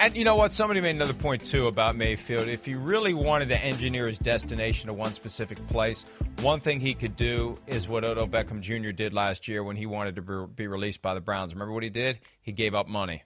And 0.04 0.14
you 0.14 0.24
know 0.24 0.36
what? 0.36 0.52
Somebody 0.52 0.82
made 0.82 0.96
another 0.96 1.14
point 1.14 1.42
too 1.42 1.66
about 1.66 1.96
Mayfield. 1.96 2.46
If 2.46 2.66
he 2.66 2.74
really 2.74 3.14
wanted 3.14 3.48
to 3.48 3.58
engineer 3.58 4.06
his 4.06 4.18
destination 4.18 4.88
to 4.88 4.92
one 4.92 5.14
specific 5.14 5.66
place, 5.68 6.04
one 6.42 6.60
thing 6.60 6.78
he 6.78 6.92
could 6.92 7.16
do 7.16 7.58
is 7.66 7.88
what 7.88 8.04
Odell 8.04 8.28
Beckham 8.28 8.60
Jr. 8.60 8.90
did 8.90 9.14
last 9.14 9.48
year 9.48 9.64
when 9.64 9.76
he 9.76 9.86
wanted 9.86 10.16
to 10.16 10.46
be 10.46 10.66
released 10.66 11.00
by 11.00 11.14
the 11.14 11.22
Browns. 11.22 11.54
Remember 11.54 11.72
what 11.72 11.84
he 11.84 11.88
did? 11.88 12.18
He 12.42 12.52
gave 12.52 12.74
up 12.74 12.86
money. 12.86 13.22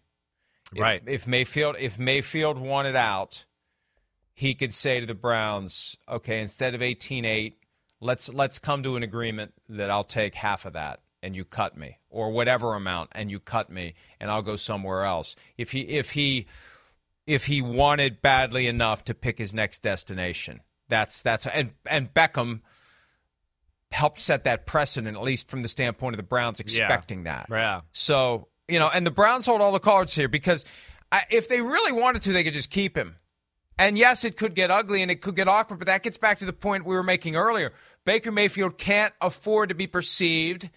If, 0.72 0.80
right. 0.80 1.02
If 1.04 1.26
Mayfield 1.26 1.74
if 1.80 1.98
Mayfield 1.98 2.58
wanted 2.58 2.94
out, 2.94 3.44
he 4.32 4.54
could 4.54 4.72
say 4.72 5.00
to 5.00 5.06
the 5.06 5.14
Browns, 5.14 5.96
okay, 6.08 6.40
instead 6.40 6.76
of 6.76 6.80
18-8, 6.80 7.54
let's 8.00 8.28
let's 8.28 8.60
come 8.60 8.84
to 8.84 8.94
an 8.94 9.02
agreement 9.02 9.52
that 9.68 9.90
I'll 9.90 10.04
take 10.04 10.36
half 10.36 10.64
of 10.64 10.74
that 10.74 11.00
and 11.24 11.34
you 11.34 11.44
cut 11.44 11.76
me 11.76 11.98
or 12.08 12.30
whatever 12.30 12.74
amount 12.74 13.10
and 13.12 13.30
you 13.30 13.40
cut 13.40 13.68
me 13.68 13.94
and 14.20 14.30
I'll 14.30 14.42
go 14.42 14.54
somewhere 14.54 15.02
else. 15.04 15.34
If 15.56 15.72
he 15.72 15.80
if 15.80 16.10
he 16.10 16.46
if 17.28 17.44
he 17.44 17.60
wanted 17.60 18.22
badly 18.22 18.66
enough 18.66 19.04
to 19.04 19.14
pick 19.14 19.36
his 19.36 19.52
next 19.52 19.82
destination. 19.82 20.60
That's 20.88 21.20
that's 21.20 21.46
and 21.46 21.72
and 21.84 22.12
Beckham 22.12 22.62
helped 23.92 24.20
set 24.20 24.44
that 24.44 24.64
precedent 24.64 25.14
at 25.14 25.22
least 25.22 25.50
from 25.50 25.60
the 25.60 25.68
standpoint 25.68 26.14
of 26.14 26.16
the 26.16 26.24
Browns 26.24 26.58
expecting 26.58 27.24
yeah. 27.24 27.44
that. 27.46 27.46
Yeah. 27.50 27.80
So, 27.92 28.48
you 28.66 28.78
know, 28.78 28.88
and 28.92 29.06
the 29.06 29.10
Browns 29.10 29.44
hold 29.44 29.60
all 29.60 29.72
the 29.72 29.78
cards 29.78 30.14
here 30.14 30.28
because 30.28 30.64
I, 31.12 31.24
if 31.30 31.48
they 31.48 31.60
really 31.60 31.92
wanted 31.92 32.22
to 32.22 32.32
they 32.32 32.44
could 32.44 32.54
just 32.54 32.70
keep 32.70 32.96
him 32.96 33.16
and 33.78 33.98
yes, 33.98 34.24
it 34.24 34.38
could 34.38 34.54
get 34.54 34.70
ugly 34.70 35.02
and 35.02 35.10
it 35.10 35.20
could 35.20 35.36
get 35.36 35.48
awkward, 35.48 35.78
but 35.78 35.86
that 35.86 36.02
gets 36.02 36.16
back 36.16 36.38
to 36.38 36.46
the 36.46 36.52
point 36.54 36.86
we 36.86 36.94
were 36.94 37.02
making 37.02 37.36
earlier. 37.36 37.74
Baker 38.06 38.32
Mayfield 38.32 38.78
can't 38.78 39.12
afford 39.20 39.68
to 39.68 39.74
be 39.74 39.86
perceived 39.86 40.70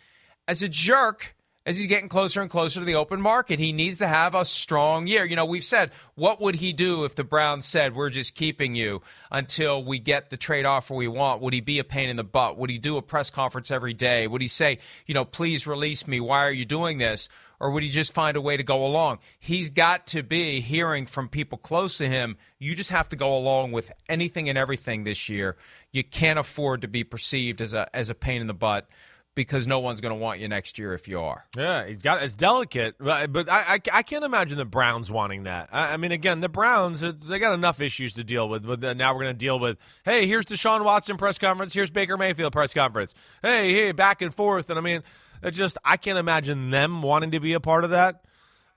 as 0.49 0.61
a 0.61 0.67
jerk 0.67 1.33
as 1.65 1.77
he's 1.77 1.87
getting 1.87 2.09
closer 2.09 2.41
and 2.41 2.49
closer 2.49 2.79
to 2.79 2.85
the 2.85 2.95
open 2.95 3.21
market. 3.21 3.59
He 3.59 3.71
needs 3.71 3.99
to 3.99 4.07
have 4.07 4.33
a 4.33 4.45
strong 4.45 5.07
year. 5.07 5.25
You 5.25 5.35
know, 5.35 5.45
we've 5.45 5.63
said, 5.63 5.91
what 6.15 6.41
would 6.41 6.55
he 6.55 6.73
do 6.73 7.05
if 7.05 7.15
the 7.15 7.23
Browns 7.23 7.65
said, 7.65 7.95
we're 7.95 8.09
just 8.09 8.33
keeping 8.33 8.75
you 8.75 9.01
until 9.29 9.83
we 9.83 9.99
get 9.99 10.29
the 10.29 10.37
trade 10.37 10.65
offer 10.65 10.95
we 10.95 11.07
want? 11.07 11.41
Would 11.41 11.53
he 11.53 11.61
be 11.61 11.79
a 11.79 11.83
pain 11.83 12.09
in 12.09 12.17
the 12.17 12.23
butt? 12.23 12.57
Would 12.57 12.69
he 12.69 12.77
do 12.77 12.97
a 12.97 13.01
press 13.01 13.29
conference 13.29 13.69
every 13.69 13.93
day? 13.93 14.27
Would 14.27 14.41
he 14.41 14.47
say, 14.47 14.79
you 15.05 15.13
know, 15.13 15.25
please 15.25 15.67
release 15.67 16.07
me? 16.07 16.19
Why 16.19 16.45
are 16.45 16.51
you 16.51 16.65
doing 16.65 16.97
this? 16.97 17.29
or 17.61 17.69
would 17.69 17.83
he 17.83 17.89
just 17.89 18.15
find 18.15 18.35
a 18.35 18.41
way 18.41 18.57
to 18.57 18.63
go 18.63 18.83
along? 18.83 19.19
He's 19.39 19.69
got 19.69 20.07
to 20.07 20.23
be 20.23 20.61
hearing 20.61 21.05
from 21.05 21.29
people 21.29 21.59
close 21.59 21.99
to 21.99 22.09
him. 22.09 22.37
You 22.57 22.73
just 22.73 22.89
have 22.89 23.07
to 23.09 23.15
go 23.15 23.37
along 23.37 23.71
with 23.71 23.91
anything 24.09 24.49
and 24.49 24.57
everything 24.57 25.03
this 25.03 25.29
year. 25.29 25.57
You 25.91 26.03
can't 26.03 26.39
afford 26.39 26.81
to 26.81 26.87
be 26.87 27.03
perceived 27.03 27.61
as 27.61 27.73
a 27.73 27.87
as 27.95 28.09
a 28.09 28.15
pain 28.15 28.41
in 28.41 28.47
the 28.47 28.55
butt 28.55 28.89
because 29.33 29.65
no 29.65 29.79
one's 29.79 30.01
going 30.01 30.13
to 30.13 30.19
want 30.19 30.39
you 30.39 30.47
next 30.47 30.77
year 30.77 30.93
if 30.93 31.07
you 31.07 31.19
are. 31.19 31.45
Yeah, 31.55 31.85
he's 31.87 32.01
got 32.01 32.21
it's 32.21 32.35
delicate, 32.35 32.95
but, 32.99 33.31
but 33.31 33.49
I, 33.49 33.75
I, 33.75 33.79
I 33.93 34.03
can't 34.03 34.25
imagine 34.25 34.57
the 34.57 34.65
Browns 34.65 35.09
wanting 35.09 35.43
that. 35.43 35.69
I, 35.71 35.93
I, 35.93 35.97
mean, 35.97 36.11
again, 36.11 36.41
the 36.41 36.49
Browns 36.49 37.01
they 37.01 37.39
got 37.39 37.53
enough 37.53 37.79
issues 37.79 38.13
to 38.13 38.23
deal 38.23 38.49
with. 38.49 38.65
But 38.65 38.97
now 38.97 39.13
we're 39.13 39.23
going 39.23 39.35
to 39.35 39.39
deal 39.39 39.59
with. 39.59 39.77
Hey, 40.03 40.27
here's 40.27 40.45
Deshaun 40.45 40.83
Watson 40.83 41.17
press 41.17 41.37
conference. 41.37 41.73
Here's 41.73 41.89
Baker 41.89 42.17
Mayfield 42.17 42.51
press 42.51 42.73
conference. 42.73 43.13
Hey, 43.41 43.73
hey, 43.73 43.91
back 43.93 44.21
and 44.21 44.33
forth. 44.33 44.69
And 44.69 44.77
I 44.77 44.81
mean, 44.81 45.03
it 45.41 45.51
just 45.51 45.77
I 45.83 45.97
can't 45.97 46.17
imagine 46.17 46.69
them 46.71 47.01
wanting 47.01 47.31
to 47.31 47.39
be 47.39 47.53
a 47.53 47.59
part 47.59 47.83
of 47.83 47.91
that. 47.91 48.23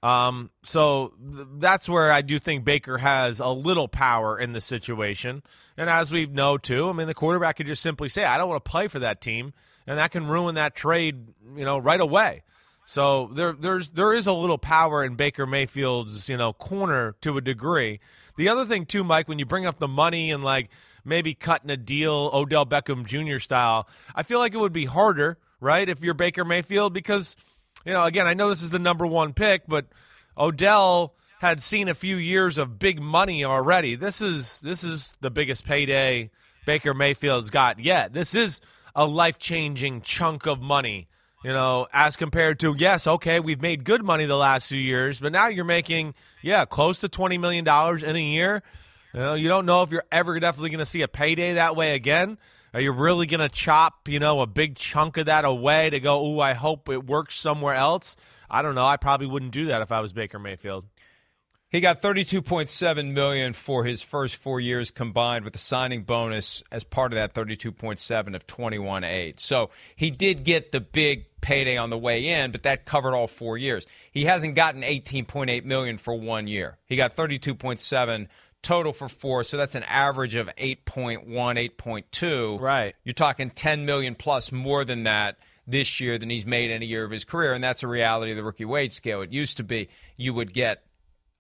Um, 0.05 0.51
so 0.63 1.15
th- 1.35 1.47
that's 1.57 1.89
where 1.89 2.13
I 2.13 2.21
do 2.21 2.39
think 2.39 2.65
Baker 2.65 2.99
has 2.99 3.41
a 3.41 3.49
little 3.49 3.89
power 3.89 4.39
in 4.39 4.53
the 4.53 4.61
situation. 4.61 5.43
And 5.79 5.89
as 5.89 6.13
we 6.13 6.27
know 6.27 6.59
too, 6.59 6.91
I 6.91 6.93
mean, 6.93 7.07
the 7.07 7.15
quarterback 7.15 7.57
could 7.57 7.67
just 7.67 7.83
simply 7.83 8.11
say, 8.11 8.23
"I 8.23 8.37
don't 8.37 8.49
want 8.49 8.63
to 8.63 8.71
play 8.71 8.87
for 8.87 8.99
that 8.99 9.23
team." 9.23 9.55
And 9.87 9.99
that 9.99 10.11
can 10.11 10.27
ruin 10.27 10.55
that 10.57 10.75
trade, 10.75 11.29
you 11.57 11.65
know, 11.65 11.79
right 11.79 12.01
away. 12.01 12.43
So 12.87 13.31
there, 13.33 13.53
there's 13.53 13.91
there 13.91 14.13
is 14.13 14.27
a 14.27 14.33
little 14.33 14.59
power 14.59 15.05
in 15.05 15.15
Baker 15.15 15.47
Mayfield's 15.47 16.29
you 16.29 16.37
know 16.37 16.53
corner 16.53 17.15
to 17.23 17.37
a 17.39 17.41
degree. 17.41 18.01
The 18.37 18.49
other 18.49 18.67
thing 18.67 18.85
too, 18.87 19.05
Mike, 19.05 19.29
when 19.29 19.39
you 19.39 19.47
bring 19.47 19.67
up 19.67 19.79
the 19.79 19.89
money 19.89 20.31
and 20.31 20.45
like 20.45 20.69
maybe 21.05 21.35
cutting 21.35 21.71
a 21.71 21.77
deal 21.77 22.31
Odell 22.33 22.67
Beckham 22.67 23.07
Jr. 23.07 23.39
style, 23.39 23.89
I 24.15 24.23
feel 24.23 24.39
like 24.39 24.55
it 24.55 24.59
would 24.59 24.73
be 24.73 24.85
harder, 24.85 25.39
right, 25.61 25.89
if 25.89 26.03
you're 26.03 26.15
Baker 26.15 26.45
Mayfield 26.45 26.93
because 26.93 27.37
you 27.87 27.93
know 27.93 28.05
again 28.05 28.27
I 28.27 28.35
know 28.35 28.51
this 28.51 28.63
is 28.63 28.71
the 28.71 28.79
number 28.79 29.07
one 29.07 29.33
pick, 29.33 29.63
but 29.67 29.87
Odell 30.37 31.15
had 31.41 31.63
seen 31.63 31.89
a 31.89 31.95
few 31.95 32.17
years 32.17 32.59
of 32.59 32.79
big 32.79 33.01
money 33.01 33.45
already. 33.45 33.97
This 33.97 34.21
is 34.21 34.61
this 34.61 34.85
is 34.85 35.15
the 35.21 35.31
biggest 35.31 35.65
payday 35.65 36.31
Baker 36.67 36.93
Mayfield's 36.93 37.51
got 37.51 37.79
yet. 37.79 38.13
This 38.13 38.35
is 38.35 38.61
a 38.95 39.07
life 39.07 39.39
changing 39.39 40.03
chunk 40.03 40.47
of 40.47 40.61
money. 40.61 41.09
You 41.43 41.53
know, 41.53 41.87
as 41.93 42.17
compared 42.17 42.61
to 42.61 42.75
yes, 42.77 43.07
okay, 43.07 43.39
we've 43.39 43.61
made 43.61 43.85
good 43.85 44.03
money 44.03 44.25
the 44.25 44.37
last 44.37 44.67
few 44.67 44.81
years, 44.81 45.21
but 45.21 45.31
now 45.31 45.49
you're 45.49 45.65
making 45.67 46.15
yeah 46.41 46.65
close 46.65 47.01
to 47.01 47.09
twenty 47.09 47.37
million 47.37 47.65
dollars 47.65 48.03
in 48.03 48.17
a 48.17 48.23
year. 48.23 48.63
You 49.13 49.21
know, 49.21 49.35
you 49.35 49.49
don't 49.49 49.67
know 49.67 49.83
if 49.83 49.91
you're 49.91 50.07
ever 50.11 50.41
definitely 50.41 50.71
going 50.71 50.79
to 50.79 50.87
see 50.87 51.03
a 51.03 51.09
payday 51.09 51.55
that 51.55 51.77
way 51.77 51.95
again. 51.95 52.39
Are 52.73 52.81
you 52.81 52.91
really 52.93 53.27
going 53.27 53.41
to 53.41 53.49
chop, 53.49 54.09
you 54.09 54.19
know, 54.19 54.41
a 54.41 54.47
big 54.47 54.75
chunk 54.75 55.19
of 55.19 55.27
that 55.27 55.45
away 55.45 55.91
to 55.91 56.01
go, 56.01 56.27
"Ooh, 56.27 56.41
I 56.41 56.55
hope 56.55 56.89
it 56.89 57.07
works 57.07 57.39
somewhere 57.39 57.75
else"? 57.75 58.17
I 58.51 58.63
don't 58.63 58.75
know. 58.75 58.87
I 58.87 58.97
probably 58.97 59.27
wouldn't 59.27 59.53
do 59.53 59.67
that 59.67 59.83
if 59.83 59.93
I 59.93 60.01
was 60.01 60.13
Baker 60.13 60.39
Mayfield. 60.39 60.85
He 61.75 61.81
got 61.81 62.01
32.7 62.01 63.13
million 63.15 63.53
for 63.53 63.85
his 63.85 64.01
first 64.01 64.37
4 64.37 64.61
years 64.61 64.93
combined 64.93 65.43
with 65.43 65.55
the 65.55 65.59
signing 65.59 66.05
bonus 66.05 66.63
as 66.71 66.85
part 66.85 67.13
of 67.13 67.17
that 67.17 67.35
32.7 67.35 68.37
of 68.37 68.47
21.8. 68.47 69.41
So, 69.41 69.71
he 69.97 70.13
did 70.13 70.45
get 70.45 70.71
the 70.71 70.81
big 70.81 71.25
payday 71.41 71.77
on 71.77 71.91
the 71.91 71.99
way 71.99 72.29
in, 72.29 72.53
but 72.53 72.63
that 72.63 72.85
covered 72.85 73.13
all 73.13 73.27
4 73.27 73.59
years. 73.59 73.89
He 74.13 74.27
hasn't 74.27 74.55
gotten 74.55 74.83
18.8 74.83 75.65
million 75.65 75.99
for 75.99 76.15
1 76.15 76.47
year. 76.47 76.79
He 76.87 76.95
got 76.95 77.17
32.7 77.17 78.29
total 78.63 78.93
for 78.93 79.09
4, 79.09 79.43
so 79.43 79.57
that's 79.57 79.75
an 79.75 79.83
average 79.83 80.37
of 80.37 80.47
8.1, 80.57 81.27
8.2. 81.27 82.61
Right. 82.61 82.95
You're 83.03 83.15
talking 83.15 83.51
10 83.51 83.85
million 83.85 84.15
plus 84.15 84.53
more 84.53 84.85
than 84.85 85.03
that 85.03 85.39
this 85.67 85.99
year 85.99 86.19
than 86.19 86.31
he's 86.31 86.47
made 86.47 86.71
any 86.71 86.87
year 86.87 87.03
of 87.03 87.11
his 87.11 87.25
career, 87.25 87.53
and 87.53 87.65
that's 87.65 87.83
a 87.83 87.89
reality 87.89 88.31
of 88.31 88.37
the 88.37 88.45
rookie 88.45 88.65
wage 88.65 88.93
scale. 88.93 89.23
It 89.23 89.33
used 89.33 89.57
to 89.57 89.65
be 89.65 89.89
you 90.17 90.33
would 90.35 90.53
get 90.53 90.84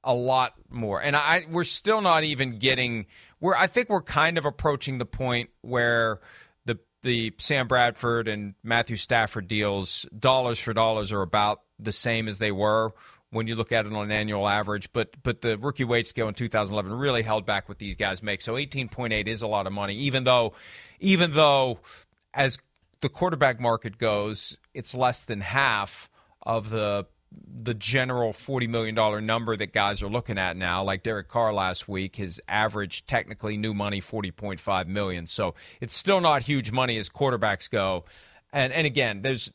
a 0.04 0.14
lot 0.14 0.54
more. 0.70 1.02
And 1.02 1.16
I 1.16 1.46
we're 1.50 1.64
still 1.64 2.00
not 2.00 2.24
even 2.24 2.58
getting 2.58 3.06
we're 3.40 3.54
I 3.54 3.66
think 3.66 3.88
we're 3.88 4.02
kind 4.02 4.38
of 4.38 4.44
approaching 4.44 4.98
the 4.98 5.06
point 5.06 5.50
where 5.62 6.20
the 6.66 6.78
the 7.02 7.32
Sam 7.38 7.66
Bradford 7.66 8.28
and 8.28 8.54
Matthew 8.62 8.96
Stafford 8.96 9.48
deals 9.48 10.06
dollars 10.16 10.58
for 10.58 10.72
dollars 10.72 11.12
are 11.12 11.22
about 11.22 11.60
the 11.78 11.92
same 11.92 12.28
as 12.28 12.38
they 12.38 12.52
were 12.52 12.92
when 13.30 13.48
you 13.48 13.56
look 13.56 13.72
at 13.72 13.84
it 13.84 13.92
on 13.92 14.04
an 14.04 14.12
annual 14.12 14.46
average, 14.46 14.92
but 14.92 15.10
but 15.22 15.40
the 15.40 15.58
rookie 15.58 15.84
wage 15.84 16.06
scale 16.06 16.28
in 16.28 16.34
2011 16.34 16.92
really 16.92 17.22
held 17.22 17.44
back 17.44 17.68
what 17.68 17.78
these 17.78 17.96
guys 17.96 18.22
make. 18.22 18.40
So 18.40 18.54
18.8 18.54 19.26
is 19.26 19.42
a 19.42 19.46
lot 19.46 19.66
of 19.66 19.72
money 19.72 19.96
even 19.96 20.24
though 20.24 20.52
even 21.00 21.32
though 21.32 21.80
as 22.32 22.58
the 23.00 23.08
quarterback 23.08 23.60
market 23.60 23.98
goes, 23.98 24.56
it's 24.72 24.94
less 24.94 25.24
than 25.24 25.40
half 25.40 26.08
of 26.42 26.70
the 26.70 27.06
the 27.64 27.74
general 27.74 28.32
$40 28.32 28.68
million 28.68 29.26
number 29.26 29.56
that 29.56 29.72
guys 29.72 30.02
are 30.02 30.08
looking 30.08 30.38
at 30.38 30.56
now, 30.56 30.84
like 30.84 31.02
Derek 31.02 31.28
Carr 31.28 31.52
last 31.52 31.88
week, 31.88 32.16
his 32.16 32.40
average 32.48 33.06
technically 33.06 33.56
new 33.56 33.74
money 33.74 34.00
40.5 34.00 34.86
million. 34.86 35.26
So 35.26 35.54
it's 35.80 35.96
still 35.96 36.20
not 36.20 36.42
huge 36.42 36.72
money 36.72 36.98
as 36.98 37.08
quarterbacks 37.08 37.70
go. 37.70 38.04
And, 38.52 38.72
and 38.72 38.86
again, 38.86 39.22
there's, 39.22 39.50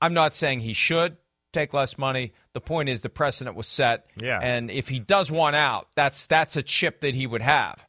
I'm 0.00 0.14
not 0.14 0.34
saying 0.34 0.60
he 0.60 0.72
should 0.72 1.16
take 1.52 1.74
less 1.74 1.98
money. 1.98 2.32
The 2.52 2.60
point 2.60 2.88
is 2.88 3.00
the 3.00 3.08
precedent 3.08 3.56
was 3.56 3.66
set. 3.66 4.06
Yeah. 4.16 4.38
And 4.40 4.70
if 4.70 4.88
he 4.88 4.98
does 4.98 5.30
want 5.30 5.56
out, 5.56 5.88
that's, 5.96 6.26
that's 6.26 6.56
a 6.56 6.62
chip 6.62 7.00
that 7.00 7.14
he 7.14 7.26
would 7.26 7.42
have. 7.42 7.84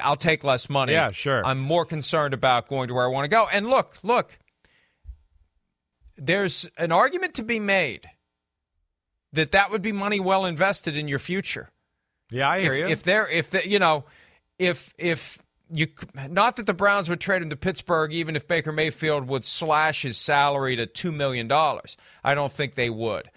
I'll 0.00 0.16
take 0.16 0.44
less 0.44 0.68
money. 0.68 0.92
Yeah, 0.92 1.10
sure. 1.10 1.44
I'm 1.44 1.58
more 1.58 1.84
concerned 1.84 2.34
about 2.34 2.68
going 2.68 2.88
to 2.88 2.94
where 2.94 3.04
I 3.04 3.08
want 3.08 3.24
to 3.24 3.28
go. 3.28 3.46
And 3.50 3.68
look, 3.68 3.96
look, 4.02 4.38
there's 6.16 6.68
an 6.76 6.92
argument 6.92 7.34
to 7.34 7.42
be 7.42 7.58
made 7.60 8.08
that 9.32 9.52
that 9.52 9.70
would 9.70 9.82
be 9.82 9.92
money 9.92 10.20
well 10.20 10.44
invested 10.44 10.96
in 10.96 11.08
your 11.08 11.18
future. 11.18 11.68
Yeah, 12.30 12.48
I 12.48 12.60
hear 12.60 12.72
if, 12.72 12.78
you. 12.78 12.86
If 12.88 13.02
they're 13.02 13.28
if 13.28 13.50
the, 13.50 13.68
you 13.68 13.78
know 13.78 14.04
if 14.58 14.94
if 14.98 15.38
you 15.72 15.88
not 16.28 16.56
that 16.56 16.66
the 16.66 16.74
Browns 16.74 17.08
would 17.08 17.20
trade 17.20 17.42
him 17.42 17.50
to 17.50 17.56
Pittsburgh 17.56 18.12
even 18.12 18.36
if 18.36 18.48
Baker 18.48 18.72
Mayfield 18.72 19.28
would 19.28 19.44
slash 19.44 20.02
his 20.02 20.16
salary 20.16 20.76
to 20.76 20.86
2 20.86 21.12
million 21.12 21.48
dollars. 21.48 21.96
I 22.24 22.34
don't 22.34 22.52
think 22.52 22.74
they 22.74 22.90
would 22.90 23.30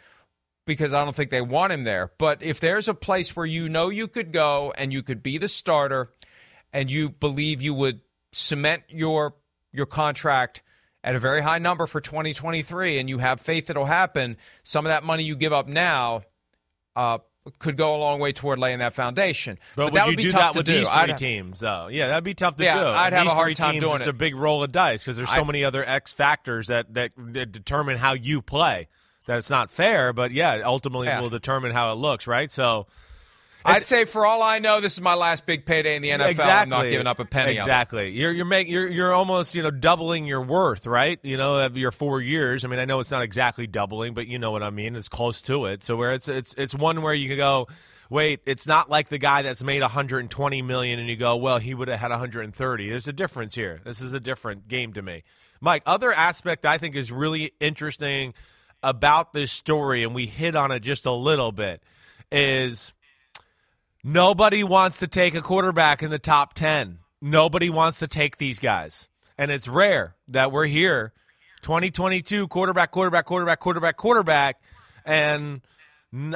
because 0.65 0.93
I 0.93 1.04
don't 1.04 1.15
think 1.15 1.32
they 1.32 1.41
want 1.41 1.73
him 1.73 1.84
there. 1.84 2.12
But 2.17 2.41
if 2.43 2.60
there's 2.60 2.88
a 2.88 2.93
place 2.93 3.36
where 3.36 3.45
you 3.45 3.67
know 3.67 3.89
you 3.89 4.08
could 4.08 4.32
go 4.32 4.73
and 4.77 4.93
you 4.93 5.04
could 5.04 5.23
be 5.23 5.38
the 5.38 5.47
starter 5.47 6.10
and 6.71 6.89
you 6.89 7.10
believe 7.10 7.62
you 7.62 7.73
would 7.73 8.01
cement 8.32 8.84
your 8.89 9.36
your 9.73 9.86
contract 9.86 10.62
at 11.04 11.16
a 11.16 11.20
very 11.20 11.42
high 11.42 11.60
number 11.60 11.88
for 11.88 12.00
2023 12.02 13.00
and 13.00 13.10
you 13.10 13.18
have 13.18 13.42
faith 13.42 13.70
it'll 13.70 13.86
happen, 13.86 14.38
some 14.64 14.86
of 14.86 14.90
that 14.90 15.04
money 15.04 15.24
you 15.24 15.36
give 15.36 15.52
up 15.54 15.68
now 15.68 16.24
uh, 16.96 17.18
could 17.58 17.76
go 17.76 17.96
a 17.96 17.98
long 17.98 18.20
way 18.20 18.32
toward 18.32 18.60
laying 18.60 18.80
that 18.80 18.94
foundation. 18.94 19.58
But, 19.76 19.86
but 19.86 19.94
that 19.96 20.06
would 20.08 20.16
be 20.18 20.24
do 20.24 20.30
tough 20.30 20.54
to 20.54 20.60
with 20.60 20.68
do. 20.68 20.78
these 20.80 20.88
3 20.90 20.96
I'd, 20.96 21.18
teams, 21.18 21.60
though. 21.60 21.88
Yeah, 21.88 22.10
that'd 22.10 22.24
be 22.24 22.36
tough 22.36 22.56
to 22.58 22.64
yeah, 22.64 22.80
do. 22.80 22.88
I'd 22.88 23.14
have 23.14 23.28
a 23.28 23.32
hard 23.32 23.56
time 23.56 23.74
teams, 23.74 23.84
doing 23.84 23.96
it's 23.96 24.06
it. 24.06 24.10
It's 24.10 24.16
a 24.16 24.18
big 24.18 24.36
roll 24.36 24.64
of 24.64 24.72
dice 24.72 25.02
because 25.04 25.18
there's 25.18 25.30
so 25.30 25.42
I- 25.42 25.44
many 25.44 25.64
other 25.64 25.84
X 25.84 26.14
factors 26.14 26.68
that, 26.68 26.94
that 26.94 27.12
that 27.18 27.52
determine 27.52 27.98
how 27.98 28.14
you 28.14 28.42
play. 28.42 28.88
That 29.28 29.38
it's 29.38 29.50
not 29.50 29.72
fair, 29.72 30.14
but 30.14 30.32
yeah, 30.32 30.62
ultimately 30.66 31.08
Yeah. 31.08 31.22
will 31.22 31.30
determine 31.30 31.72
how 31.72 31.92
it 31.92 31.96
looks, 31.96 32.28
right? 32.28 32.52
So 32.52 32.88
I'd 33.65 33.88
say 33.88 34.06
for 34.06 34.26
all 34.26 34.41
I 34.41 34.60
know, 34.60 34.82
this 34.82 34.93
is 34.93 35.02
my 35.02 35.13
last 35.13 35.45
big 35.45 35.65
payday 35.65 35.95
in 35.95 36.02
the 36.02 36.10
NFL. 36.10 36.30
Exactly. 36.30 36.54
I'm 36.54 36.69
not 36.69 36.89
giving 36.89 37.08
up 37.08 37.19
a 37.19 37.26
penny. 37.26 37.58
Exactly. 37.58 38.12
You're 38.12 38.32
you're 38.32 38.45
making 38.45 38.74
you're 38.74 38.88
you're 38.88 39.13
almost 39.13 39.56
you 39.56 39.63
know 39.63 39.71
doubling 39.71 40.26
your 40.26 40.41
worth, 40.41 40.88
right? 40.88 41.19
You 41.24 41.38
know, 41.38 41.58
of 41.58 41.78
your 41.78 41.91
four 41.91 42.21
years. 42.21 42.65
I 42.65 42.67
mean, 42.67 42.80
I 42.80 42.86
know 42.86 43.00
it's 43.00 43.12
not 43.12 43.21
exactly 43.21 43.67
doubling, 43.67 44.13
but 44.13 44.28
you 44.28 44.39
know 44.39 44.52
what 44.52 44.63
I 44.63 44.69
mean. 44.69 44.95
It's 44.95 45.10
close 45.10 45.41
to 45.43 45.65
it. 45.65 45.84
So 45.84 45.95
where 45.95 46.13
it's 46.13 46.28
it's 46.28 46.54
it's 46.58 46.74
one 46.74 47.02
where 47.02 47.13
you 47.13 47.28
can 47.28 47.38
go. 47.38 47.67
Wait, 48.10 48.41
it's 48.45 48.67
not 48.67 48.89
like 48.89 49.08
the 49.08 49.17
guy 49.17 49.41
that's 49.41 49.63
made 49.63 49.82
120 49.82 50.62
million, 50.63 51.00
and 51.00 51.08
you 51.08 51.15
go, 51.15 51.38
well, 51.38 51.60
he 51.60 51.74
would 51.74 51.88
have 51.88 51.97
had 51.97 52.10
130. 52.10 52.89
There's 52.89 53.08
a 53.08 53.13
difference 53.13 53.56
here. 53.56 53.80
This 53.86 54.02
is 54.02 54.12
a 54.12 54.19
different 54.19 54.67
game 54.67 54.91
to 54.93 55.02
me, 55.02 55.24
Mike. 55.62 55.84
Other 55.86 56.12
aspect 56.12 56.65
I 56.65 56.78
think 56.78 56.97
is 56.97 57.10
really 57.10 57.54
interesting 57.62 58.34
about 58.84 59.32
this 59.32 59.52
story, 59.52 60.04
and 60.04 60.13
we 60.13 60.26
hit 60.26 60.58
on 60.58 60.71
it 60.71 60.82
just 60.82 61.06
a 61.06 61.13
little 61.13 61.54
bit, 61.54 61.82
is 62.32 62.91
Nobody 64.04 64.64
wants 64.64 65.00
to 65.00 65.08
take 65.08 65.36
a 65.36 65.42
quarterback 65.42 66.02
in 66.02 66.10
the 66.10 66.20
top 66.20 66.54
10. 66.54 67.00
Nobody 67.22 67.70
wants 67.70 68.00
to 68.00 68.08
take 68.08 68.38
these 68.38 68.58
guys. 68.58 69.08
And 69.38 69.52
it's 69.52 69.68
rare 69.68 70.16
that 70.28 70.52
we're 70.52 70.66
here 70.66 71.14
2022 71.62 72.48
quarterback, 72.48 72.92
quarterback, 72.92 73.26
quarterback, 73.26 73.60
quarterback, 73.60 73.98
quarterback. 73.98 74.62
And 75.06 75.62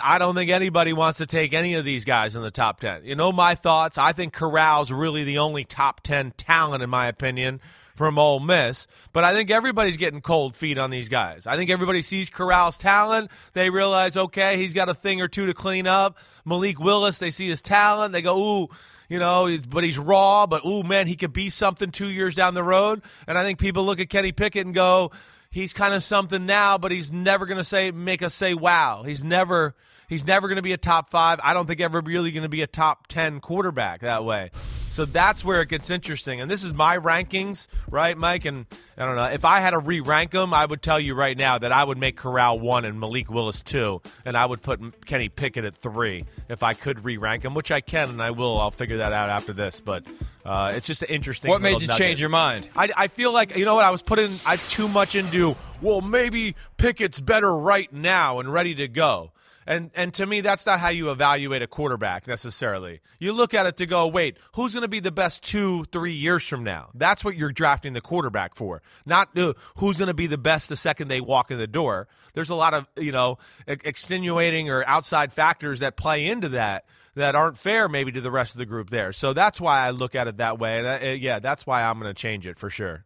I 0.01 0.19
don't 0.19 0.35
think 0.35 0.51
anybody 0.51 0.93
wants 0.93 1.17
to 1.17 1.25
take 1.25 1.53
any 1.53 1.73
of 1.73 1.83
these 1.83 2.05
guys 2.05 2.35
in 2.35 2.41
the 2.41 2.51
top 2.51 2.79
10. 2.79 3.03
You 3.03 3.15
know 3.15 3.31
my 3.31 3.55
thoughts. 3.55 3.97
I 3.97 4.13
think 4.13 4.33
Corral's 4.33 4.91
really 4.91 5.23
the 5.23 5.39
only 5.39 5.65
top 5.65 6.01
10 6.01 6.33
talent, 6.37 6.83
in 6.83 6.89
my 6.89 7.07
opinion, 7.07 7.61
from 7.95 8.19
Ole 8.19 8.39
Miss. 8.39 8.87
But 9.13 9.23
I 9.23 9.33
think 9.33 9.49
everybody's 9.49 9.97
getting 9.97 10.21
cold 10.21 10.55
feet 10.55 10.77
on 10.77 10.91
these 10.91 11.09
guys. 11.09 11.47
I 11.47 11.55
think 11.55 11.69
everybody 11.69 12.01
sees 12.01 12.29
Corral's 12.29 12.77
talent. 12.77 13.31
They 13.53 13.69
realize, 13.69 14.17
okay, 14.17 14.57
he's 14.57 14.73
got 14.73 14.89
a 14.89 14.93
thing 14.93 15.21
or 15.21 15.27
two 15.27 15.47
to 15.47 15.53
clean 15.53 15.87
up. 15.87 16.17
Malik 16.45 16.79
Willis, 16.79 17.17
they 17.17 17.31
see 17.31 17.49
his 17.49 17.61
talent. 17.61 18.13
They 18.13 18.21
go, 18.21 18.37
ooh, 18.37 18.67
you 19.09 19.19
know, 19.19 19.57
but 19.69 19.83
he's 19.83 19.97
raw. 19.97 20.45
But 20.45 20.65
ooh, 20.65 20.83
man, 20.83 21.07
he 21.07 21.15
could 21.15 21.33
be 21.33 21.49
something 21.49 21.91
two 21.91 22.09
years 22.09 22.35
down 22.35 22.53
the 22.53 22.63
road. 22.63 23.01
And 23.27 23.37
I 23.37 23.43
think 23.43 23.59
people 23.59 23.85
look 23.85 23.99
at 23.99 24.09
Kenny 24.09 24.31
Pickett 24.31 24.65
and 24.65 24.75
go, 24.75 25.11
he's 25.55 25.73
kind 25.73 25.93
of 25.93 26.03
something 26.03 26.45
now, 26.45 26.77
but 26.77 26.91
he's 26.91 27.11
never 27.11 27.45
going 27.45 27.57
to 27.57 27.63
say 27.63 27.91
make 27.91 28.21
us 28.21 28.33
say 28.33 28.53
wow. 28.53 29.03
He's 29.03 29.23
never 29.23 29.75
he's 30.09 30.25
never 30.25 30.47
going 30.47 30.57
to 30.57 30.61
be 30.61 30.73
a 30.73 30.77
top 30.77 31.09
five. 31.09 31.39
I 31.41 31.53
don't 31.53 31.65
think 31.65 31.79
ever 31.79 32.01
really 32.01 32.31
going 32.31 32.43
to 32.43 32.49
be 32.49 32.61
a 32.61 32.67
top 32.67 33.07
ten 33.07 33.39
quarterback 33.39 34.01
that 34.01 34.25
way. 34.25 34.51
So 34.95 35.03
that's 35.03 35.43
where 35.43 35.61
it 35.61 35.67
gets 35.67 35.89
interesting. 35.89 36.39
And 36.39 36.49
this 36.49 36.63
is 36.63 36.73
my 36.73 36.97
rankings, 36.97 37.67
right, 37.89 38.17
Mike? 38.17 38.45
And 38.45 38.65
I 38.97 39.05
don't 39.05 39.17
know. 39.17 39.25
If 39.25 39.43
I 39.43 39.59
had 39.59 39.71
to 39.71 39.79
re 39.79 39.99
rank 39.99 40.31
them, 40.31 40.53
I 40.53 40.65
would 40.65 40.81
tell 40.81 41.01
you 41.01 41.15
right 41.15 41.37
now 41.37 41.57
that 41.57 41.73
I 41.73 41.83
would 41.83 41.97
make 41.97 42.15
Corral 42.15 42.61
one 42.61 42.85
and 42.85 42.97
Malik 42.97 43.29
Willis 43.29 43.61
two, 43.61 44.01
and 44.23 44.37
I 44.37 44.45
would 44.45 44.63
put 44.63 45.05
Kenny 45.05 45.27
Pickett 45.27 45.65
at 45.65 45.75
three 45.75 46.23
if 46.47 46.63
I 46.63 46.75
could 46.75 47.03
re 47.03 47.17
rank 47.17 47.43
them, 47.43 47.55
which 47.55 47.71
I 47.71 47.81
can 47.81 48.07
and 48.07 48.21
I 48.21 48.31
will. 48.31 48.57
I'll 48.57 48.71
figure 48.71 48.99
that 48.99 49.11
out 49.11 49.27
after 49.27 49.51
this. 49.51 49.81
But 49.81 50.03
uh, 50.45 50.71
it's 50.73 50.87
just 50.87 51.01
an 51.01 51.09
interesting. 51.09 51.49
What 51.49 51.61
made 51.61 51.81
you 51.81 51.87
nugget. 51.87 52.01
change 52.01 52.21
your 52.21 52.29
mind? 52.29 52.69
I, 52.73 52.89
I 52.95 53.07
feel 53.07 53.33
like 53.33 53.57
you 53.57 53.65
know 53.65 53.75
what 53.75 53.83
I 53.83 53.91
was 53.91 54.01
putting 54.01 54.39
I 54.45 54.55
too 54.55 54.87
much 54.87 55.13
into. 55.13 55.57
Well, 55.81 55.99
maybe 55.99 56.55
Pickett's 56.77 57.19
better 57.19 57.53
right 57.53 57.91
now 57.91 58.39
and 58.39 58.53
ready 58.53 58.73
to 58.75 58.87
go. 58.87 59.31
And 59.67 59.89
and 59.95 60.13
to 60.15 60.25
me, 60.25 60.41
that's 60.41 60.65
not 60.65 60.79
how 60.79 60.89
you 60.89 61.09
evaluate 61.09 61.61
a 61.61 61.67
quarterback 61.67 62.27
necessarily. 62.27 63.01
You 63.19 63.33
look 63.33 63.53
at 63.53 63.65
it 63.65 63.77
to 63.77 63.85
go, 63.85 64.07
wait, 64.07 64.37
who's 64.53 64.73
going 64.73 64.83
to 64.83 64.87
be 64.87 64.99
the 64.99 65.11
best 65.11 65.43
two, 65.43 65.85
three 65.91 66.13
years 66.13 66.43
from 66.43 66.63
now? 66.63 66.89
That's 66.93 67.25
what 67.25 67.35
you're 67.35 67.51
drafting 67.51 67.93
the 67.93 68.01
quarterback 68.01 68.55
for, 68.55 68.83
not 69.05 69.35
uh, 69.37 69.53
who's 69.77 69.97
going 69.97 70.07
to 70.07 70.13
be 70.13 70.27
the 70.27 70.37
best 70.37 70.69
the 70.69 70.75
second 70.75 71.07
they 71.07 71.21
walk 71.21 71.49
in 71.49 71.57
the 71.57 71.67
door. 71.67 72.07
There's 72.33 72.51
a 72.51 72.55
lot 72.55 72.73
of 72.73 72.85
you 72.95 73.11
know 73.11 73.39
extenuating 73.67 74.69
or 74.69 74.85
outside 74.85 75.33
factors 75.33 75.79
that 75.79 75.97
play 75.97 76.27
into 76.27 76.49
that 76.49 76.85
that 77.15 77.33
aren't 77.33 77.57
fair 77.57 77.89
maybe 77.89 78.11
to 78.11 78.21
the 78.21 78.31
rest 78.31 78.53
of 78.53 78.59
the 78.59 78.65
group 78.65 78.89
there. 78.89 79.11
So 79.13 79.33
that's 79.33 79.59
why 79.59 79.79
I 79.79 79.91
look 79.91 80.15
at 80.15 80.27
it 80.27 80.37
that 80.37 80.59
way. 80.59 80.79
And 80.79 80.87
uh, 80.87 81.07
yeah, 81.11 81.39
that's 81.39 81.65
why 81.65 81.83
I'm 81.83 81.99
going 81.99 82.13
to 82.13 82.19
change 82.19 82.45
it 82.45 82.59
for 82.59 82.69
sure. 82.69 83.05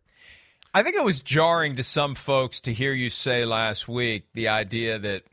I 0.74 0.84
think 0.84 0.95
it 0.95 1.03
was 1.03 1.22
jarring 1.22 1.78
to 1.78 1.84
some 1.84 2.16
folks 2.16 2.62
to 2.62 2.74
hear 2.74 2.93
you 2.93 3.10
say 3.10 3.45
last 3.45 3.88
week 3.88 4.26
the 4.34 4.49
idea 4.49 4.99
that 4.99 5.24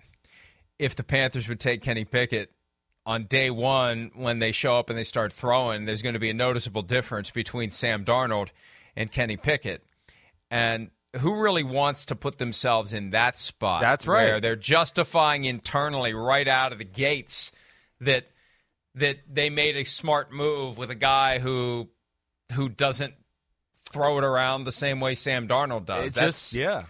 if 0.78 0.96
the 0.96 1.04
Panthers 1.04 1.48
would 1.48 1.60
take 1.60 1.82
Kenny 1.82 2.04
Pickett 2.04 2.50
on 3.04 3.24
day 3.24 3.50
one 3.50 4.10
when 4.14 4.38
they 4.38 4.52
show 4.52 4.76
up 4.76 4.90
and 4.90 4.98
they 4.98 5.04
start 5.04 5.32
throwing, 5.32 5.84
there's 5.84 6.02
going 6.02 6.14
to 6.14 6.18
be 6.18 6.30
a 6.30 6.34
noticeable 6.34 6.82
difference 6.82 7.30
between 7.30 7.70
Sam 7.70 8.04
Darnold 8.04 8.48
and 8.96 9.10
Kenny 9.10 9.36
Pickett. 9.36 9.84
And 10.50 10.90
who 11.20 11.40
really 11.40 11.62
wants 11.62 12.06
to 12.06 12.16
put 12.16 12.38
themselves 12.38 12.92
in 12.92 13.10
that 13.10 13.38
spot? 13.38 13.80
That's 13.80 14.06
right. 14.06 14.24
Where 14.24 14.40
they're 14.40 14.56
justifying 14.56 15.44
internally 15.44 16.14
right 16.14 16.46
out 16.46 16.72
of 16.72 16.78
the 16.78 16.84
gates 16.84 17.52
that 18.00 18.26
that 18.94 19.18
they 19.30 19.50
made 19.50 19.76
a 19.76 19.84
smart 19.84 20.32
move 20.32 20.78
with 20.78 20.90
a 20.90 20.94
guy 20.94 21.38
who 21.38 21.88
who 22.52 22.68
doesn't 22.68 23.14
throw 23.90 24.18
it 24.18 24.24
around 24.24 24.64
the 24.64 24.72
same 24.72 25.00
way 25.00 25.14
Sam 25.14 25.48
Darnold 25.48 25.86
does. 25.86 26.06
It 26.06 26.14
That's 26.14 26.50
just 26.50 26.54
yeah. 26.54 26.84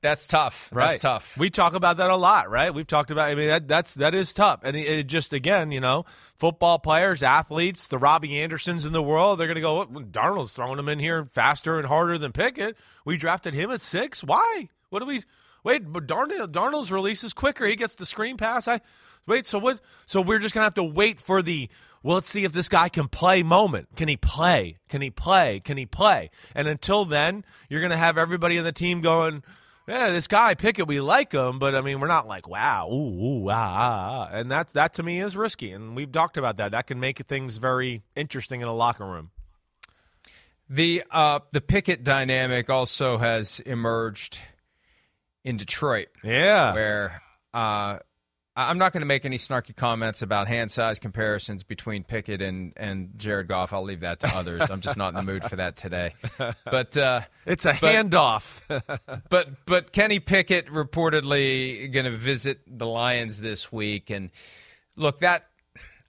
That's 0.00 0.26
tough. 0.28 0.70
Right. 0.72 0.92
That's 0.92 1.02
tough. 1.02 1.36
We 1.36 1.50
talk 1.50 1.74
about 1.74 1.96
that 1.96 2.10
a 2.10 2.16
lot, 2.16 2.50
right? 2.50 2.72
We've 2.72 2.86
talked 2.86 3.10
about. 3.10 3.30
I 3.30 3.34
mean, 3.34 3.48
that 3.48 3.66
that's 3.66 3.94
that 3.94 4.14
is 4.14 4.32
tough, 4.32 4.60
and 4.62 4.76
it, 4.76 4.86
it 4.86 5.06
just 5.08 5.32
again, 5.32 5.72
you 5.72 5.80
know, 5.80 6.04
football 6.38 6.78
players, 6.78 7.22
athletes, 7.22 7.88
the 7.88 7.98
Robbie 7.98 8.38
Andersons 8.40 8.84
in 8.84 8.92
the 8.92 9.02
world, 9.02 9.40
they're 9.40 9.48
going 9.48 9.56
to 9.56 9.60
go. 9.60 9.86
"Well, 9.90 10.04
Darnold's 10.04 10.52
throwing 10.52 10.78
him 10.78 10.88
in 10.88 11.00
here 11.00 11.28
faster 11.32 11.78
and 11.78 11.86
harder 11.86 12.16
than 12.16 12.32
Pickett. 12.32 12.76
We 13.04 13.16
drafted 13.16 13.54
him 13.54 13.70
at 13.70 13.80
six. 13.80 14.22
Why? 14.22 14.68
What 14.90 15.00
do 15.00 15.06
we? 15.06 15.24
Wait, 15.64 15.92
but 15.92 16.06
Darnold, 16.06 16.52
Darnold's 16.52 16.92
release 16.92 17.24
is 17.24 17.32
quicker. 17.32 17.66
He 17.66 17.74
gets 17.74 17.96
the 17.96 18.06
screen 18.06 18.36
pass. 18.36 18.68
I 18.68 18.80
wait. 19.26 19.46
So 19.46 19.58
what? 19.58 19.80
So 20.06 20.20
we're 20.20 20.38
just 20.38 20.54
going 20.54 20.62
to 20.62 20.66
have 20.66 20.74
to 20.74 20.84
wait 20.84 21.20
for 21.20 21.42
the. 21.42 21.68
Well, 22.04 22.14
let's 22.14 22.30
see 22.30 22.44
if 22.44 22.52
this 22.52 22.68
guy 22.68 22.88
can 22.88 23.08
play 23.08 23.42
moment. 23.42 23.88
Can 23.96 24.06
he 24.06 24.16
play? 24.16 24.78
Can 24.88 25.02
he 25.02 25.10
play? 25.10 25.58
Can 25.58 25.76
he 25.76 25.84
play? 25.84 26.30
And 26.54 26.68
until 26.68 27.04
then, 27.04 27.44
you're 27.68 27.80
going 27.80 27.90
to 27.90 27.96
have 27.96 28.16
everybody 28.16 28.56
in 28.56 28.62
the 28.62 28.70
team 28.70 29.00
going 29.00 29.42
yeah, 29.88 30.10
this 30.10 30.26
guy 30.26 30.54
Pickett, 30.54 30.86
we 30.86 31.00
like 31.00 31.32
him, 31.32 31.58
but 31.58 31.74
I 31.74 31.80
mean, 31.80 32.00
we're 32.00 32.08
not 32.08 32.28
like 32.28 32.46
wow, 32.46 32.88
ooh, 32.90 33.44
ooh, 33.44 33.50
ah, 33.50 33.54
ah, 33.54 34.28
ah. 34.30 34.36
and 34.36 34.50
that 34.50 34.68
that 34.74 34.94
to 34.94 35.02
me 35.02 35.20
is 35.20 35.36
risky, 35.36 35.72
and 35.72 35.96
we've 35.96 36.12
talked 36.12 36.36
about 36.36 36.58
that. 36.58 36.72
That 36.72 36.86
can 36.86 37.00
make 37.00 37.18
things 37.26 37.56
very 37.56 38.02
interesting 38.14 38.60
in 38.60 38.68
a 38.68 38.74
locker 38.74 39.06
room. 39.06 39.30
The 40.68 41.04
uh, 41.10 41.40
the 41.52 41.62
Pickett 41.62 42.04
dynamic 42.04 42.68
also 42.68 43.16
has 43.16 43.60
emerged 43.60 44.38
in 45.42 45.56
Detroit, 45.56 46.08
Yeah, 46.22 46.74
where 46.74 47.22
uh, 47.54 48.00
I'm 48.58 48.78
not 48.78 48.92
going 48.92 49.02
to 49.02 49.06
make 49.06 49.24
any 49.24 49.38
snarky 49.38 49.74
comments 49.74 50.20
about 50.20 50.48
hand 50.48 50.72
size 50.72 50.98
comparisons 50.98 51.62
between 51.62 52.02
Pickett 52.02 52.42
and, 52.42 52.72
and 52.76 53.12
Jared 53.16 53.46
Goff. 53.46 53.72
I'll 53.72 53.84
leave 53.84 54.00
that 54.00 54.18
to 54.20 54.36
others. 54.36 54.68
I'm 54.68 54.80
just 54.80 54.96
not 54.96 55.10
in 55.10 55.14
the 55.14 55.22
mood 55.22 55.44
for 55.44 55.56
that 55.56 55.76
today. 55.76 56.14
But 56.64 56.96
uh, 56.96 57.20
it's 57.46 57.66
a 57.66 57.78
but- 57.80 57.94
handoff. 57.94 58.60
but 59.28 59.48
but 59.64 59.92
Kenny 59.92 60.18
Pickett 60.18 60.66
reportedly 60.66 61.92
going 61.92 62.04
to 62.04 62.10
visit 62.10 62.60
the 62.66 62.86
Lions 62.86 63.40
this 63.40 63.70
week, 63.70 64.10
and 64.10 64.30
look 64.96 65.20
that 65.20 65.46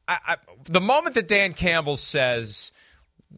I, 0.08 0.18
I, 0.28 0.38
the 0.64 0.82
moment 0.82 1.14
that 1.16 1.28
Dan 1.28 1.54
Campbell 1.54 1.98
says 1.98 2.72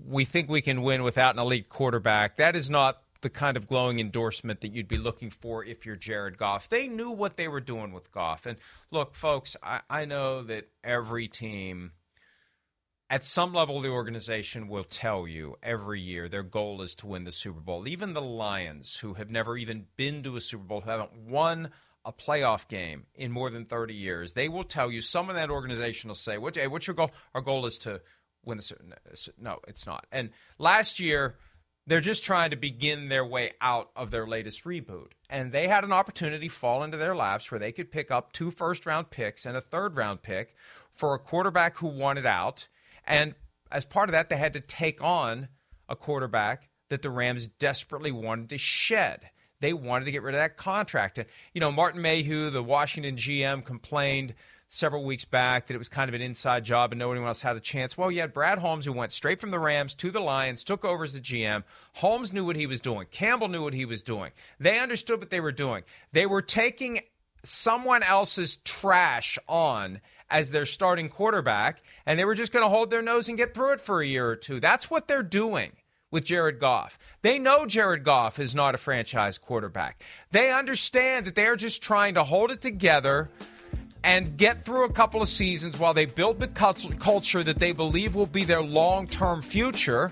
we 0.06 0.24
think 0.24 0.50
we 0.50 0.62
can 0.62 0.84
win 0.84 1.04
without 1.04 1.36
an 1.36 1.40
elite 1.42 1.68
quarterback, 1.68 2.38
that 2.38 2.56
is 2.56 2.70
not 2.70 3.02
the 3.22 3.30
kind 3.30 3.56
of 3.58 3.68
glowing 3.68 4.00
endorsement 4.00 4.62
that 4.62 4.74
you'd 4.74 4.88
be 4.88 4.98
looking 4.98 5.30
for 5.30 5.64
if 5.64 5.86
you're 5.86 5.96
Jared 5.96 6.38
Goff. 6.38 6.70
They 6.70 6.88
knew 6.88 7.12
what 7.12 7.38
they 7.38 7.48
were 7.48 7.62
doing 7.62 7.92
with 7.92 8.12
Goff, 8.12 8.46
and 8.46 8.58
look, 8.90 9.16
folks, 9.16 9.56
I, 9.62 9.82
I 9.90 10.06
know 10.06 10.44
that 10.44 10.70
every 10.84 11.28
team 11.28 11.92
at 13.12 13.26
some 13.26 13.54
level 13.54 13.82
the 13.82 13.90
organization 13.90 14.70
will 14.70 14.86
tell 14.86 15.28
you 15.28 15.58
every 15.62 16.00
year 16.00 16.30
their 16.30 16.44
goal 16.44 16.82
is 16.82 16.96
to 16.96 17.08
win 17.08 17.26
the 17.26 17.32
Super 17.32 17.60
Bowl. 17.60 17.86
Even 17.86 18.14
the 18.14 18.22
Lions, 18.22 18.96
who 18.96 19.16
have 19.16 19.30
never 19.30 19.58
even 19.58 19.86
been 19.98 20.24
to 20.24 20.38
a 20.38 20.42
Super 20.42 20.64
Bowl, 20.64 20.80
who 20.80 20.90
haven't 20.90 21.28
won 21.28 21.72
a 22.06 22.14
playoff 22.14 22.70
game 22.70 23.06
in 23.14 23.30
more 23.30 23.50
than 23.50 23.66
30 23.66 23.94
years, 23.94 24.32
they 24.32 24.48
will 24.48 24.64
tell 24.64 24.90
you, 24.90 25.02
some 25.02 25.30
of 25.30 25.36
that 25.36 25.50
organization 25.50 26.08
will 26.08 26.16
say, 26.16 26.38
what, 26.38 26.56
hey, 26.56 26.68
what's 26.68 26.88
your 26.88 26.96
goal? 26.96 27.12
Our 27.36 27.42
goal 27.42 27.66
is 27.66 27.78
to 27.80 28.02
win 28.46 28.58
the 28.58 28.64
Super 28.64 28.86
No, 29.38 29.60
it's 29.68 29.86
not. 29.86 30.06
And 30.10 30.30
last 30.58 31.02
year, 31.02 31.36
they're 31.88 32.00
just 32.00 32.24
trying 32.24 32.52
to 32.52 32.56
begin 32.56 33.10
their 33.10 33.26
way 33.26 33.52
out 33.60 33.90
of 33.96 34.12
their 34.12 34.28
latest 34.28 34.64
reboot. 34.66 35.12
And 35.30 35.52
they 35.52 35.68
had 35.68 35.84
an 35.84 35.92
opportunity 35.92 36.48
fall 36.48 36.84
into 36.84 36.98
their 36.98 37.16
laps 37.16 37.52
where 37.52 37.60
they 37.60 37.72
could 37.72 37.92
pick 37.92 38.12
up 38.12 38.32
two 38.32 38.52
first 38.52 38.86
round 38.86 39.10
picks 39.10 39.46
and 39.46 39.58
a 39.58 39.62
third 39.62 39.98
round 39.98 40.22
pick 40.22 40.56
for 40.94 41.14
a 41.14 41.20
quarterback 41.20 41.78
who 41.78 41.88
wanted 41.88 42.26
out. 42.26 42.68
And 43.06 43.34
as 43.72 43.86
part 43.86 44.10
of 44.10 44.14
that, 44.14 44.30
they 44.30 44.38
had 44.38 44.54
to 44.54 44.60
take 44.60 45.02
on 45.02 45.48
a 45.90 45.96
quarterback 45.96 46.70
that 46.90 47.02
the 47.02 47.10
Rams 47.10 47.48
desperately 47.48 48.12
wanted 48.12 48.50
to 48.50 48.58
shed. 48.58 49.30
They 49.62 49.74
wanted 49.74 50.06
to 50.06 50.12
get 50.12 50.24
rid 50.24 50.36
of 50.36 50.42
that 50.42 50.58
contract. 50.58 51.18
And, 51.18 51.28
you 51.54 51.62
know, 51.62 51.72
Martin 51.72 52.02
Mayhew, 52.02 52.50
the 52.50 52.64
Washington 52.64 53.16
GM, 53.16 53.64
complained 53.64 54.34
several 54.74 55.04
weeks 55.04 55.26
back 55.26 55.68
that 55.68 55.74
it 55.74 55.78
was 55.78 55.90
kind 55.90 56.08
of 56.08 56.16
an 56.16 56.22
inside 56.22 56.64
job 56.64 56.94
and 56.94 57.00
no 57.00 57.10
one 57.10 57.18
else 57.18 57.42
had 57.42 57.58
a 57.58 57.60
chance. 57.60 57.98
Well, 57.98 58.10
you 58.10 58.22
had 58.22 58.34
Brad 58.34 58.58
Holmes 58.58 58.86
who 58.86 58.94
went 58.94 59.12
straight 59.12 59.42
from 59.42 59.50
the 59.50 59.60
Rams 59.60 59.94
to 59.96 60.12
the 60.12 60.22
Lions, 60.22 60.64
took 60.64 60.86
over 60.86 61.04
as 61.04 61.12
the 61.12 61.20
GM. 61.20 61.66
Holmes 61.92 62.32
knew 62.32 62.46
what 62.46 62.56
he 62.56 62.68
was 62.68 62.80
doing. 62.80 63.06
Campbell 63.12 63.50
knew 63.50 63.64
what 63.64 63.74
he 63.74 63.84
was 63.84 64.02
doing. 64.02 64.32
They 64.62 64.80
understood 64.80 65.20
what 65.20 65.30
they 65.30 65.42
were 65.42 65.52
doing. 65.52 65.84
They 66.14 66.26
were 66.26 66.42
taking 66.42 67.02
someone 67.44 68.02
else's 68.02 68.58
trash 68.58 69.38
on 69.46 70.00
as 70.30 70.52
their 70.52 70.66
starting 70.66 71.10
quarterback, 71.10 71.84
and 72.06 72.18
they 72.18 72.24
were 72.24 72.36
just 72.36 72.54
going 72.54 72.64
to 72.64 72.70
hold 72.70 72.90
their 72.92 73.02
nose 73.02 73.28
and 73.28 73.38
get 73.38 73.54
through 73.54 73.74
it 73.74 73.82
for 73.82 74.02
a 74.02 74.08
year 74.08 74.30
or 74.30 74.38
two. 74.38 74.62
That's 74.62 74.90
what 74.90 75.10
they're 75.10 75.22
doing 75.22 75.74
with 76.12 76.26
Jared 76.26 76.60
Goff. 76.60 77.00
They 77.22 77.40
know 77.40 77.66
Jared 77.66 78.04
Goff 78.04 78.40
is 78.40 78.56
not 78.56 78.76
a 78.76 78.78
franchise 78.78 79.38
quarterback. 79.38 80.04
They 80.32 80.52
understand 80.52 81.26
that 81.26 81.36
they 81.36 81.48
are 81.48 81.56
just 81.56 81.82
trying 81.82 82.14
to 82.14 82.24
hold 82.24 82.52
it 82.52 82.62
together 82.62 83.30
and 84.04 84.38
get 84.38 84.64
through 84.64 84.86
a 84.86 84.92
couple 84.92 85.22
of 85.22 85.28
seasons 85.28 85.78
while 85.78 85.94
they 85.94 86.06
build 86.06 86.40
the 86.40 86.48
culture 86.48 87.44
that 87.44 87.60
they 87.60 87.72
believe 87.72 88.16
will 88.16 88.26
be 88.26 88.44
their 88.44 88.62
long 88.62 89.08
term 89.08 89.42
future. 89.42 90.12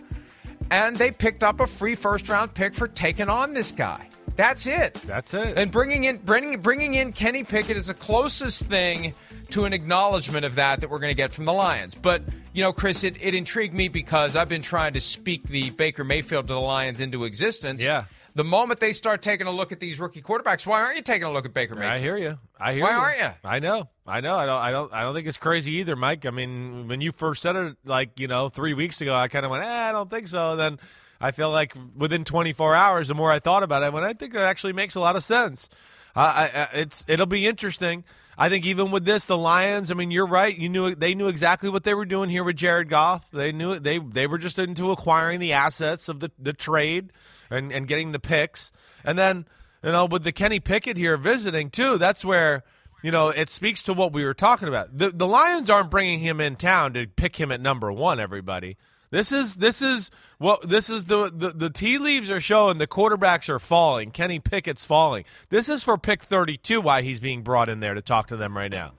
And 0.72 0.96
they 0.96 1.10
picked 1.10 1.44
up 1.44 1.60
a 1.60 1.68
free 1.68 1.96
first 1.96 2.30
round 2.30 2.54
pick 2.54 2.76
for 2.76 2.88
taking 2.88 3.28
on 3.28 3.54
this 3.54 3.72
guy. 3.72 4.08
That's 4.36 4.68
it. 4.68 4.94
That's 4.94 5.34
it. 5.34 5.58
And 5.58 5.72
bringing 5.72 6.04
in 6.06 6.18
bringing 6.18 6.60
bringing 6.62 6.94
in 6.94 7.12
Kenny 7.12 7.44
Pickett 7.44 7.76
is 7.76 7.88
the 7.88 7.94
closest 7.94 8.64
thing 8.64 9.14
to 9.50 9.66
an 9.66 9.74
acknowledgement 9.74 10.46
of 10.46 10.56
that 10.56 10.82
that 10.82 10.90
we're 10.90 11.00
going 11.00 11.12
to 11.12 11.16
get 11.16 11.32
from 11.32 11.46
the 11.46 11.54
Lions. 11.54 11.96
But 11.96 12.22
you 12.54 12.64
know, 12.64 12.72
Chris, 12.72 13.04
it, 13.04 13.18
it 13.20 13.36
intrigued 13.36 13.74
me 13.74 13.88
because 13.88 14.36
I've 14.36 14.48
been 14.48 14.62
trying 14.62 14.94
to 14.94 15.02
speak 15.02 15.44
the 15.44 15.72
Baker 15.72 16.04
Mayfield 16.04 16.48
to 16.48 16.54
the 16.54 16.62
Lions 16.62 17.00
into 17.00 17.26
existence. 17.26 17.84
Yeah. 17.84 18.06
The 18.36 18.44
moment 18.44 18.80
they 18.80 18.94
start 18.94 19.22
taking 19.22 19.48
a 19.48 19.52
look 19.52 19.72
at 19.72 19.80
these 19.80 20.00
rookie 20.00 20.22
quarterbacks, 20.22 20.66
why 20.66 20.82
aren't 20.82 20.96
you 20.96 21.02
taking 21.02 21.28
a 21.28 21.32
look 21.32 21.46
at 21.46 21.54
Baker 21.54 21.76
Mayfield? 21.76 21.94
I 21.94 22.00
hear 22.00 22.18
you. 22.18 22.38
I 22.60 22.74
hear 22.74 22.84
Why 22.84 22.92
you. 22.92 22.98
aren't 22.98 23.20
you? 23.20 23.30
I 23.44 23.60
know. 23.60 23.90
I 24.06 24.22
know. 24.22 24.36
I 24.38 24.46
don't. 24.46 24.62
I 24.62 24.72
don't. 24.72 24.94
I 24.94 25.02
don't 25.02 25.16
think 25.16 25.28
it's 25.28 25.38
crazy 25.38 25.74
either, 25.78 25.96
Mike. 25.96 26.26
I 26.26 26.30
mean, 26.30 26.88
when 26.88 27.02
you 27.02 27.12
first 27.12 27.42
said 27.42 27.56
it, 27.56 27.78
like 27.86 28.20
you 28.20 28.28
know, 28.28 28.50
three 28.50 28.74
weeks 28.74 29.02
ago, 29.02 29.14
I 29.16 29.28
kind 29.28 29.46
of 29.46 29.52
went, 29.52 29.64
eh, 29.64 29.90
I 29.90 29.92
don't 29.92 30.10
think 30.10 30.28
so. 30.28 30.52
And 30.52 30.60
then 30.60 30.80
I 31.20 31.32
feel 31.32 31.50
like 31.50 31.76
within 31.96 32.24
24 32.24 32.76
hours, 32.76 33.08
the 33.10 33.16
more 33.16 33.32
I 33.32 33.40
thought 33.40 33.64
about 33.64 33.84
it, 33.84 33.88
I 33.88 33.90
went, 33.90 34.06
I 34.06 34.14
think 34.14 34.34
that 34.34 34.44
actually 34.44 34.74
makes 34.74 34.96
a 34.96 35.00
lot 35.00 35.16
of 35.16 35.24
sense. 35.24 35.70
Uh, 36.16 36.20
I, 36.20 36.44
I, 36.44 36.70
it's 36.80 37.06
it'll 37.08 37.26
be 37.26 37.46
interesting. 37.48 38.04
I 38.38 38.48
think 38.48 38.66
even 38.66 38.90
with 38.92 39.04
this, 39.04 39.26
the 39.26 39.38
Lions. 39.38 39.92
I 39.92 39.96
mean, 39.96 40.12
you're 40.12 40.26
right. 40.26 40.58
You 40.58 40.70
knew 40.70 40.96
they 40.96 41.14
knew 41.14 41.28
exactly 41.28 41.70
what 41.70 41.84
they 41.84 41.94
were 41.94 42.06
doing 42.06 42.30
here 42.30 42.44
with 42.44 42.56
Jared 42.56 42.90
Goff. 42.90 43.30
They 43.32 43.52
knew 43.52 43.74
it. 43.74 43.84
They 43.84 44.00
they 44.00 44.28
were 44.28 44.38
just 44.38 44.58
into 44.58 44.92
acquiring 44.92 45.40
the 45.40 45.54
assets 45.54 46.08
of 46.10 46.20
the 46.20 46.32
the 46.40 46.54
trade 46.54 47.12
and 47.50 47.72
and 47.72 47.88
getting 47.88 48.12
the 48.12 48.20
picks. 48.20 48.72
And 49.04 49.18
then 49.18 49.46
you 49.84 49.92
know 49.92 50.06
with 50.06 50.24
the 50.24 50.32
Kenny 50.32 50.60
Pickett 50.60 50.98
here 50.98 51.18
visiting 51.18 51.70
too, 51.70 51.98
that's 51.98 52.24
where 52.24 52.64
you 53.02 53.12
know 53.12 53.30
it 53.30 53.50
speaks 53.50 53.84
to 53.84 53.94
what 53.94 54.14
we 54.14 54.24
were 54.24 54.34
talking 54.34 54.68
about. 54.68 54.98
The 54.98 55.10
the 55.10 55.28
Lions 55.28 55.70
aren't 55.70 55.92
bringing 55.92 56.20
him 56.20 56.40
in 56.40 56.56
town 56.56 56.94
to 56.94 57.08
pick 57.08 57.40
him 57.40 57.52
at 57.52 57.62
number 57.62 57.92
one. 57.92 58.20
Everybody. 58.20 58.78
This 59.12 59.32
is 59.32 59.56
this 59.56 59.82
is 59.82 60.12
what 60.38 60.70
this 60.70 60.90
is 60.90 61.06
the, 61.06 61.32
the 61.32 61.50
the 61.50 61.70
tea 61.72 61.98
leaves 61.98 62.30
are 62.30 62.42
showing 62.42 62.78
the 62.78 62.88
quarterbacks 62.88 63.50
are 63.50 63.58
falling. 63.58 64.12
Kenny 64.12 64.40
Pickett's 64.40 64.86
falling. 64.86 65.26
This 65.50 65.68
is 65.68 65.84
for 65.84 65.98
pick 65.98 66.22
32 66.22 66.80
why 66.80 67.02
he's 67.02 67.20
being 67.20 67.42
brought 67.42 67.70
in 67.70 67.80
there 67.80 67.96
to 67.96 68.04
talk 68.04 68.28
to 68.28 68.38
them 68.38 68.56
right 68.56 68.72
now. 68.72 68.92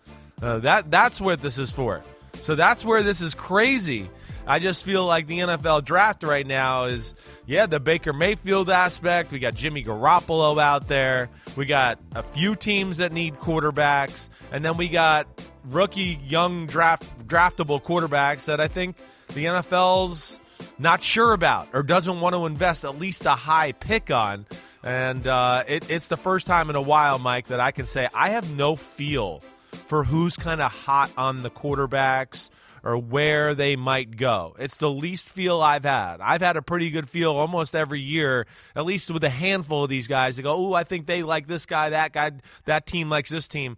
Uh, 0.43 0.59
that 0.61 0.91
that's 0.91 1.21
what 1.21 1.41
this 1.43 1.59
is 1.59 1.71
for. 1.71 2.03
So 2.35 2.57
that's 2.57 2.85
where 2.85 3.03
this 3.03 3.21
is 3.21 3.35
crazy. 3.35 4.11
I 4.47 4.59
just 4.59 4.85
feel 4.85 5.07
like 5.07 5.27
the 5.27 5.39
NFL 5.39 5.85
draft 5.85 6.23
right 6.23 6.47
now 6.47 6.85
is, 6.85 7.15
yeah, 7.47 7.67
the 7.67 7.81
Baker 7.81 8.13
Mayfield 8.13 8.71
aspect. 8.71 9.33
We 9.33 9.39
got 9.39 9.55
Jimmy 9.55 9.85
Garoppolo 9.85 10.61
out 10.61 10.89
there. 10.89 11.31
We 11.57 11.67
got 11.67 11.99
a 12.15 12.23
few 12.23 12.57
teams 12.57 12.99
that 12.99 13.13
need 13.13 13.37
quarterbacks. 13.37 14.29
And 14.51 14.65
then 14.65 14.77
we 14.77 14.89
got 14.89 15.27
rookie, 15.65 16.19
young, 16.27 16.67
draft 16.67 17.29
draftable 17.29 17.83
quarterbacks 17.83 18.47
that 18.47 18.61
I 18.61 18.69
think 18.69 18.97
the 19.29 19.45
NFL's 19.45 20.41
not 20.79 21.03
sure 21.03 21.33
about 21.33 21.69
or 21.73 21.83
doesn't 21.83 22.21
want 22.21 22.35
to 22.35 22.47
invest 22.47 22.85
at 22.85 22.99
least 22.99 23.27
a 23.27 23.31
high 23.31 23.73
pick 23.73 24.11
on. 24.11 24.47
And 24.83 25.27
uh, 25.27 25.65
it, 25.69 25.91
it's 25.91 26.09
the 26.09 26.17
first 26.17 26.47
time 26.47 26.71
in 26.71 26.77
a 26.77 26.83
while, 26.83 27.19
Mike, 27.19 27.49
that 27.49 27.61
I 27.61 27.71
can 27.71 27.87
say 27.87 28.09
I 28.15 28.31
have 28.31 28.57
no 28.57 28.77
feel 28.77 29.41
for 29.73 30.05
who's 30.05 30.37
kind 30.37 30.61
of 30.61 30.73
hot 30.73 31.13
on 31.17 31.43
the 31.43 31.51
quarterbacks 31.51 32.49
or 32.83 32.97
where 32.97 33.55
they 33.55 33.77
might 33.77 34.17
go. 34.17 34.55
It's 34.59 34.77
the 34.77 34.91
least 34.91 35.29
feel 35.29 35.61
I've 35.61 35.85
had. 35.85 36.19
I've 36.21 36.41
had 36.43 36.57
a 36.57 36.63
pretty 36.63 36.91
good 36.91 37.09
feel 37.11 37.33
almost 37.37 37.75
every 37.75 38.01
year, 38.01 38.47
at 38.75 38.85
least 38.85 39.11
with 39.11 39.25
a 39.25 39.31
handful 39.31 39.85
of 39.85 39.91
these 39.91 40.07
guys 40.07 40.37
to 40.37 40.43
go, 40.43 40.55
oh, 40.55 40.73
I 40.75 40.85
think 40.85 41.07
they 41.07 41.23
like 41.23 41.47
this 41.47 41.67
guy, 41.67 41.91
that 41.91 42.13
guy, 42.13 42.33
that 42.65 42.87
team 42.87 43.09
likes 43.11 43.31
this 43.31 43.49
team. 43.49 43.77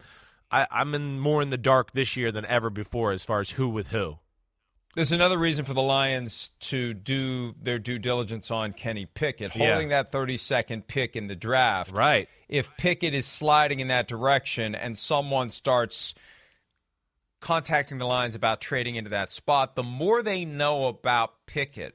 I, 0.50 0.66
I'm 0.70 0.94
in 0.94 1.18
more 1.18 1.42
in 1.42 1.50
the 1.50 1.58
dark 1.58 1.92
this 1.92 2.16
year 2.16 2.30
than 2.30 2.44
ever 2.46 2.70
before 2.70 3.12
as 3.12 3.24
far 3.24 3.40
as 3.40 3.50
who 3.50 3.68
with 3.68 3.88
who. 3.88 4.18
There's 4.94 5.10
another 5.12 5.38
reason 5.38 5.64
for 5.64 5.72
the 5.72 5.80
Lions 5.80 6.50
to 6.60 6.92
do 6.92 7.54
their 7.62 7.78
due 7.78 7.98
diligence 7.98 8.50
on 8.50 8.74
Kenny 8.74 9.06
Pickett, 9.06 9.56
Yeah. 9.56 9.70
holding 9.70 9.88
that 9.88 10.12
32nd 10.12 10.86
pick 10.86 11.16
in 11.16 11.28
the 11.28 11.34
draft. 11.34 11.92
Right. 11.92 12.28
If 12.46 12.76
Pickett 12.76 13.14
is 13.14 13.24
sliding 13.24 13.80
in 13.80 13.88
that 13.88 14.06
direction 14.06 14.74
and 14.74 14.98
someone 14.98 15.48
starts 15.48 16.12
contacting 17.42 17.98
the 17.98 18.06
Lions 18.06 18.34
about 18.34 18.60
trading 18.62 18.96
into 18.96 19.10
that 19.10 19.30
spot, 19.30 19.76
the 19.76 19.82
more 19.82 20.22
they 20.22 20.46
know 20.46 20.86
about 20.86 21.34
Pickett, 21.46 21.94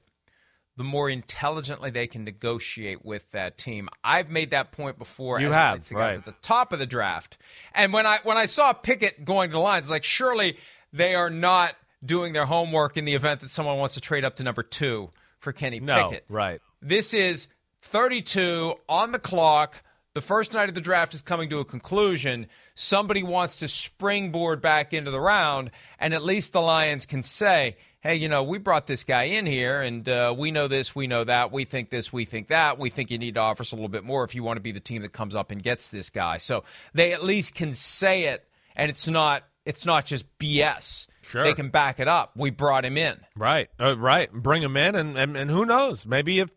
the 0.76 0.84
more 0.84 1.10
intelligently 1.10 1.90
they 1.90 2.06
can 2.06 2.24
negotiate 2.24 3.04
with 3.04 3.30
that 3.32 3.58
team. 3.58 3.90
I've 4.04 4.30
made 4.30 4.52
that 4.52 4.72
point 4.72 5.00
before. 5.00 5.40
You 5.40 5.48
as 5.48 5.56
have, 5.56 5.72
relates 5.74 5.88
to 5.88 5.94
guys 5.96 6.00
right. 6.02 6.18
At 6.20 6.26
the 6.26 6.36
top 6.44 6.72
of 6.74 6.78
the 6.78 6.86
draft, 6.86 7.38
and 7.74 7.92
when 7.92 8.06
I 8.06 8.20
when 8.24 8.38
I 8.38 8.46
saw 8.46 8.74
Pickett 8.74 9.26
going 9.26 9.50
to 9.50 9.54
the 9.54 9.60
Lions, 9.60 9.90
like 9.90 10.04
surely 10.04 10.58
they 10.94 11.16
are 11.16 11.32
not 11.32 11.74
doing 12.06 12.34
their 12.34 12.46
homework 12.46 12.96
in 12.96 13.06
the 13.06 13.16
event 13.16 13.40
that 13.40 13.50
someone 13.50 13.80
wants 13.80 13.96
to 13.96 14.02
trade 14.02 14.24
up 14.24 14.36
to 14.36 14.44
number 14.44 14.62
two 14.62 15.10
for 15.40 15.52
Kenny 15.52 15.80
No, 15.80 16.10
Pickett. 16.10 16.26
right. 16.30 16.62
This 16.80 17.14
is 17.16 17.48
32 17.82 18.76
on 18.88 19.12
the 19.12 19.20
clock. 19.20 19.82
The 20.18 20.22
first 20.22 20.56
night 20.56 20.68
of 20.68 20.74
the 20.74 20.82
draft 20.82 21.14
is 21.14 21.22
coming 21.22 21.48
to 21.52 21.60
a 21.60 21.64
conclusion. 21.64 22.48
Somebody 22.74 23.22
wants 23.22 23.60
to 23.60 23.68
springboard 23.68 24.64
back 24.64 24.92
into 24.92 25.12
the 25.12 25.22
round, 25.22 25.70
and 26.00 26.12
at 26.12 26.24
least 26.24 26.54
the 26.54 26.60
Lions 26.60 27.06
can 27.06 27.22
say, 27.22 27.78
hey, 28.00 28.16
you 28.16 28.28
know, 28.28 28.42
we 28.42 28.58
brought 28.58 28.88
this 28.88 29.04
guy 29.04 29.26
in 29.26 29.46
here, 29.46 29.80
and 29.80 30.10
uh, 30.10 30.34
we 30.36 30.50
know 30.50 30.68
this, 30.68 30.96
we 30.96 31.06
know 31.06 31.24
that, 31.24 31.52
we 31.52 31.66
think 31.66 31.92
this, 31.92 32.12
we 32.12 32.26
think 32.26 32.48
that. 32.48 32.80
We 32.80 32.90
think 32.90 33.12
you 33.12 33.20
need 33.20 33.36
to 33.36 33.42
offer 33.42 33.62
us 33.62 33.72
a 33.72 33.76
little 33.76 33.90
bit 33.90 34.04
more 34.04 34.24
if 34.24 34.34
you 34.34 34.42
want 34.42 34.58
to 34.58 34.62
be 34.62 34.72
the 34.72 34.80
team 34.80 35.04
that 35.04 35.14
comes 35.14 35.36
up 35.36 35.52
and 35.52 35.62
gets 35.62 35.90
this 35.90 36.10
guy. 36.10 36.40
So 36.40 36.64
they 36.96 37.14
at 37.14 37.24
least 37.24 37.54
can 37.54 37.76
say 37.76 38.24
it, 38.24 38.44
and 38.76 38.90
it's 38.90 39.08
not 39.08 39.44
it's 39.66 39.86
not 39.86 40.08
just 40.08 40.26
BS. 40.40 41.06
Sure. 41.22 41.44
They 41.44 41.54
can 41.54 41.70
back 41.70 42.00
it 42.00 42.08
up. 42.08 42.32
We 42.36 42.50
brought 42.50 42.86
him 42.86 42.98
in. 42.98 43.20
Right, 43.36 43.70
uh, 43.80 43.96
right. 43.96 44.32
Bring 44.34 44.64
him 44.64 44.78
in, 44.78 44.96
and, 44.96 45.16
and 45.16 45.38
and 45.38 45.52
who 45.52 45.64
knows? 45.64 46.08
Maybe 46.08 46.40
if 46.40 46.50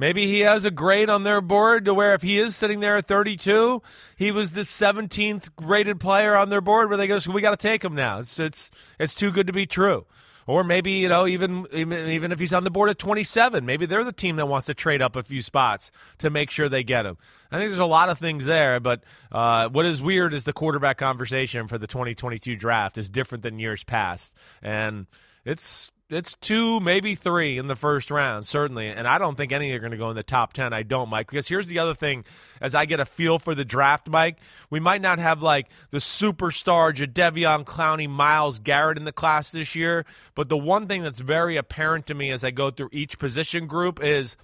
maybe 0.00 0.26
he 0.26 0.40
has 0.40 0.64
a 0.64 0.70
grade 0.70 1.10
on 1.10 1.24
their 1.24 1.42
board 1.42 1.84
to 1.84 1.94
where 1.94 2.14
if 2.14 2.22
he 2.22 2.38
is 2.38 2.56
sitting 2.56 2.80
there 2.80 2.96
at 2.96 3.06
32, 3.06 3.82
he 4.16 4.32
was 4.32 4.52
the 4.52 4.62
17th 4.62 5.54
graded 5.54 6.00
player 6.00 6.34
on 6.34 6.48
their 6.48 6.62
board, 6.62 6.88
where 6.88 6.96
they 6.96 7.06
go, 7.06 7.18
so 7.18 7.30
we 7.30 7.42
got 7.42 7.50
to 7.50 7.68
take 7.68 7.84
him 7.84 7.94
now. 7.94 8.18
It's 8.18 8.40
it's 8.40 8.70
it's 8.98 9.14
too 9.14 9.30
good 9.30 9.46
to 9.46 9.52
be 9.52 9.66
true. 9.66 10.06
Or 10.46 10.64
maybe 10.64 10.92
you 10.92 11.08
know 11.08 11.26
even 11.26 11.66
even 11.72 12.10
even 12.10 12.32
if 12.32 12.40
he's 12.40 12.52
on 12.52 12.64
the 12.64 12.70
board 12.70 12.88
at 12.88 12.98
27, 12.98 13.64
maybe 13.64 13.86
they're 13.86 14.02
the 14.02 14.10
team 14.10 14.36
that 14.36 14.46
wants 14.46 14.66
to 14.66 14.74
trade 14.74 15.02
up 15.02 15.14
a 15.14 15.22
few 15.22 15.42
spots 15.42 15.92
to 16.18 16.30
make 16.30 16.50
sure 16.50 16.68
they 16.68 16.82
get 16.82 17.06
him. 17.06 17.18
I 17.52 17.58
think 17.58 17.68
there's 17.68 17.78
a 17.78 17.84
lot 17.84 18.08
of 18.08 18.18
things 18.18 18.46
there, 18.46 18.80
but 18.80 19.04
uh, 19.30 19.68
what 19.68 19.86
is 19.86 20.00
weird 20.00 20.32
is 20.32 20.44
the 20.44 20.52
quarterback 20.52 20.96
conversation 20.96 21.68
for 21.68 21.78
the 21.78 21.86
2022 21.86 22.56
draft 22.56 22.96
is 22.96 23.08
different 23.08 23.42
than 23.42 23.58
years 23.58 23.84
past, 23.84 24.34
and 24.62 25.06
it's 25.44 25.90
it's 26.10 26.34
two, 26.34 26.80
maybe 26.80 27.14
three 27.14 27.56
in 27.56 27.68
the 27.68 27.76
first 27.76 28.10
round, 28.10 28.46
certainly. 28.46 28.88
And 28.88 29.06
I 29.06 29.18
don't 29.18 29.36
think 29.36 29.52
any 29.52 29.70
are 29.72 29.78
going 29.78 29.92
to 29.92 29.96
go 29.96 30.10
in 30.10 30.16
the 30.16 30.22
top 30.22 30.52
10. 30.52 30.72
I 30.72 30.82
don't, 30.82 31.08
Mike. 31.08 31.30
Because 31.30 31.46
here's 31.46 31.68
the 31.68 31.78
other 31.78 31.94
thing 31.94 32.24
as 32.60 32.74
I 32.74 32.84
get 32.84 33.00
a 33.00 33.04
feel 33.04 33.38
for 33.38 33.54
the 33.54 33.64
draft, 33.64 34.08
Mike, 34.08 34.38
we 34.70 34.80
might 34.80 35.00
not 35.00 35.20
have 35.20 35.40
like 35.40 35.68
the 35.90 35.98
superstar 35.98 36.92
Jadeveon 36.92 37.64
Clowney, 37.64 38.08
Myles 38.08 38.58
Garrett 38.58 38.98
in 38.98 39.04
the 39.04 39.12
class 39.12 39.50
this 39.50 39.74
year. 39.74 40.04
But 40.34 40.48
the 40.48 40.58
one 40.58 40.88
thing 40.88 41.02
that's 41.02 41.20
very 41.20 41.56
apparent 41.56 42.06
to 42.06 42.14
me 42.14 42.30
as 42.30 42.44
I 42.44 42.50
go 42.50 42.70
through 42.70 42.90
each 42.92 43.18
position 43.18 43.66
group 43.66 44.02
is 44.02 44.36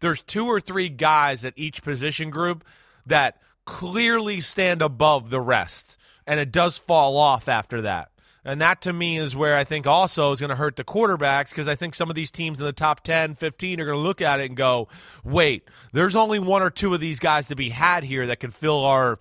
there's 0.00 0.22
two 0.22 0.46
or 0.46 0.60
three 0.60 0.88
guys 0.88 1.44
at 1.44 1.54
each 1.56 1.82
position 1.82 2.30
group 2.30 2.64
that 3.06 3.40
clearly 3.64 4.40
stand 4.40 4.82
above 4.82 5.30
the 5.30 5.40
rest. 5.40 5.96
And 6.26 6.38
it 6.40 6.52
does 6.52 6.78
fall 6.78 7.16
off 7.16 7.48
after 7.48 7.82
that. 7.82 8.11
And 8.44 8.60
that 8.60 8.82
to 8.82 8.92
me 8.92 9.18
is 9.18 9.36
where 9.36 9.56
I 9.56 9.62
think 9.62 9.86
also 9.86 10.32
is 10.32 10.40
going 10.40 10.50
to 10.50 10.56
hurt 10.56 10.74
the 10.74 10.84
quarterbacks 10.84 11.50
because 11.50 11.68
I 11.68 11.76
think 11.76 11.94
some 11.94 12.10
of 12.10 12.16
these 12.16 12.30
teams 12.30 12.58
in 12.58 12.64
the 12.64 12.72
top 12.72 13.04
10, 13.04 13.36
15 13.36 13.80
are 13.80 13.84
going 13.84 13.96
to 13.96 14.02
look 14.02 14.20
at 14.20 14.40
it 14.40 14.46
and 14.46 14.56
go, 14.56 14.88
wait, 15.22 15.68
there's 15.92 16.16
only 16.16 16.40
one 16.40 16.62
or 16.62 16.70
two 16.70 16.92
of 16.92 17.00
these 17.00 17.20
guys 17.20 17.48
to 17.48 17.56
be 17.56 17.68
had 17.68 18.02
here 18.02 18.26
that 18.26 18.40
can 18.40 18.50
fill 18.50 18.84
our 18.84 19.18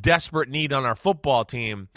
desperate 0.00 0.48
need 0.48 0.72
on 0.72 0.84
our 0.84 0.94
football 0.94 1.44
team. 1.44 1.88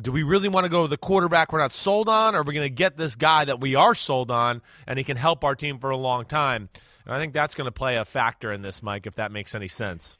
Do 0.00 0.10
we 0.10 0.22
really 0.22 0.48
want 0.48 0.64
to 0.64 0.70
go 0.70 0.82
with 0.82 0.90
the 0.90 0.96
quarterback 0.96 1.52
we're 1.52 1.60
not 1.60 1.72
sold 1.72 2.08
on, 2.08 2.34
or 2.34 2.40
are 2.40 2.42
we 2.42 2.54
going 2.54 2.64
to 2.64 2.74
get 2.74 2.96
this 2.96 3.14
guy 3.14 3.44
that 3.44 3.60
we 3.60 3.74
are 3.74 3.94
sold 3.94 4.30
on 4.30 4.62
and 4.86 4.98
he 4.98 5.04
can 5.04 5.18
help 5.18 5.44
our 5.44 5.54
team 5.54 5.78
for 5.78 5.90
a 5.90 5.96
long 5.96 6.24
time? 6.24 6.70
And 7.04 7.14
I 7.14 7.18
think 7.18 7.32
that's 7.32 7.54
going 7.54 7.66
to 7.66 7.72
play 7.72 7.96
a 7.96 8.04
factor 8.04 8.52
in 8.52 8.62
this, 8.62 8.82
Mike, 8.82 9.06
if 9.06 9.16
that 9.16 9.30
makes 9.30 9.54
any 9.54 9.68
sense. 9.68 10.18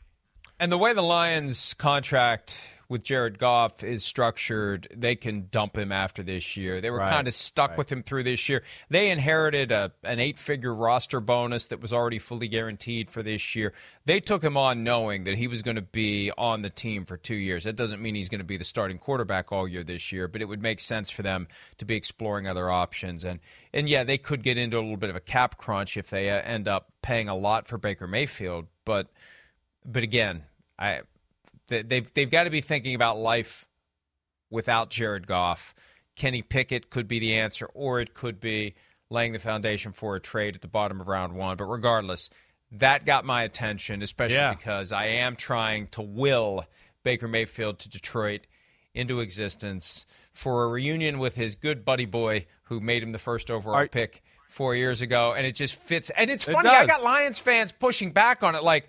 And 0.60 0.70
the 0.70 0.78
way 0.78 0.92
the 0.92 1.02
Lions 1.02 1.74
contract 1.74 2.60
with 2.92 3.02
Jared 3.02 3.38
Goff 3.38 3.82
is 3.82 4.04
structured, 4.04 4.86
they 4.94 5.16
can 5.16 5.48
dump 5.50 5.76
him 5.76 5.90
after 5.90 6.22
this 6.22 6.56
year. 6.56 6.80
They 6.80 6.90
were 6.90 6.98
Right. 6.98 7.10
kind 7.10 7.26
of 7.26 7.34
stuck 7.34 7.76
with 7.76 7.90
him 7.90 8.02
through 8.02 8.22
this 8.24 8.48
year. 8.48 8.62
They 8.90 9.10
inherited 9.10 9.72
a, 9.72 9.92
an 10.04 10.20
eight 10.20 10.38
figure 10.38 10.74
roster 10.74 11.18
bonus 11.18 11.68
that 11.68 11.80
was 11.80 11.92
already 11.92 12.18
fully 12.18 12.46
guaranteed 12.48 13.10
for 13.10 13.22
this 13.22 13.56
year. 13.56 13.72
They 14.04 14.20
took 14.20 14.44
him 14.44 14.56
on 14.56 14.84
knowing 14.84 15.24
that 15.24 15.36
he 15.38 15.48
was 15.48 15.62
going 15.62 15.76
to 15.76 15.82
be 15.82 16.30
on 16.36 16.62
the 16.62 16.70
team 16.70 17.06
for 17.06 17.16
two 17.16 17.34
years. 17.34 17.64
That 17.64 17.76
doesn't 17.76 18.02
mean 18.02 18.14
he's 18.14 18.28
going 18.28 18.40
to 18.40 18.44
be 18.44 18.58
the 18.58 18.64
starting 18.64 18.98
quarterback 18.98 19.50
all 19.50 19.66
year 19.66 19.82
this 19.82 20.12
year, 20.12 20.28
but 20.28 20.42
it 20.42 20.44
would 20.44 20.62
make 20.62 20.78
sense 20.78 21.10
for 21.10 21.22
them 21.22 21.48
to 21.78 21.84
be 21.84 21.96
exploring 21.96 22.46
other 22.46 22.70
options. 22.70 23.24
And, 23.24 23.40
and 23.72 23.88
yeah, 23.88 24.04
they 24.04 24.18
could 24.18 24.42
get 24.42 24.58
into 24.58 24.78
a 24.78 24.82
little 24.82 24.96
bit 24.98 25.10
of 25.10 25.16
a 25.16 25.20
cap 25.20 25.56
crunch 25.56 25.96
if 25.96 26.10
they 26.10 26.30
uh, 26.30 26.42
end 26.42 26.68
up 26.68 26.92
paying 27.00 27.28
a 27.28 27.34
lot 27.34 27.66
for 27.66 27.78
Baker 27.78 28.06
Mayfield. 28.06 28.66
But, 28.84 29.08
but 29.84 30.02
again, 30.02 30.44
I 30.78 31.00
they've 31.68 32.12
they've 32.14 32.30
got 32.30 32.44
to 32.44 32.50
be 32.50 32.60
thinking 32.60 32.94
about 32.94 33.18
life 33.18 33.66
without 34.50 34.90
Jared 34.90 35.26
Goff. 35.26 35.74
Kenny 36.14 36.42
Pickett 36.42 36.90
could 36.90 37.08
be 37.08 37.18
the 37.18 37.34
answer, 37.34 37.66
or 37.74 38.00
it 38.00 38.12
could 38.14 38.38
be 38.40 38.74
laying 39.08 39.32
the 39.32 39.38
foundation 39.38 39.92
for 39.92 40.14
a 40.16 40.20
trade 40.20 40.54
at 40.54 40.60
the 40.60 40.68
bottom 40.68 41.00
of 41.00 41.08
round 41.08 41.34
one. 41.34 41.56
But 41.56 41.64
regardless, 41.64 42.28
that 42.72 43.06
got 43.06 43.24
my 43.24 43.42
attention, 43.42 44.02
especially 44.02 44.36
Yeah. 44.36 44.54
because 44.54 44.92
I 44.92 45.06
am 45.06 45.36
trying 45.36 45.86
to 45.88 46.02
will 46.02 46.64
Baker 47.02 47.28
Mayfield 47.28 47.78
to 47.80 47.88
Detroit 47.88 48.46
into 48.94 49.20
existence 49.20 50.04
for 50.32 50.64
a 50.64 50.68
reunion 50.68 51.18
with 51.18 51.34
his 51.34 51.56
good 51.56 51.84
buddy 51.84 52.04
boy 52.04 52.46
who 52.64 52.78
made 52.80 53.02
him 53.02 53.12
the 53.12 53.18
first 53.18 53.50
overall 53.50 53.76
Are- 53.76 53.88
pick 53.88 54.22
four 54.48 54.74
years 54.76 55.00
ago, 55.00 55.32
and 55.32 55.46
it 55.46 55.52
just 55.54 55.74
fits. 55.82 56.10
And 56.10 56.30
it's 56.30 56.46
It 56.46 56.52
funny. 56.52 56.68
I 56.68 56.84
got 56.84 57.02
Lions 57.02 57.38
fans 57.38 57.72
pushing 57.72 58.10
back 58.10 58.42
on 58.42 58.54
it, 58.54 58.62
like 58.62 58.86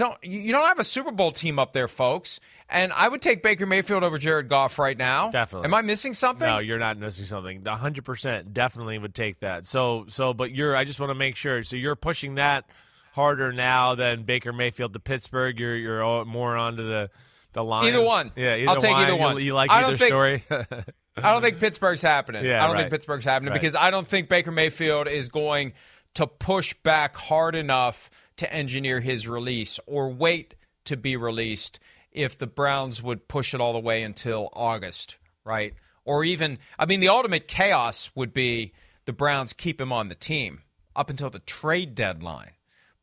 don't 0.00 0.18
you 0.24 0.40
you 0.40 0.52
don't 0.52 0.66
have 0.66 0.78
a 0.78 0.84
Super 0.84 1.12
Bowl 1.12 1.30
team 1.32 1.58
up 1.58 1.72
there, 1.72 1.88
folks. 1.88 2.40
And 2.68 2.92
I 2.92 3.08
would 3.08 3.20
take 3.20 3.42
Baker 3.42 3.66
Mayfield 3.66 4.04
over 4.04 4.16
Jared 4.16 4.48
Goff 4.48 4.78
right 4.78 4.96
now. 4.96 5.30
Definitely. 5.30 5.66
Am 5.66 5.74
I 5.74 5.82
missing 5.82 6.12
something? 6.14 6.48
No, 6.48 6.58
you're 6.58 6.78
not 6.78 6.98
missing 6.98 7.26
something. 7.26 7.66
A 7.66 7.76
hundred 7.76 8.04
percent, 8.04 8.54
definitely 8.54 8.98
would 8.98 9.14
take 9.14 9.40
that. 9.40 9.66
So, 9.66 10.06
so, 10.08 10.32
but 10.34 10.52
you're. 10.52 10.74
I 10.76 10.84
just 10.84 11.00
want 11.00 11.10
to 11.10 11.14
make 11.14 11.36
sure. 11.36 11.62
So 11.62 11.76
you're 11.76 11.96
pushing 11.96 12.36
that 12.36 12.64
harder 13.12 13.52
now 13.52 13.94
than 13.96 14.22
Baker 14.22 14.52
Mayfield 14.52 14.92
to 14.92 15.00
Pittsburgh. 15.00 15.58
You're 15.58 15.76
you're 15.76 16.24
more 16.24 16.56
onto 16.56 16.86
the 16.86 17.10
the 17.52 17.64
line. 17.64 17.86
Either 17.86 18.02
one. 18.02 18.32
Yeah, 18.36 18.56
either 18.56 18.68
I'll 18.68 18.76
take 18.76 18.92
one. 18.92 19.02
either 19.02 19.16
one. 19.16 19.42
You, 19.42 19.54
like 19.54 19.70
I 19.70 19.80
don't 19.80 19.90
either 19.90 19.98
think- 19.98 20.08
story. 20.08 20.44
I 21.16 21.32
don't 21.32 21.42
think 21.42 21.58
Pittsburgh's 21.58 22.02
happening. 22.02 22.44
Yeah, 22.44 22.62
I 22.62 22.66
don't 22.66 22.76
right. 22.76 22.82
think 22.82 22.92
Pittsburgh's 22.92 23.24
happening 23.24 23.50
Right. 23.50 23.60
because 23.60 23.74
I 23.74 23.90
don't 23.90 24.06
think 24.06 24.28
Baker 24.28 24.52
Mayfield 24.52 25.08
is 25.08 25.28
going 25.28 25.72
to 26.14 26.26
push 26.26 26.72
back 26.82 27.16
hard 27.16 27.54
enough 27.56 28.10
to 28.40 28.52
engineer 28.52 29.00
his 29.00 29.28
release 29.28 29.78
or 29.86 30.10
wait 30.10 30.54
to 30.84 30.96
be 30.96 31.16
released 31.16 31.78
if 32.10 32.36
the 32.36 32.46
Browns 32.46 33.02
would 33.02 33.28
push 33.28 33.54
it 33.54 33.60
all 33.60 33.72
the 33.72 33.78
way 33.78 34.02
until 34.02 34.48
August, 34.52 35.16
right? 35.44 35.74
Or 36.04 36.24
even, 36.24 36.58
I 36.78 36.86
mean, 36.86 37.00
the 37.00 37.08
ultimate 37.08 37.46
chaos 37.46 38.10
would 38.14 38.32
be 38.32 38.72
the 39.04 39.12
Browns 39.12 39.52
keep 39.52 39.80
him 39.80 39.92
on 39.92 40.08
the 40.08 40.14
team 40.14 40.62
up 40.96 41.10
until 41.10 41.30
the 41.30 41.38
trade 41.40 41.94
deadline. 41.94 42.52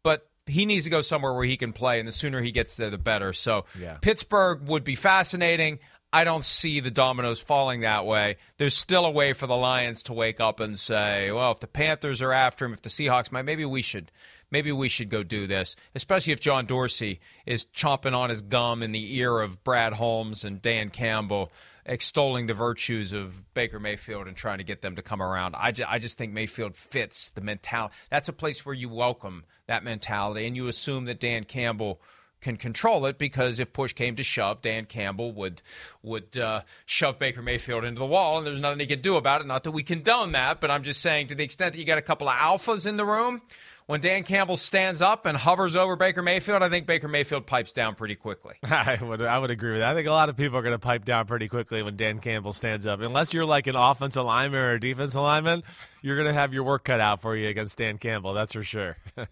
But 0.04 0.28
he 0.46 0.66
needs 0.66 0.86
to 0.86 0.90
go 0.90 1.02
somewhere 1.02 1.34
where 1.34 1.46
he 1.46 1.56
can 1.56 1.72
play, 1.72 2.00
and 2.00 2.08
the 2.08 2.12
sooner 2.12 2.42
he 2.42 2.52
gets 2.52 2.76
there, 2.76 2.90
the 2.90 2.98
better. 2.98 3.32
So 3.32 3.66
Yeah. 3.80 3.98
Pittsburgh 4.02 4.68
would 4.68 4.84
be 4.84 4.96
fascinating. 4.96 5.80
I 6.12 6.24
don't 6.24 6.46
see 6.46 6.80
the 6.80 6.90
dominoes 6.92 7.40
falling 7.40 7.82
that 7.82 8.06
way. 8.06 8.38
There's 8.58 8.76
still 8.76 9.06
a 9.06 9.12
way 9.12 9.34
for 9.34 9.46
the 9.46 9.58
Lions 9.58 10.04
to 10.04 10.14
wake 10.14 10.40
up 10.40 10.60
and 10.60 10.80
say, 10.80 11.32
well, 11.32 11.52
if 11.52 11.60
the 11.60 11.68
Panthers 11.68 12.22
are 12.22 12.32
after 12.32 12.66
him, 12.66 12.74
if 12.74 12.82
the 12.82 12.90
Seahawks 12.90 13.32
might, 13.32 13.44
maybe 13.44 13.66
we 13.66 13.82
should 13.82 14.12
maybe 14.52 14.72
we 14.72 14.90
should 14.90 15.10
go 15.10 15.24
do 15.24 15.48
this, 15.48 15.76
especially 15.96 16.34
if 16.34 16.40
John 16.40 16.66
Dorsey 16.66 17.20
is 17.46 17.66
chomping 17.66 18.14
on 18.14 18.30
his 18.30 18.42
gum 18.42 18.84
in 18.84 18.92
the 18.92 19.16
ear 19.18 19.40
of 19.40 19.64
Brad 19.64 19.94
Holmes 19.94 20.44
and 20.44 20.62
Dan 20.62 20.90
Campbell, 20.90 21.52
extolling 21.86 22.48
the 22.48 22.54
virtues 22.54 23.14
of 23.14 23.54
Baker 23.54 23.80
Mayfield 23.80 24.28
and 24.28 24.36
trying 24.36 24.58
to 24.58 24.64
get 24.64 24.82
them 24.82 24.96
to 24.96 25.02
come 25.02 25.22
around. 25.22 25.56
I, 25.58 25.72
ju- 25.72 25.86
I 25.88 26.00
just 26.00 26.18
think 26.18 26.34
Mayfield 26.34 26.76
fits 26.76 27.30
the 27.30 27.42
mentality. 27.42 27.94
That's 28.10 28.30
a 28.30 28.34
place 28.34 28.66
where 28.66 28.76
you 28.76 28.90
welcome 28.90 29.46
that 29.68 29.84
mentality 29.84 30.48
and 30.48 30.56
you 30.56 30.68
assume 30.68 31.06
that 31.06 31.20
Dan 31.20 31.44
Campbell 31.44 32.02
can 32.42 32.58
control 32.58 33.06
it 33.06 33.18
because 33.18 33.60
if 33.60 33.74
push 33.74 33.94
came 33.94 34.16
to 34.16 34.24
shove, 34.24 34.62
Dan 34.62 34.86
Campbell 34.86 35.32
would 35.34 35.62
would 36.04 36.38
uh, 36.38 36.62
shove 36.86 37.18
Baker 37.18 37.42
Mayfield 37.42 37.84
into 37.84 38.00
the 38.00 38.06
wall, 38.06 38.38
and 38.38 38.46
there's 38.46 38.60
nothing 38.60 38.80
he 38.80 38.86
could 38.86 39.02
do 39.02 39.16
about 39.16 39.42
it. 39.42 39.48
Not 39.48 39.64
that 39.64 39.72
we 39.72 39.84
condone 39.84 40.34
that, 40.34 40.62
but 40.62 40.70
I'm 40.70 40.84
just 40.84 41.02
saying 41.02 41.28
to 41.28 41.36
the 41.36 41.44
extent 41.44 41.74
that 41.74 41.80
you 41.80 41.86
got 41.86 41.98
a 41.98 42.04
couple 42.04 42.30
of 42.30 42.36
alphas 42.36 42.86
in 42.86 42.98
the 42.98 43.06
room, 43.06 43.42
when 43.88 44.00
Dan 44.02 44.24
Campbell 44.24 44.58
stands 44.58 45.02
up 45.02 45.26
and 45.26 45.36
hovers 45.38 45.76
over 45.76 45.96
Baker 45.96 46.22
Mayfield, 46.22 46.62
I 46.62 46.70
think 46.70 46.86
Baker 46.86 47.08
Mayfield 47.08 47.46
pipes 47.48 47.72
down 47.72 47.96
pretty 47.96 48.16
quickly. 48.16 48.54
I 48.64 49.00
would 49.02 49.22
I 49.22 49.40
would 49.40 49.50
agree 49.50 49.72
with 49.72 49.80
that. 49.82 49.90
I 49.92 49.94
think 49.96 50.08
a 50.08 50.12
lot 50.12 50.30
of 50.30 50.38
people 50.38 50.58
are 50.58 50.62
going 50.62 50.74
to 50.74 50.80
pipe 50.80 51.06
down 51.06 51.26
pretty 51.26 51.48
quickly 51.48 51.82
when 51.82 51.98
Dan 51.98 52.20
Campbell 52.20 52.54
stands 52.54 52.86
up. 52.86 53.00
Unless 53.02 53.34
you're 53.34 53.46
like 53.46 53.68
an 53.68 53.76
offensive 53.76 54.24
lineman 54.24 54.60
or 54.60 54.72
a 54.74 54.80
defensive 54.80 55.22
lineman, 55.22 55.64
you're 56.02 56.16
going 56.16 56.28
to 56.28 56.34
have 56.34 56.54
your 56.54 56.64
work 56.64 56.84
cut 56.84 57.00
out 57.00 57.22
for 57.22 57.36
you 57.36 57.48
against 57.50 57.78
Dan 57.78 57.98
Campbell. 57.98 58.34
That's 58.34 58.54
for 58.54 58.64
sure. 58.64 58.98
All 59.18 59.26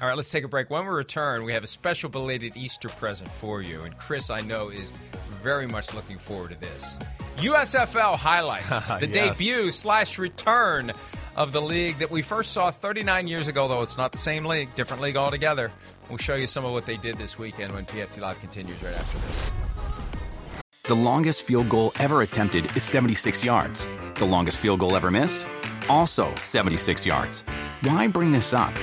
right, 0.00 0.14
let's 0.14 0.30
take 0.30 0.44
a 0.44 0.48
break. 0.48 0.70
When 0.70 0.84
we 0.84 0.90
return, 0.90 1.44
we 1.44 1.52
have 1.54 1.64
a 1.64 1.66
special 1.68 2.10
belated 2.10 2.56
Easter 2.56 2.88
present 2.88 3.30
for 3.30 3.62
you, 3.62 3.80
and 3.82 3.96
Chris, 3.98 4.30
I 4.30 4.40
know, 4.40 4.68
is 4.68 4.92
very 5.42 5.66
much 5.66 5.94
looking 5.94 6.18
forward 6.18 6.50
to 6.50 6.60
this. 6.60 6.98
USFL 7.38 8.16
highlights 8.16 8.68
the 9.00 9.06
Yes. 9.06 9.10
debut 9.38 9.70
slash 9.70 10.18
return 10.18 10.92
of 11.40 11.52
the 11.52 11.62
league 11.62 11.96
that 11.96 12.10
we 12.10 12.20
first 12.20 12.52
saw 12.52 12.70
39 12.70 13.26
years 13.26 13.48
ago, 13.48 13.66
though 13.66 13.80
it's 13.80 13.96
not 13.96 14.12
the 14.12 14.18
same 14.18 14.44
league, 14.44 14.74
different 14.74 15.02
league 15.02 15.16
altogether. 15.16 15.72
We'll 16.10 16.18
show 16.18 16.34
you 16.34 16.46
some 16.46 16.66
of 16.66 16.72
what 16.72 16.84
they 16.84 16.98
did 16.98 17.16
this 17.16 17.38
weekend 17.38 17.72
when 17.72 17.86
PFT 17.86 18.20
Live 18.20 18.38
continues 18.40 18.82
right 18.82 18.94
after 18.94 19.18
this. 19.18 19.50
The 20.82 20.94
longest 20.94 21.40
field 21.40 21.70
goal 21.70 21.92
ever 21.98 22.20
attempted 22.20 22.66
is 22.76 22.82
76 22.82 23.42
yards. 23.42 23.88
The 24.16 24.26
longest 24.26 24.58
field 24.58 24.80
goal 24.80 24.94
ever 24.94 25.10
missed? 25.10 25.46
Also 25.88 26.34
76 26.34 27.06
yards. 27.06 27.40
Why 27.80 28.06
bring 28.06 28.32
this 28.32 28.52
up? 28.52 28.74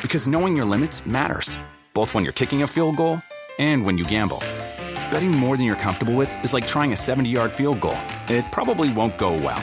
Because 0.00 0.26
knowing 0.26 0.56
your 0.56 0.64
limits 0.64 1.04
matters, 1.04 1.58
both 1.92 2.14
when 2.14 2.24
you're 2.24 2.32
kicking 2.32 2.62
a 2.62 2.66
field 2.66 2.96
goal 2.96 3.20
and 3.58 3.84
when 3.84 3.98
you 3.98 4.04
gamble. 4.04 4.38
Betting 5.10 5.30
more 5.30 5.58
than 5.58 5.66
you're 5.66 5.76
comfortable 5.76 6.14
with 6.14 6.34
is 6.42 6.54
like 6.54 6.66
trying 6.66 6.92
a 6.92 6.96
70 6.96 7.28
yard 7.28 7.52
field 7.52 7.82
goal. 7.82 7.98
It 8.28 8.46
probably 8.50 8.90
won't 8.94 9.18
go 9.18 9.34
well. 9.34 9.62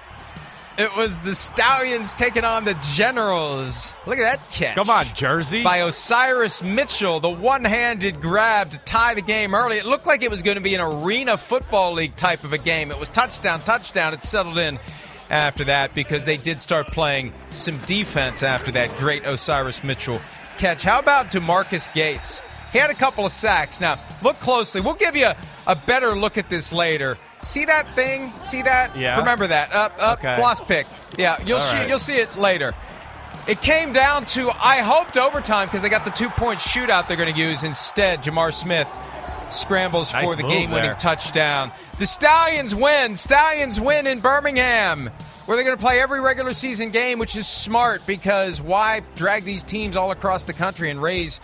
It 0.77 0.95
was 0.95 1.19
the 1.19 1.35
Stallions 1.35 2.13
taking 2.13 2.45
on 2.45 2.63
the 2.63 2.75
Generals. 2.93 3.93
Look 4.07 4.17
at 4.17 4.23
that 4.23 4.51
catch. 4.51 4.75
Come 4.75 4.89
on, 4.89 5.05
Jersey. 5.13 5.63
by 5.63 5.77
Osiris 5.77 6.63
Mitchell, 6.63 7.19
the 7.19 7.29
one-handed 7.29 8.21
grab 8.21 8.71
to 8.71 8.77
tie 8.79 9.13
the 9.13 9.21
game 9.21 9.53
early. 9.53 9.77
It 9.77 9.85
looked 9.85 10.07
like 10.07 10.23
it 10.23 10.31
was 10.31 10.41
going 10.41 10.55
to 10.55 10.61
be 10.61 10.73
an 10.73 10.81
arena 10.81 11.37
football 11.37 11.93
league 11.93 12.15
type 12.15 12.43
of 12.45 12.53
a 12.53 12.57
game. 12.57 12.89
It 12.89 12.97
was 12.97 13.09
touchdown, 13.09 13.59
touchdown. 13.59 14.13
It 14.13 14.23
settled 14.23 14.57
in 14.57 14.79
after 15.29 15.65
that 15.65 15.93
because 15.93 16.23
they 16.25 16.37
did 16.37 16.61
start 16.61 16.87
playing 16.87 17.33
some 17.49 17.77
defense 17.79 18.41
after 18.41 18.71
that 18.71 18.89
great 18.97 19.25
Osiris 19.25 19.83
Mitchell 19.83 20.19
catch. 20.57 20.83
How 20.83 20.99
about 20.99 21.31
DeMarquis 21.31 21.93
Gates? 21.93 22.41
He 22.71 22.79
had 22.79 22.89
a 22.89 22.95
couple 22.95 23.25
of 23.25 23.33
sacks. 23.33 23.81
Now, 23.81 24.01
look 24.23 24.37
closely. 24.37 24.79
We'll 24.79 24.93
give 24.93 25.17
you 25.17 25.25
a, 25.25 25.35
a 25.67 25.75
better 25.75 26.15
look 26.15 26.37
at 26.37 26.49
this 26.49 26.71
later. 26.71 27.17
See 27.41 27.65
that 27.65 27.95
thing? 27.95 28.31
See 28.41 28.61
that? 28.61 28.95
Yeah. 28.95 29.17
Remember 29.19 29.47
that. 29.47 29.73
Up, 29.73 29.93
up, 29.99 30.19
Okay. 30.19 30.35
floss 30.35 30.61
pick. 30.61 30.85
Yeah, 31.17 31.41
you'll 31.43 31.57
All 31.57 31.63
see 31.63 31.77
right. 31.77 31.89
you'll 31.89 31.99
see 31.99 32.15
it 32.17 32.35
later. 32.37 32.73
It 33.47 33.59
came 33.61 33.91
down 33.91 34.25
to, 34.25 34.51
I 34.51 34.77
hoped 34.81 35.17
overtime 35.17 35.67
because 35.67 35.81
they 35.81 35.89
got 35.89 36.05
the 36.05 36.11
two 36.11 36.29
point 36.29 36.59
shootout 36.59 37.07
they're 37.07 37.17
going 37.17 37.33
to 37.33 37.39
use. 37.39 37.63
Instead, 37.63 38.21
J'Mar 38.23 38.53
Smith 38.53 38.87
scrambles 39.49 40.13
Nice 40.13 40.23
for 40.23 40.35
the 40.35 40.43
game 40.43 40.69
winning 40.71 40.93
touchdown. 40.93 41.71
The 41.99 42.05
Stallions 42.05 42.73
win. 42.75 43.15
Stallions 43.15 43.79
win 43.81 44.07
in 44.07 44.19
Birmingham, 44.19 45.09
where 45.45 45.57
they're 45.57 45.65
going 45.65 45.75
to 45.77 45.81
play 45.81 45.99
every 46.01 46.21
regular 46.21 46.53
season 46.53 46.91
game, 46.91 47.19
which 47.19 47.35
is 47.35 47.47
smart 47.47 48.05
because 48.07 48.61
why 48.61 49.01
drag 49.15 49.43
these 49.43 49.63
teams 49.63 49.95
all 49.95 50.11
across 50.11 50.45
the 50.45 50.53
country 50.53 50.89
and 50.91 51.01
raise 51.01 51.39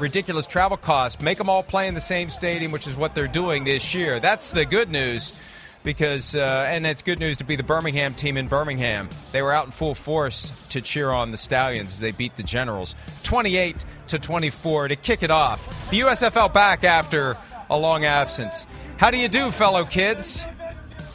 ridiculous 0.00 0.46
travel 0.46 0.76
costs? 0.76 1.22
Make 1.22 1.38
them 1.38 1.48
all 1.48 1.62
play 1.62 1.86
in 1.86 1.94
the 1.94 2.00
same 2.00 2.30
stadium, 2.30 2.72
which 2.72 2.86
is 2.86 2.96
what 2.96 3.14
they're 3.14 3.28
doing 3.28 3.64
this 3.64 3.94
year. 3.94 4.18
That's 4.18 4.50
the 4.50 4.64
good 4.64 4.90
news 4.90 5.40
because 5.82 6.34
uh, 6.34 6.66
and 6.68 6.86
it's 6.86 7.02
good 7.02 7.18
news 7.18 7.38
to 7.38 7.44
be 7.44 7.56
the 7.56 7.62
Birmingham 7.62 8.14
team 8.14 8.36
in 8.36 8.48
Birmingham. 8.48 9.08
They 9.32 9.42
were 9.42 9.52
out 9.52 9.66
in 9.66 9.70
full 9.70 9.94
force 9.94 10.66
to 10.68 10.80
cheer 10.80 11.10
on 11.10 11.30
the 11.30 11.36
Stallions 11.36 11.92
as 11.92 12.00
they 12.00 12.10
beat 12.10 12.36
the 12.36 12.42
Generals 12.42 12.94
28 13.22 13.84
to 14.08 14.18
24 14.18 14.88
to 14.88 14.96
kick 14.96 15.22
it 15.22 15.30
off. 15.30 15.90
The 15.90 16.00
USFL 16.00 16.52
back 16.52 16.84
after 16.84 17.36
a 17.68 17.78
long 17.78 18.04
absence. 18.04 18.66
How 18.96 19.10
do 19.10 19.16
you 19.16 19.28
do, 19.28 19.50
fellow 19.50 19.84
kids? 19.84 20.44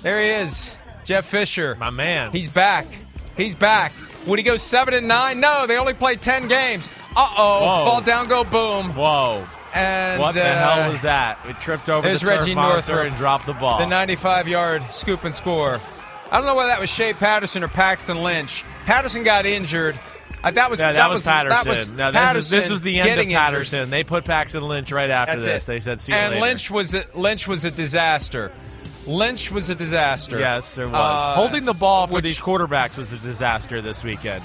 There 0.01 0.21
he 0.21 0.29
is, 0.29 0.75
Jeff 1.03 1.25
Fisher. 1.25 1.75
My 1.75 1.89
man. 1.89 2.31
He's 2.31 2.51
back. 2.51 2.85
He's 3.37 3.55
back. 3.55 3.91
Would 4.25 4.39
he 4.39 4.43
go 4.43 4.57
seven 4.57 4.93
and 4.93 5.07
nine? 5.07 5.39
No, 5.39 5.67
they 5.67 5.77
only 5.77 5.93
played 5.93 6.21
ten 6.21 6.47
games. 6.47 6.89
Uh 7.15 7.33
oh, 7.37 7.59
fall 7.85 8.01
down, 8.01 8.27
go 8.27 8.43
boom. 8.43 8.93
Whoa. 8.95 9.45
And 9.73 10.21
What 10.21 10.33
the 10.35 10.41
uh, 10.41 10.75
hell 10.75 10.91
was 10.91 11.01
that? 11.01 11.37
It 11.45 11.59
tripped 11.59 11.89
over 11.89 12.07
the 12.07 12.25
Reggie 12.25 12.55
Northrup. 12.55 13.05
and 13.05 13.15
dropped 13.17 13.45
the 13.45 13.53
ball. 13.53 13.77
The 13.77 13.85
95 13.85 14.47
yard 14.47 14.83
scoop 14.91 15.25
and 15.25 15.35
score. 15.35 15.79
I 16.31 16.37
don't 16.37 16.45
know 16.45 16.55
whether 16.55 16.69
that 16.69 16.79
was 16.79 16.89
Shea 16.89 17.13
Patterson 17.13 17.63
or 17.63 17.67
Paxton 17.67 18.23
Lynch. 18.23 18.63
Patterson 18.85 19.23
got 19.23 19.45
injured. 19.45 19.99
Uh, 20.43 20.51
that 20.51 20.69
was 20.69 20.79
yeah, 20.79 20.93
that, 20.93 21.09
was, 21.09 21.25
Patterson. 21.25 21.65
That 21.65 21.65
was 21.69 21.87
no, 21.87 22.11
this, 22.11 22.19
Patterson 22.21 22.57
is, 22.57 22.63
this 22.63 22.69
was 22.71 22.81
the 22.83 22.99
end 22.99 23.09
of 23.09 23.15
getting 23.15 23.31
injured. 23.31 23.37
Patterson. 23.43 23.89
They 23.89 24.03
put 24.03 24.25
Paxton 24.25 24.63
Lynch 24.63 24.91
right 24.91 25.09
after 25.09 25.33
That's 25.33 25.45
this. 25.45 25.63
it. 25.63 25.67
They 25.67 25.79
said, 25.79 25.99
"See 25.99 26.13
and 26.13 26.35
later." 26.35 26.41
Lynch 26.45 26.71
was 26.71 26.93
a, 26.93 27.03
Lynch 27.13 27.47
was 27.47 27.65
a 27.65 27.71
disaster. 27.71 28.51
Lynch 29.07 29.51
was 29.51 29.69
a 29.69 29.75
disaster. 29.75 30.39
Yes, 30.39 30.75
there 30.75 30.85
was. 30.85 30.93
Uh, 30.95 31.33
Holding 31.35 31.65
the 31.65 31.73
ball 31.73 32.07
for 32.07 32.13
which- 32.15 32.23
these 32.25 32.39
quarterbacks 32.39 32.97
was 32.97 33.11
a 33.11 33.17
disaster 33.17 33.81
this 33.81 34.03
weekend. 34.03 34.43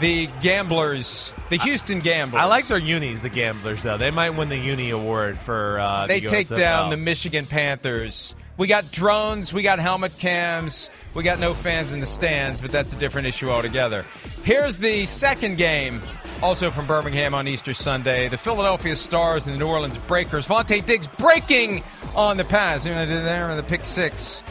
The 0.00 0.28
Gamblers, 0.40 1.32
the 1.50 1.56
Houston 1.58 1.98
Gamblers. 1.98 2.40
I 2.40 2.44
like 2.44 2.68
their 2.68 2.78
unis, 2.78 3.22
the 3.22 3.28
Gamblers, 3.28 3.82
though. 3.82 3.98
They 3.98 4.12
might 4.12 4.30
win 4.30 4.48
the 4.48 4.56
uni 4.56 4.90
award 4.90 5.38
for. 5.38 5.80
Uh, 5.80 6.06
They 6.06 6.20
the 6.20 6.28
take 6.28 6.48
down 6.48 6.90
the 6.90 6.96
Michigan 6.96 7.46
Panthers. 7.46 8.34
We 8.58 8.66
got 8.66 8.90
drones, 8.90 9.52
we 9.52 9.62
got 9.62 9.78
helmet 9.78 10.16
cams, 10.18 10.90
we 11.14 11.22
got 11.22 11.38
no 11.38 11.54
fans 11.54 11.92
in 11.92 12.00
the 12.00 12.06
stands, 12.06 12.60
but 12.60 12.72
that's 12.72 12.92
a 12.92 12.98
different 12.98 13.28
issue 13.28 13.48
altogether. 13.48 14.04
Here's 14.42 14.78
the 14.78 15.06
second 15.06 15.58
game, 15.58 16.00
also 16.42 16.68
from 16.68 16.86
Birmingham 16.86 17.34
on 17.34 17.46
Easter 17.46 17.72
Sunday. 17.72 18.26
The 18.26 18.36
Philadelphia 18.38 18.96
Stars 18.96 19.46
and 19.46 19.54
the 19.54 19.60
New 19.60 19.68
Orleans 19.68 19.96
Breakers. 19.98 20.46
Vontae 20.48 20.84
Diggs 20.84 21.06
breaking 21.06 21.84
on 22.16 22.36
the 22.36 22.44
pass. 22.44 22.84
You 22.84 22.90
know, 22.90 22.98
what 22.98 23.08
I 23.08 23.10
did 23.12 23.24
there 23.24 23.48
in 23.48 23.56
the 23.56 23.62
pick 23.62 23.84
six. 23.84 24.42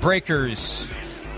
Breakers 0.00 0.88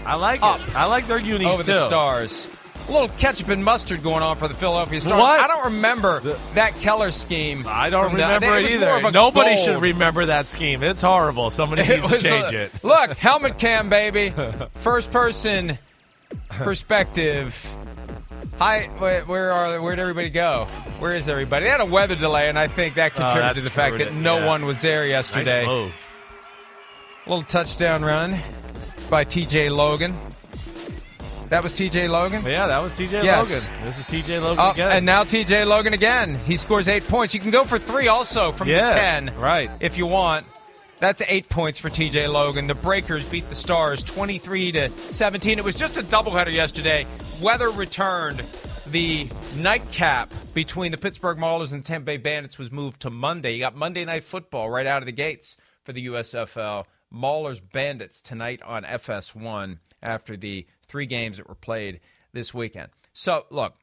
I 0.05 0.17
like 0.17 0.43
up 0.43 0.61
it. 0.61 0.77
I 0.77 0.85
like 0.87 1.07
their 1.07 1.19
unis 1.19 1.47
over 1.47 1.63
too. 1.63 1.73
the 1.73 1.87
Stars. 1.87 2.47
A 2.91 2.93
little 2.93 3.09
ketchup 3.19 3.49
and 3.49 3.65
mustard 3.65 4.03
going 4.03 4.21
on 4.21 4.37
for 4.37 4.49
the 4.49 4.55
Philadelphia 4.55 5.01
Stars. 5.01 5.21
What? 5.21 5.41
I 5.41 5.47
don't 5.47 5.75
remember 5.75 6.19
that 6.55 6.75
Keller 6.77 7.13
scheme. 7.13 7.65
I 7.69 7.89
don't 7.89 8.09
from 8.11 8.19
the- 8.19 8.25
remember 8.25 8.57
it 8.57 8.59
it 8.59 8.63
was 8.65 8.75
more 8.81 8.91
of 8.97 9.05
either. 9.05 9.11
Nobody 9.13 9.55
gold. 9.55 9.65
should 9.65 9.81
remember 9.81 10.27
that 10.27 10.47
scheme. 10.47 10.83
It's 10.83 11.01
horrible. 11.01 11.51
Somebody 11.51 11.83
needs 11.89 12.03
to 12.09 12.19
change 12.19 12.53
a- 12.53 12.63
it. 12.65 12.73
Look, 12.83 13.17
helmet 13.17 13.59
cam, 13.59 13.91
baby. 13.91 14.35
First 14.75 15.13
person 15.13 15.79
perspective. 16.49 17.73
Hi, 18.59 18.87
where, 18.99 19.25
where 19.25 19.53
are 19.53 19.81
where'd 19.81 20.01
everybody 20.01 20.29
go? 20.29 20.67
Where 20.99 21.15
is 21.15 21.29
everybody? 21.29 21.67
They 21.67 21.71
had 21.71 21.81
a 21.81 21.85
weather 21.85 22.17
delay, 22.17 22.49
and 22.49 22.59
I 22.59 22.67
think 22.67 22.97
that 22.97 23.13
oh, 23.13 23.19
contributed 23.19 23.45
that's 23.45 23.59
to 23.59 23.65
the 23.65 23.71
fact 23.71 23.99
that 23.99 24.15
no 24.15 24.39
yeah. 24.39 24.47
one 24.47 24.67
was 24.67 24.83
there 24.83 25.07
yesterday. 25.07 25.65
Nice. 25.65 25.93
Little 27.27 27.45
touchdown 27.45 28.03
run 28.03 28.37
by 29.09 29.23
T.J. 29.23 29.71
Logan. 29.71 30.17
That 31.51 31.63
was 31.65 31.73
T.J. 31.73 32.07
Logan. 32.09 32.45
Yeah, 32.45 32.69
that 32.69 32.81
was 32.83 32.93
TJ 32.95 33.25
Yes. 33.25 33.51
Logan. 33.53 33.85
This 33.87 33.99
is 33.99 34.05
TJ 34.07 34.41
Logan 34.41 34.65
Oh, 34.65 34.71
again. 34.71 34.93
and 34.93 35.05
now 35.07 35.25
T.J. 35.25 35.65
Logan 35.65 35.93
again. 35.95 36.37
He 36.47 36.57
scores 36.57 36.87
eight 36.87 37.07
points. 37.09 37.35
You 37.35 37.41
can 37.41 37.51
go 37.51 37.65
for 37.65 37.77
three 37.79 38.07
also 38.09 38.53
from 38.53 38.69
Yeah, 38.69 38.89
the 38.89 38.95
ten, 38.95 39.35
right. 39.41 39.69
If 39.81 39.99
you 39.99 40.07
want. 40.07 40.49
That's 40.99 41.23
eight 41.29 41.49
points 41.49 41.79
for 41.81 41.89
TJ 41.89 42.31
Logan. 42.31 42.67
The 42.67 42.75
Breakers 42.75 43.25
beat 43.25 43.49
the 43.49 43.55
Stars 43.55 44.05
23 44.05 44.73
to 44.73 44.89
17. 44.91 45.59
It 45.59 45.65
was 45.65 45.75
just 45.75 45.97
a 45.97 46.03
doubleheader 46.03 46.53
yesterday. 46.53 47.07
Weather 47.41 47.71
returned. 47.71 48.41
The 48.89 49.27
nightcap 49.57 50.31
between 50.53 50.91
the 50.93 50.99
Pittsburgh 50.99 51.39
Maulers 51.39 51.73
and 51.73 51.83
the 51.83 51.87
Tampa 51.87 52.05
Bay 52.07 52.17
Bandits 52.19 52.59
was 52.59 52.71
moved 52.71 53.01
to 53.03 53.11
Monday. 53.11 53.53
You 53.55 53.61
got 53.61 53.75
Monday 53.75 54.05
Night 54.05 54.25
Football 54.25 54.69
right 54.69 54.87
out 54.87 55.01
of 55.03 55.07
the 55.07 55.13
gates 55.13 55.57
for 55.85 55.93
the 55.93 56.07
USFL. 56.07 56.85
Maulers 57.13 57.61
Bandits 57.73 58.21
tonight 58.21 58.61
on 58.63 58.83
FS1 58.85 59.79
after 60.03 60.37
the 60.37 60.67
three 60.91 61.07
games 61.07 61.37
that 61.37 61.49
were 61.49 61.55
played 61.55 62.01
this 62.33 62.53
weekend. 62.53 62.89
So, 63.13 63.47
look, 63.51 63.75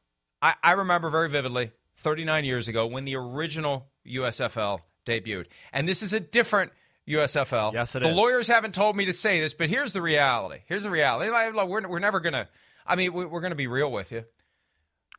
I, 0.41 0.55
I 0.61 0.73
remember 0.73 1.09
very 1.09 1.29
vividly 1.29 1.71
39 1.97 2.43
years 2.45 2.67
ago 2.67 2.85
when 2.85 3.05
the 3.05 3.15
original 3.15 3.87
USFL 4.05 4.79
debuted. 5.05 5.45
And 5.71 5.87
this 5.87 6.03
is 6.03 6.11
a 6.13 6.19
different 6.19 6.71
USFL. 7.07 7.73
Yes, 7.73 7.95
it 7.95 8.03
the 8.03 8.09
is. 8.09 8.15
lawyers 8.15 8.47
haven't 8.47 8.75
told 8.75 8.97
me 8.97 9.05
to 9.05 9.13
say 9.13 9.39
this, 9.39 9.53
but 9.53 9.69
here's 9.69 9.93
the 9.93 10.01
reality. 10.01 10.59
Here's 10.65 10.83
the 10.83 10.91
reality. 10.91 11.31
Look, 11.31 11.69
We're, 11.69 11.87
we're 11.87 11.99
never 11.99 12.19
going 12.19 12.33
to, 12.33 12.47
I 12.85 12.95
mean, 12.97 13.13
we- 13.13 13.25
we're 13.25 13.41
going 13.41 13.51
to 13.51 13.55
be 13.55 13.67
real 13.67 13.91
with 13.91 14.11
you. 14.11 14.25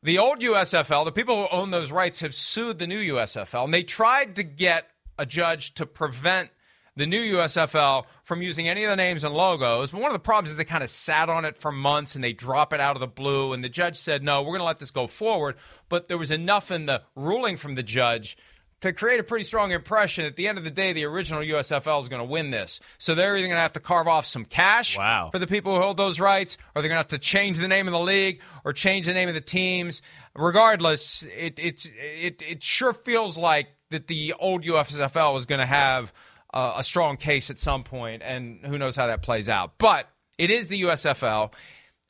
The 0.03 0.19
old 0.19 0.41
USFL, 0.41 1.05
the 1.07 1.13
people 1.13 1.43
who 1.43 1.57
own 1.57 1.71
those 1.71 1.91
rights 1.91 2.21
have 2.21 2.33
sued 2.35 2.79
the 2.79 2.87
new 2.87 3.15
USFL, 3.15 3.65
and 3.65 3.75
they 3.75 3.83
tried 3.83 4.37
to 4.37 4.45
get 4.45 4.87
a 5.19 5.27
judge 5.27 5.75
to 5.75 5.87
prevent 5.87 6.51
the 6.99 7.07
new 7.07 7.37
USFL 7.37 8.05
from 8.25 8.43
using 8.43 8.69
any 8.69 8.85
of 8.85 8.91
the 8.91 8.97
names 8.97 9.25
and 9.25 9.35
logos. 9.35 9.91
But 9.91 10.01
one 10.01 10.11
of 10.11 10.15
the 10.15 10.19
problems 10.19 10.51
is 10.51 10.57
they 10.57 10.65
kind 10.65 10.85
of 10.85 10.91
sat 10.91 11.29
on 11.31 11.45
it 11.45 11.57
for 11.57 11.73
months 11.73 12.15
and 12.15 12.23
they 12.23 12.33
drop 12.33 12.73
it 12.73 12.81
out 12.81 12.97
of 12.97 13.01
the 13.01 13.07
blue. 13.07 13.53
And 13.53 13.63
the 13.65 13.69
judge 13.69 13.97
said, 13.97 14.23
no, 14.23 14.43
we're 14.43 14.51
going 14.51 14.61
to 14.61 14.65
let 14.65 14.79
this 14.81 14.91
go 14.91 15.07
forward. 15.07 15.57
But 15.89 16.09
there 16.09 16.19
was 16.19 16.31
enough 16.31 16.71
in 16.71 16.87
the 16.87 17.03
ruling 17.17 17.57
from 17.57 17.75
the 17.77 17.83
judge 17.83 18.37
to 18.81 18.93
create 18.93 19.19
a 19.19 19.25
pretty 19.25 19.43
strong 19.45 19.73
impression. 19.73 20.25
At 20.25 20.37
the 20.37 20.47
end 20.47 20.57
of 20.59 20.63
the 20.63 20.71
day, 20.71 20.93
the 20.93 21.05
original 21.05 21.43
USFL 21.43 22.01
is 22.01 22.09
going 22.09 22.21
to 22.21 22.29
win 22.29 22.51
this. 22.51 22.79
So 22.99 23.15
they're 23.15 23.37
either 23.37 23.47
going 23.49 23.57
to 23.57 23.61
have 23.63 23.73
to 23.73 23.81
carve 23.81 24.07
off 24.07 24.25
some 24.25 24.45
cash 24.45 24.97
Wow. 24.97 25.31
for 25.33 25.39
the 25.41 25.49
people 25.49 25.75
who 25.75 25.81
hold 25.83 25.97
those 25.97 26.21
rights, 26.21 26.57
or 26.75 26.83
they're 26.83 26.89
going 26.89 26.97
to 26.97 27.01
have 27.01 27.09
to 27.09 27.19
change 27.19 27.59
the 27.59 27.67
name 27.67 27.89
of 27.89 27.93
the 27.93 27.99
league 28.01 28.41
or 28.65 28.73
change 28.73 29.07
the 29.07 29.15
name 29.15 29.29
of 29.29 29.35
the 29.35 29.41
teams. 29.41 30.01
Regardless, 30.37 31.25
it 31.37 31.59
it 31.59 31.87
it, 31.97 32.43
it 32.43 32.63
sure 32.63 32.93
feels 32.93 33.37
like 33.37 33.69
that 33.91 34.07
the 34.07 34.35
old 34.39 34.65
USFL 34.65 35.37
is 35.37 35.47
going 35.47 35.61
to 35.61 35.67
have 35.67 36.13
uh, 36.53 36.75
a 36.77 36.85
strong 36.85 37.17
case 37.17 37.51
at 37.51 37.59
some 37.59 37.85
point, 37.85 38.23
and 38.23 38.61
who 38.65 38.79
knows 38.79 38.97
how 38.97 39.07
that 39.07 39.23
plays 39.23 39.49
out. 39.49 39.79
But 39.79 40.09
it 40.39 40.51
is 40.51 40.69
the 40.69 40.83
USFL. 40.83 41.53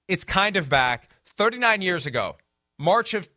It's 0.07 0.25
kind 0.25 0.57
of 0.57 0.69
back. 0.69 1.11
39 1.37 1.83
years 1.83 2.07
ago, 2.07 2.37
March 2.79 3.15
of 3.15 3.29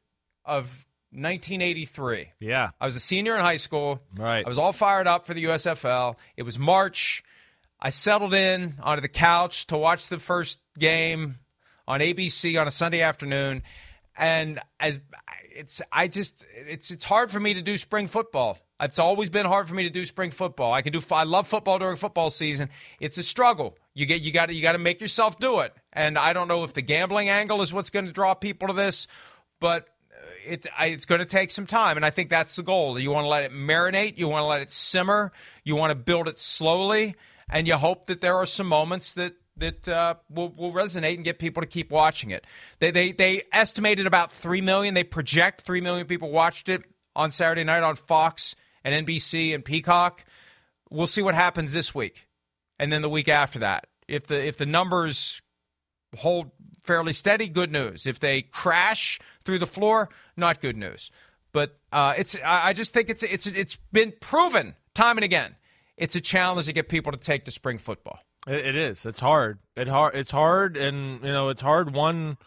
of 0.44 0.86
1983. 1.12 2.32
Yeah. 2.40 2.72
I 2.80 2.86
was 2.86 2.96
a 2.96 3.00
senior 3.00 3.36
in 3.36 3.42
high 3.42 3.58
school. 3.58 4.02
Right. 4.18 4.46
I 4.46 4.50
was 4.50 4.58
all 4.58 4.74
fired 4.74 5.08
up 5.08 5.28
for 5.28 5.34
the 5.34 5.44
USFL. 5.46 6.16
It 6.38 6.44
was 6.44 6.58
March. 6.58 7.24
I 7.80 7.90
settled 7.90 8.34
in 8.34 8.76
onto 8.82 9.02
the 9.02 9.10
couch 9.10 9.68
to 9.68 9.78
watch 9.78 10.08
the 10.08 10.20
first 10.20 10.60
game 10.80 11.40
on 11.88 12.00
ABC 12.00 12.60
on 12.60 12.68
a 12.68 12.72
Sunday 12.72 13.02
afternoon, 13.02 13.64
and 14.16 14.60
as 14.80 15.00
it's, 15.54 15.82
I 15.92 16.08
just 16.08 16.46
it's 16.56 16.92
it's 16.92 17.04
hard 17.04 17.32
for 17.32 17.40
me 17.40 17.56
to 17.56 17.62
do 17.62 17.78
spring 17.78 18.08
football. 18.08 18.58
It's 18.82 18.98
always 18.98 19.30
been 19.30 19.46
hard 19.46 19.68
for 19.68 19.76
me 19.76 19.84
to 19.84 19.90
do 19.90 20.06
spring 20.06 20.32
football. 20.32 20.74
I 20.74 20.82
can 20.82 20.92
do. 20.92 21.02
I 21.12 21.24
love 21.24 21.48
football 21.48 21.78
during 21.78 21.98
football 21.98 22.32
season. 22.32 22.70
It's 23.00 23.18
a 23.20 23.24
struggle. 23.24 23.78
You 23.94 24.08
get 24.08 24.22
you 24.22 24.32
got 24.32 24.48
to 24.48 24.54
you 24.56 24.62
got 24.62 24.72
to 24.72 24.80
make 24.80 25.02
yourself 25.02 25.40
do 25.40 25.60
it. 25.60 25.74
And 25.94 26.18
I 26.18 26.34
don't 26.34 26.48
know 26.48 26.64
if 26.64 26.74
the 26.74 26.82
gambling 26.82 27.30
angle 27.30 27.62
is 27.62 27.72
what's 27.72 27.92
going 27.92 28.06
to 28.06 28.12
draw 28.12 28.34
people 28.34 28.70
to 28.70 28.74
this, 28.74 29.08
but 29.60 29.88
it, 30.46 30.66
it's 30.80 31.06
going 31.06 31.20
to 31.20 31.26
take 31.26 31.52
some 31.52 31.68
time, 31.68 31.98
and 31.98 32.06
I 32.06 32.10
think 32.10 32.30
that's 32.30 32.56
the 32.56 32.64
goal. 32.64 32.98
You 32.98 33.12
want 33.12 33.26
to 33.26 33.30
let 33.30 33.44
it 33.44 33.52
marinate, 33.52 34.18
you 34.18 34.28
want 34.28 34.42
to 34.42 34.48
let 34.48 34.62
it 34.62 34.72
simmer, 34.72 35.32
you 35.64 35.76
want 35.76 35.92
to 35.92 35.96
build 35.96 36.28
it 36.28 36.40
slowly, 36.40 37.16
and 37.50 37.68
you 37.68 37.76
hope 37.76 38.08
that 38.08 38.22
there 38.22 38.36
are 38.38 38.46
some 38.46 38.68
moments 38.68 39.14
that 39.14 39.36
that 39.58 39.88
uh, 39.88 40.16
will, 40.30 40.50
will 40.50 40.72
resonate 40.72 41.16
and 41.16 41.24
get 41.24 41.38
people 41.38 41.62
to 41.62 41.68
keep 41.68 41.92
watching 41.92 42.32
it. 42.32 42.48
They, 42.80 42.90
they 42.90 43.12
they 43.12 43.44
estimated 43.52 44.08
about 44.08 44.32
three 44.32 44.62
million. 44.62 44.96
They 44.96 45.04
project 45.04 45.62
three 45.62 45.82
million 45.82 46.08
people 46.08 46.32
watched 46.32 46.70
it 46.70 46.84
on 47.16 47.30
Saturday 47.30 47.64
night 47.64 47.84
on 47.84 47.96
Fox 47.96 48.56
and 48.84 49.06
NBC 49.06 49.54
and 49.54 49.64
Peacock. 49.64 50.26
We'll 50.90 51.08
see 51.08 51.22
what 51.22 51.36
happens 51.36 51.74
this 51.74 51.96
week, 51.96 52.28
and 52.80 52.92
then 52.92 53.02
the 53.02 53.10
week 53.10 53.30
after 53.30 53.60
that. 53.60 53.88
If 54.08 54.28
the 54.28 54.46
if 54.46 54.58
the 54.58 54.66
numbers 54.66 55.42
hold 56.18 56.52
fairly 56.84 57.14
steady, 57.14 57.48
good 57.48 57.72
news. 57.72 58.06
If 58.06 58.20
they 58.20 58.42
crash 58.42 59.20
through 59.44 59.60
the 59.60 59.68
floor, 59.68 60.10
not 60.36 60.62
good 60.62 60.78
news. 60.78 61.12
But 61.54 61.78
uh, 61.92 62.14
it's 62.18 62.38
I 62.46 62.74
just 62.74 62.94
think 62.94 63.10
it's 63.10 63.24
it's 63.24 63.48
it's 63.48 63.78
been 63.92 64.14
proven 64.22 64.76
time 64.94 65.18
and 65.18 65.26
again. 65.26 65.56
It's 65.98 66.16
a 66.16 66.22
challenge 66.22 66.68
to 66.68 66.74
get 66.74 66.90
people 66.90 67.12
to 67.12 67.18
take 67.18 67.46
to 67.46 67.52
spring 67.52 67.78
football. 67.78 68.20
It, 68.48 68.66
it 68.66 68.76
is. 68.76 69.06
It's 69.06 69.20
hard. 69.20 69.60
It 69.76 69.88
hard. 69.88 70.16
It's 70.16 70.32
hard, 70.32 70.78
and 70.78 71.24
you 71.24 71.32
know, 71.32 71.50
it's 71.50 71.62
hard. 71.62 71.94
One, 71.94 72.38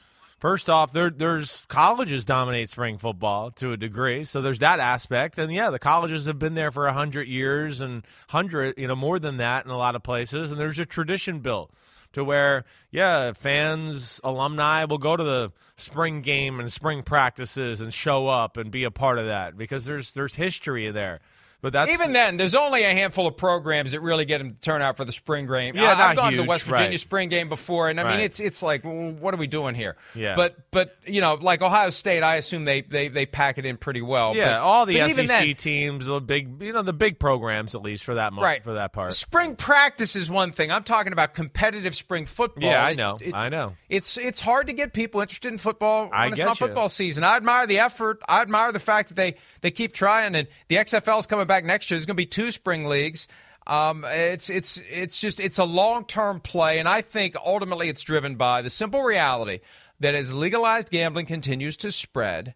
first 0.44 0.68
off, 0.68 0.92
there 0.92 1.08
there's 1.08 1.64
colleges 1.68 2.26
dominate 2.26 2.68
spring 2.68 2.98
football 2.98 3.50
to 3.52 3.72
a 3.72 3.78
degree, 3.78 4.24
so 4.24 4.42
there's 4.42 4.58
that 4.58 4.78
aspect. 4.78 5.38
And 5.38 5.50
yeah, 5.50 5.70
the 5.70 5.78
colleges 5.78 6.26
have 6.26 6.38
been 6.38 6.52
there 6.52 6.70
for 6.70 6.86
hundred 6.90 7.28
years 7.28 7.80
and 7.80 8.04
hundred, 8.28 8.76
you 8.76 8.86
know, 8.86 8.94
more 8.94 9.18
than 9.18 9.38
that 9.38 9.64
in 9.64 9.70
a 9.70 9.78
lot 9.78 9.96
of 9.96 10.02
places. 10.02 10.50
And 10.50 10.60
there's 10.60 10.78
a 10.78 10.84
tradition 10.84 11.40
built 11.40 11.72
to 12.12 12.22
where, 12.22 12.66
yeah, 12.90 13.32
fans, 13.32 14.20
alumni 14.22 14.84
will 14.84 14.98
go 14.98 15.16
to 15.16 15.24
the 15.24 15.50
spring 15.76 16.20
game 16.20 16.60
and 16.60 16.70
spring 16.70 17.02
practices 17.02 17.80
and 17.80 17.94
show 17.94 18.28
up 18.28 18.58
and 18.58 18.70
be 18.70 18.84
a 18.84 18.90
part 18.90 19.18
of 19.18 19.24
that 19.24 19.56
because 19.56 19.86
there's 19.86 20.12
there's 20.12 20.34
history 20.34 20.90
there. 20.90 21.20
But 21.64 21.72
that's 21.72 21.90
Even 21.90 22.12
then, 22.12 22.36
there's 22.36 22.54
only 22.54 22.82
a 22.84 22.90
handful 22.90 23.26
of 23.26 23.38
programs 23.38 23.92
that 23.92 24.00
really 24.00 24.26
get 24.26 24.36
them 24.36 24.52
to 24.52 24.60
turn 24.60 24.82
out 24.82 24.98
for 24.98 25.06
the 25.06 25.12
spring 25.12 25.46
game. 25.46 25.74
Yeah, 25.74 25.84
I- 25.84 25.90
I've 25.92 25.98
not 25.98 26.16
gone 26.16 26.32
to 26.32 26.36
the 26.36 26.44
West 26.44 26.64
Virginia 26.64 26.90
right. 26.90 27.00
spring 27.00 27.30
game 27.30 27.48
before, 27.48 27.88
and 27.88 27.98
I 27.98 28.04
mean, 28.10 28.20
it's 28.20 28.38
it's 28.38 28.62
like, 28.62 28.84
well, 28.84 29.12
what 29.12 29.32
are 29.32 29.38
we 29.38 29.46
doing 29.46 29.74
here? 29.74 29.96
Yeah. 30.14 30.34
But 30.36 30.56
but 30.70 30.94
you 31.06 31.22
know, 31.22 31.34
like 31.40 31.62
Ohio 31.62 31.88
State, 31.88 32.22
I 32.22 32.36
assume 32.36 32.66
they 32.66 32.82
they, 32.82 33.08
they 33.08 33.24
pack 33.24 33.56
it 33.56 33.64
in 33.64 33.78
pretty 33.78 34.02
well. 34.02 34.36
Yeah, 34.36 34.50
But- 34.52 34.60
all 34.60 34.84
the 34.84 35.00
SEC 35.14 35.26
then, 35.26 35.54
teams, 35.54 36.04
the 36.04 36.20
big, 36.20 36.60
you 36.62 36.74
know, 36.74 36.82
the 36.82 36.92
big 36.92 37.18
programs 37.18 37.74
at 37.74 37.80
least 37.80 38.04
for 38.04 38.16
that 38.16 38.34
mo- 38.34 38.42
right 38.42 38.62
for 38.62 38.74
that 38.74 38.92
part. 38.92 39.14
Spring 39.14 39.56
practice 39.56 40.16
is 40.16 40.28
one 40.30 40.52
thing. 40.52 40.70
I'm 40.70 40.84
talking 40.84 41.14
about 41.14 41.32
competitive 41.32 41.94
spring 41.96 42.26
football. 42.26 42.68
Yeah, 42.68 42.84
I 42.84 42.92
know. 42.92 43.16
it- 43.22 43.34
I 43.34 43.48
know. 43.48 43.72
It's 43.88 44.18
it's 44.18 44.42
hard 44.42 44.66
to 44.66 44.74
get 44.74 44.92
people 44.92 45.22
interested 45.22 45.50
in 45.50 45.56
football 45.56 46.10
I 46.12 46.24
when 46.24 46.34
it's 46.34 46.42
not 46.42 46.60
you. 46.60 46.66
football 46.66 46.90
season. 46.90 47.24
I 47.24 47.36
admire 47.36 47.66
the 47.66 47.78
effort. 47.78 48.20
I 48.28 48.42
admire 48.42 48.70
the 48.72 48.80
fact 48.80 49.08
that 49.08 49.14
they 49.14 49.36
they 49.62 49.70
keep 49.70 49.94
trying. 49.94 50.34
And 50.34 50.48
the 50.68 50.76
XFL 50.76 51.20
is 51.20 51.26
coming 51.26 51.46
back 51.46 51.53
next 51.62 51.90
year. 51.90 51.98
There's 51.98 52.06
going 52.06 52.16
to 52.16 52.22
be 52.22 52.26
two 52.26 52.50
spring 52.50 52.86
leagues. 52.86 53.28
Um, 53.66 54.04
it's 54.06 54.50
it's 54.50 54.80
it's 54.90 55.20
just 55.20 55.40
it's 55.40 55.58
a 55.58 55.64
long 55.64 56.04
term 56.04 56.40
play, 56.40 56.78
and 56.78 56.88
I 56.88 57.02
think 57.02 57.36
ultimately 57.36 57.88
it's 57.88 58.02
driven 58.02 58.36
by 58.36 58.62
the 58.62 58.70
simple 58.70 59.02
reality 59.02 59.60
that 60.00 60.14
as 60.14 60.34
legalized 60.34 60.90
gambling 60.90 61.26
continues 61.26 61.76
to 61.78 61.92
spread, 61.92 62.54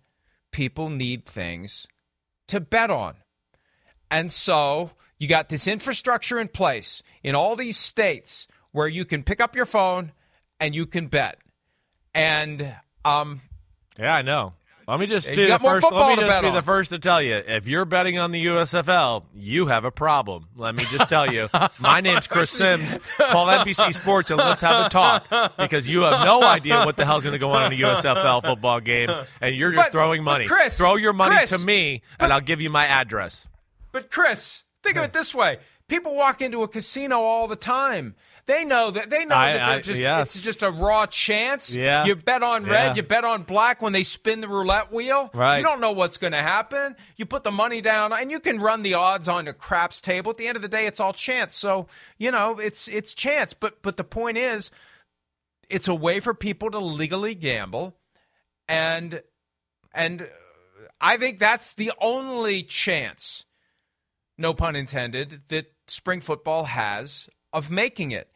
people 0.50 0.90
need 0.90 1.24
things 1.24 1.86
to 2.48 2.60
bet 2.60 2.90
on. 2.90 3.16
And 4.10 4.32
so 4.32 4.90
you 5.18 5.28
got 5.28 5.48
this 5.48 5.66
infrastructure 5.66 6.38
in 6.38 6.48
place 6.48 7.02
in 7.22 7.34
all 7.34 7.56
these 7.56 7.76
states 7.76 8.48
where 8.72 8.88
you 8.88 9.04
can 9.04 9.22
pick 9.22 9.40
up 9.40 9.54
your 9.54 9.66
phone 9.66 10.12
and 10.60 10.74
you 10.74 10.86
can 10.86 11.06
bet. 11.06 11.38
And 12.14 12.74
um, 13.04 13.42
Yeah, 13.98 14.14
I 14.14 14.22
know. 14.22 14.54
Let 14.88 15.00
me 15.00 15.06
just 15.06 15.30
do 15.30 15.46
the 15.46 15.58
first. 15.58 15.86
Let 15.92 16.16
me 16.18 16.24
just 16.24 16.40
be 16.40 16.48
on. 16.48 16.54
the 16.54 16.62
first 16.62 16.90
to 16.92 16.98
tell 16.98 17.20
you: 17.20 17.34
if 17.34 17.68
you're 17.68 17.84
betting 17.84 18.18
on 18.18 18.32
the 18.32 18.46
USFL, 18.46 19.22
you 19.36 19.66
have 19.66 19.84
a 19.84 19.90
problem. 19.90 20.46
Let 20.56 20.74
me 20.74 20.84
just 20.90 21.10
tell 21.10 21.30
you. 21.30 21.50
My 21.78 22.00
name's 22.00 22.26
Chris 22.26 22.50
Sims. 22.50 22.96
Call 23.18 23.48
NBC 23.48 23.94
Sports 23.94 24.30
and 24.30 24.38
let's 24.38 24.62
have 24.62 24.86
a 24.86 24.88
talk 24.88 25.28
because 25.58 25.86
you 25.86 26.00
have 26.02 26.24
no 26.24 26.42
idea 26.42 26.86
what 26.86 26.96
the 26.96 27.04
hell's 27.04 27.22
going 27.22 27.34
to 27.34 27.38
go 27.38 27.50
on 27.50 27.70
in 27.70 27.78
a 27.78 27.84
USFL 27.84 28.42
football 28.42 28.80
game, 28.80 29.10
and 29.42 29.54
you're 29.54 29.72
just 29.72 29.88
But- 29.88 29.92
throwing 29.92 30.24
money. 30.24 30.46
Chris, 30.46 30.78
Throw 30.78 30.96
your 30.96 31.12
money 31.12 31.36
Chris, 31.36 31.50
to 31.50 31.58
me, 31.66 32.00
and 32.18 32.32
I'll 32.32 32.40
give 32.40 32.62
you 32.62 32.70
my 32.70 32.86
address. 32.86 33.46
but 33.92 34.10
Chris, 34.10 34.62
think 34.82 34.96
of 34.96 35.04
it 35.04 35.12
this 35.12 35.34
way: 35.34 35.58
people 35.88 36.14
walk 36.14 36.40
into 36.40 36.62
a 36.62 36.68
casino 36.68 37.20
all 37.20 37.46
the 37.46 37.56
time. 37.56 38.14
They 38.48 38.64
know 38.64 38.90
that 38.90 39.10
they 39.10 39.26
know 39.26 39.36
I- 39.36 39.52
that 39.52 39.68
I- 39.68 39.80
just 39.82 40.00
yes. 40.00 40.34
it's 40.34 40.42
just 40.42 40.62
a 40.62 40.70
raw 40.70 41.04
chance. 41.04 41.74
Yeah. 41.74 42.06
You 42.06 42.16
bet 42.16 42.42
on 42.42 42.64
red, 42.64 42.96
you 42.96 43.02
bet 43.02 43.22
on 43.22 43.42
black 43.42 43.82
when 43.82 43.92
they 43.92 44.02
spin 44.02 44.40
the 44.40 44.48
roulette 44.48 44.90
wheel. 44.90 45.30
Right. 45.34 45.58
You 45.58 45.62
don't 45.64 45.82
know 45.82 45.92
what's 45.92 46.16
going 46.16 46.32
to 46.32 46.38
happen. 46.38 46.96
You 47.16 47.26
put 47.26 47.44
the 47.44 47.50
money 47.50 47.82
down 47.82 48.14
and 48.14 48.30
you 48.30 48.40
can 48.40 48.58
run 48.58 48.80
the 48.80 48.94
odds 48.94 49.28
on 49.28 49.46
a 49.48 49.52
craps 49.52 50.00
table. 50.00 50.30
At 50.30 50.38
the 50.38 50.48
end 50.48 50.56
of 50.56 50.62
the 50.62 50.68
day, 50.68 50.86
it's 50.86 50.98
all 50.98 51.12
chance. 51.12 51.54
So, 51.56 51.88
you 52.16 52.30
know, 52.30 52.58
it's 52.58 52.88
it's 52.88 53.12
chance. 53.12 53.52
But 53.52 53.82
but 53.82 53.98
the 53.98 54.04
point 54.04 54.38
is 54.38 54.70
it's 55.68 55.86
a 55.86 55.94
way 55.94 56.18
for 56.18 56.32
people 56.32 56.70
to 56.70 56.78
legally 56.78 57.34
gamble 57.34 57.96
and 58.66 59.22
and 59.92 60.26
I 61.02 61.18
think 61.18 61.38
that's 61.38 61.74
the 61.74 61.92
only 62.00 62.62
chance, 62.62 63.44
no 64.38 64.54
pun 64.54 64.74
intended, 64.74 65.42
that 65.48 65.66
spring 65.86 66.22
football 66.22 66.64
has 66.64 67.28
of 67.52 67.70
making 67.70 68.10
it 68.10 68.30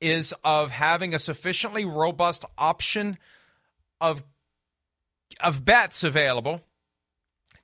is 0.00 0.34
of 0.44 0.70
having 0.70 1.14
a 1.14 1.18
sufficiently 1.18 1.84
robust 1.84 2.44
option 2.56 3.18
of 4.00 4.22
of 5.40 5.64
bets 5.64 6.04
available 6.04 6.60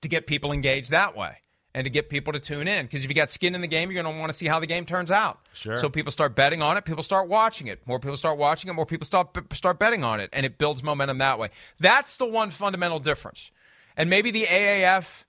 to 0.01 0.09
get 0.09 0.27
people 0.27 0.53
engaged 0.53 0.91
that 0.91 1.17
way. 1.17 1.39
and 1.77 1.85
to 1.85 1.91
get 1.91 2.09
people 2.09 2.33
to 2.33 2.39
tune 2.39 2.69
in. 2.69 2.87
Because 2.87 3.03
if 3.03 3.11
you 3.11 3.15
got 3.17 3.31
skin 3.33 3.55
in 3.55 3.61
the 3.61 3.67
game, 3.67 3.91
you're 3.91 4.01
going 4.01 4.15
to 4.15 4.21
want 4.21 4.31
to 4.31 4.37
see 4.37 4.47
how 4.47 4.61
the 4.61 4.67
game 4.67 4.87
turns 4.87 5.11
out. 5.11 5.41
Sure. 5.55 5.77
So 5.77 5.89
people 5.89 6.13
start 6.13 6.37
betting 6.37 6.63
on 6.63 6.77
it. 6.77 6.85
People 6.85 7.03
start 7.03 7.29
watching 7.29 7.67
it. 7.67 7.85
More 7.85 7.99
people 7.99 8.17
start 8.17 8.39
watching 8.39 8.71
it. 8.71 8.75
More 8.75 8.87
people 8.87 9.05
start 9.05 9.37
start 9.55 9.79
betting 9.81 10.05
on 10.05 10.21
it, 10.21 10.31
and 10.33 10.47
it 10.47 10.57
builds 10.57 10.85
momentum 10.85 11.19
that 11.19 11.39
way. 11.39 11.51
That's 11.81 12.17
the 12.17 12.27
one 12.27 12.51
fundamental 12.51 13.01
difference. 13.01 13.51
And 13.97 14.09
maybe 14.09 14.31
the 14.31 14.45
AAF 14.45 15.25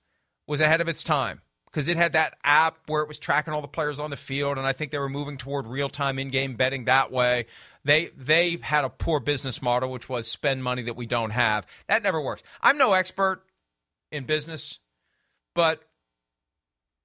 was 0.46 0.60
ahead 0.60 0.80
of 0.80 0.88
its 0.88 1.02
time 1.02 1.40
because 1.66 1.88
it 1.88 1.96
had 1.96 2.14
that 2.14 2.38
app 2.42 2.78
where 2.86 3.02
it 3.02 3.08
was 3.08 3.18
tracking 3.18 3.52
all 3.52 3.60
the 3.60 3.68
players 3.68 4.00
on 4.00 4.10
the 4.10 4.16
field, 4.16 4.56
and 4.58 4.66
I 4.66 4.72
think 4.72 4.90
they 4.90 4.98
were 4.98 5.08
moving 5.08 5.36
toward 5.36 5.66
real 5.66 5.88
time 5.88 6.18
in 6.18 6.30
game 6.30 6.56
betting 6.56 6.86
that 6.86 7.12
way. 7.12 7.46
They 7.84 8.10
they 8.16 8.58
had 8.62 8.84
a 8.84 8.88
poor 8.88 9.20
business 9.20 9.60
model, 9.60 9.90
which 9.90 10.08
was 10.08 10.26
spend 10.28 10.64
money 10.64 10.82
that 10.82 10.96
we 10.96 11.06
don't 11.06 11.30
have. 11.30 11.66
That 11.88 12.02
never 12.02 12.20
works. 12.20 12.42
I'm 12.62 12.78
no 12.78 12.94
expert 12.94 13.42
in 14.10 14.24
business, 14.24 14.78
but 15.54 15.82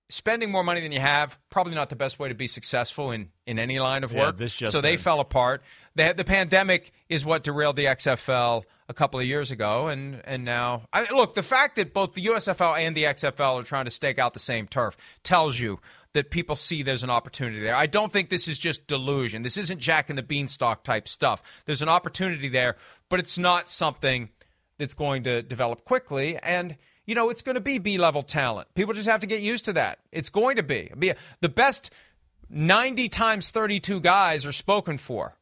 spending 0.09 0.51
more 0.51 0.64
money 0.64 0.82
than 0.82 0.91
you 0.91 0.99
have 0.99 1.39
probably 1.49 1.74
not 1.74 1.89
the 1.89 1.95
best 1.95 2.20
way 2.20 2.28
to 2.30 2.36
be 2.36 2.45
successful 2.47 3.12
in, 3.12 3.30
in 3.47 3.57
any 3.57 3.80
line 3.80 4.03
of 4.03 4.12
Yeah, 4.12 4.26
work. 4.28 4.38
just 4.39 4.72
so 4.74 4.82
they 4.82 4.97
fell 4.97 5.22
apart. 5.22 5.64
They, 5.95 6.12
the 6.12 6.26
pandemic 6.26 6.91
is 7.07 7.26
what 7.26 7.43
derailed 7.43 7.78
the 7.78 7.86
XFL 7.86 8.64
a 8.91 8.93
couple 8.93 9.19
of 9.19 9.25
years 9.25 9.51
ago, 9.51 9.87
and 9.87 10.21
and 10.25 10.43
now 10.43 10.83
I, 10.91 11.09
look 11.11 11.33
the 11.33 11.41
fact 11.41 11.77
that 11.77 11.93
both 11.93 12.13
the 12.13 12.25
USFL 12.25 12.77
and 12.77 12.95
the 12.95 13.05
XFL 13.05 13.61
are 13.61 13.63
trying 13.63 13.85
to 13.85 13.91
stake 13.91 14.19
out 14.19 14.33
the 14.33 14.39
same 14.39 14.67
turf 14.67 14.97
tells 15.23 15.57
you 15.57 15.79
that 16.13 16.29
people 16.29 16.57
see 16.57 16.83
there's 16.83 17.01
an 17.01 17.09
opportunity 17.09 17.61
there. 17.61 17.73
I 17.73 17.85
don't 17.85 18.11
think 18.11 18.27
this 18.27 18.49
is 18.49 18.59
just 18.59 18.85
delusion. 18.87 19.43
This 19.43 19.57
isn't 19.57 19.79
Jack 19.79 20.09
and 20.09 20.17
the 20.17 20.23
Beanstalk 20.23 20.83
type 20.83 21.07
stuff. 21.07 21.41
There's 21.65 21.81
an 21.81 21.87
opportunity 21.87 22.49
there, 22.49 22.75
but 23.07 23.21
it's 23.21 23.39
not 23.39 23.69
something 23.69 24.29
that's 24.77 24.93
going 24.93 25.23
to 25.23 25.41
develop 25.41 25.85
quickly 25.85 26.37
and 26.37 26.75
you 27.05 27.13
know 27.13 27.29
it's 27.29 27.43
going 27.43 27.53
to 27.53 27.61
be 27.61 27.77
b-level 27.77 28.23
talent 28.23 28.67
people 28.73 28.95
just 28.95 29.07
have 29.07 29.19
to 29.19 29.27
get 29.27 29.39
used 29.39 29.65
to 29.65 29.73
that 29.73 29.99
it's 30.11 30.31
going 30.31 30.55
to 30.55 30.63
be 30.63 30.91
be 30.97 31.13
the 31.39 31.49
best 31.49 31.91
90 32.49 33.07
times 33.09 33.51
32 33.51 33.99
guys 34.01 34.43
are 34.43 34.51
spoken 34.51 34.97
for 34.97 35.37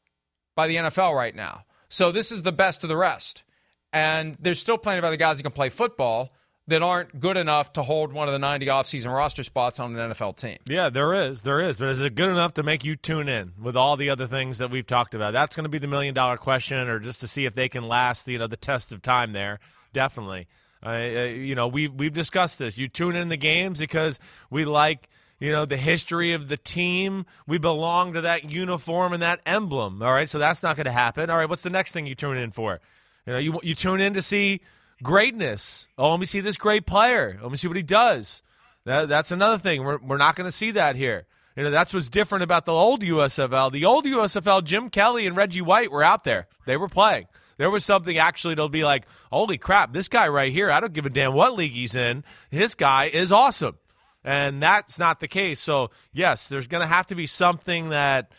by 0.56 0.68
the 0.68 0.76
NFL 0.76 1.16
right 1.16 1.34
now 1.34 1.64
so 1.90 2.12
this 2.12 2.32
is 2.32 2.44
the 2.44 2.52
best 2.52 2.84
of 2.84 2.90
the 2.90 2.98
rest 2.98 3.44
and 3.92 4.38
there's 4.40 4.60
still 4.60 4.78
plenty 4.78 5.00
of 5.00 5.04
other 5.04 5.18
guys 5.18 5.38
that 5.38 5.44
can 5.44 5.52
play 5.52 5.70
football 5.70 6.32
that 6.68 6.84
aren't 6.84 7.20
good 7.20 7.36
enough 7.36 7.74
to 7.74 7.82
hold 7.82 8.14
one 8.14 8.28
of 8.28 8.32
the 8.32 8.40
90 8.40 8.68
offseason 8.68 9.14
roster 9.14 9.42
spots 9.44 9.80
on 9.80 9.96
an 9.96 10.12
NFL 10.12 10.38
team 10.38 10.58
Yeah, 10.68 10.90
there 10.90 11.14
is, 11.14 11.42
there 11.42 11.60
is, 11.62 11.80
but 11.80 11.90
is 11.90 12.00
it 12.00 12.16
good 12.16 12.30
enough 12.30 12.54
to 12.56 12.64
make 12.64 12.86
you 12.86 12.96
tune 12.96 13.28
in 13.28 13.54
with 13.62 13.76
all 13.76 13.98
the 13.98 14.10
other 14.12 14.28
things 14.28 14.60
that 14.60 14.70
we've 14.70 14.86
talked 14.86 15.16
about? 15.16 15.34
That's 15.34 15.56
going 15.56 15.64
to 15.64 15.70
be 15.70 15.80
the 15.80 15.88
million 15.88 16.14
dollar 16.14 16.38
question, 16.38 16.88
or 16.88 17.00
just 17.00 17.22
to 17.22 17.28
see 17.28 17.46
if 17.46 17.56
they 17.56 17.70
can 17.70 17.88
last, 17.88 18.28
you 18.28 18.38
know, 18.38 18.48
the 18.48 18.56
test 18.58 18.92
of 18.92 19.02
time. 19.02 19.34
There, 19.34 19.60
definitely. 19.94 20.48
Uh, 20.86 20.94
you 20.98 21.56
know, 21.56 21.68
we 21.68 21.88
we've 21.88 22.14
discussed 22.14 22.60
this. 22.60 22.78
You 22.78 22.88
tune 22.88 23.16
in 23.16 23.30
the 23.30 23.38
games 23.38 23.80
because 23.80 24.20
we 24.50 24.64
like. 24.66 25.10
You 25.40 25.52
know, 25.52 25.66
the 25.66 25.78
history 25.78 26.34
of 26.34 26.50
the 26.50 26.58
team. 26.58 27.26
We 27.48 27.58
belong 27.58 28.14
to 28.14 28.22
that 28.22 28.52
uniform 28.52 29.14
and 29.14 29.24
that 29.24 29.40
emblem. 29.46 30.02
All 30.02 30.12
right. 30.12 30.30
So 30.30 30.38
that's 30.38 30.62
not 30.62 30.76
going 30.76 30.86
to 30.86 30.92
happen. 30.92 31.30
All 31.30 31.38
right. 31.38 31.50
What's 31.50 31.64
the 31.64 31.70
next 31.70 31.94
thing 31.94 32.06
you 32.06 32.16
tune 32.16 32.38
in 32.38 32.52
for? 32.52 32.80
You 33.26 33.34
know, 33.34 33.40
you, 33.40 33.60
you 33.64 33.76
tune 33.76 34.02
in 34.02 34.14
to 34.16 34.22
see 34.22 34.62
greatness. 35.02 35.88
Oh, 35.98 36.12
let 36.12 36.20
me 36.20 36.26
see 36.26 36.42
this 36.42 36.58
great 36.58 36.86
player. 36.86 37.40
Let 37.42 37.52
me 37.52 37.58
see 37.58 37.68
what 37.68 37.78
he 37.78 37.84
does. 37.84 38.42
That, 38.86 39.08
that's 39.08 39.32
another 39.32 39.58
thing. 39.58 39.84
We're, 39.84 40.00
we're 40.00 40.18
not 40.18 40.36
going 40.36 40.48
to 40.48 40.56
see 40.56 40.72
that 40.72 40.96
here. 40.96 41.26
You 41.56 41.64
know, 41.64 41.72
that's 41.72 41.94
what's 41.94 42.10
different 42.10 42.44
about 42.44 42.66
the 42.66 42.74
old 42.74 43.02
USFL. 43.02 43.72
The 43.72 43.86
old 43.86 44.06
USFL, 44.06 44.64
Jim 44.64 44.90
Kelly 44.90 45.28
and 45.28 45.36
Reggie 45.36 45.62
White 45.62 45.92
were 45.92 46.04
out 46.04 46.24
there. 46.24 46.48
They 46.66 46.78
were 46.78 46.88
playing. 46.88 47.28
There 47.58 47.70
was 47.70 47.84
something 47.84 48.18
actually 48.18 48.56
to 48.56 48.70
be 48.70 48.86
like, 48.86 49.06
holy 49.30 49.58
crap, 49.58 49.92
this 49.92 50.08
guy 50.08 50.30
right 50.30 50.52
here, 50.52 50.72
I 50.72 50.80
don't 50.80 50.94
give 50.94 51.06
a 51.06 51.10
damn 51.10 51.34
what 51.34 51.56
league 51.56 51.74
he's 51.74 51.96
in. 51.96 52.24
This 52.50 52.76
guy 52.76 53.08
is 53.08 53.34
awesome. 53.34 53.78
And 54.24 54.62
that's 54.62 55.00
not 55.00 55.20
the 55.20 55.28
case. 55.28 55.60
So, 55.60 55.92
yes, 56.12 56.50
there's 56.50 56.68
going 56.68 56.82
to 56.82 56.88
have 56.88 57.08
to 57.08 57.16
be 57.16 57.26
something 57.26 57.90
that 57.90 58.32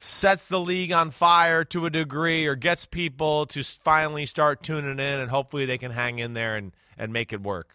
sets 0.00 0.48
the 0.48 0.60
league 0.60 0.92
on 0.92 1.10
fire 1.10 1.64
to 1.64 1.86
a 1.86 1.90
degree 1.90 2.46
or 2.46 2.54
gets 2.54 2.84
people 2.84 3.46
to 3.46 3.62
finally 3.62 4.26
start 4.26 4.62
tuning 4.62 4.92
in 4.92 5.00
and 5.00 5.30
hopefully 5.30 5.66
they 5.66 5.78
can 5.78 5.90
hang 5.90 6.18
in 6.18 6.34
there 6.34 6.56
and, 6.56 6.72
and 6.96 7.12
make 7.12 7.32
it 7.32 7.42
work. 7.42 7.74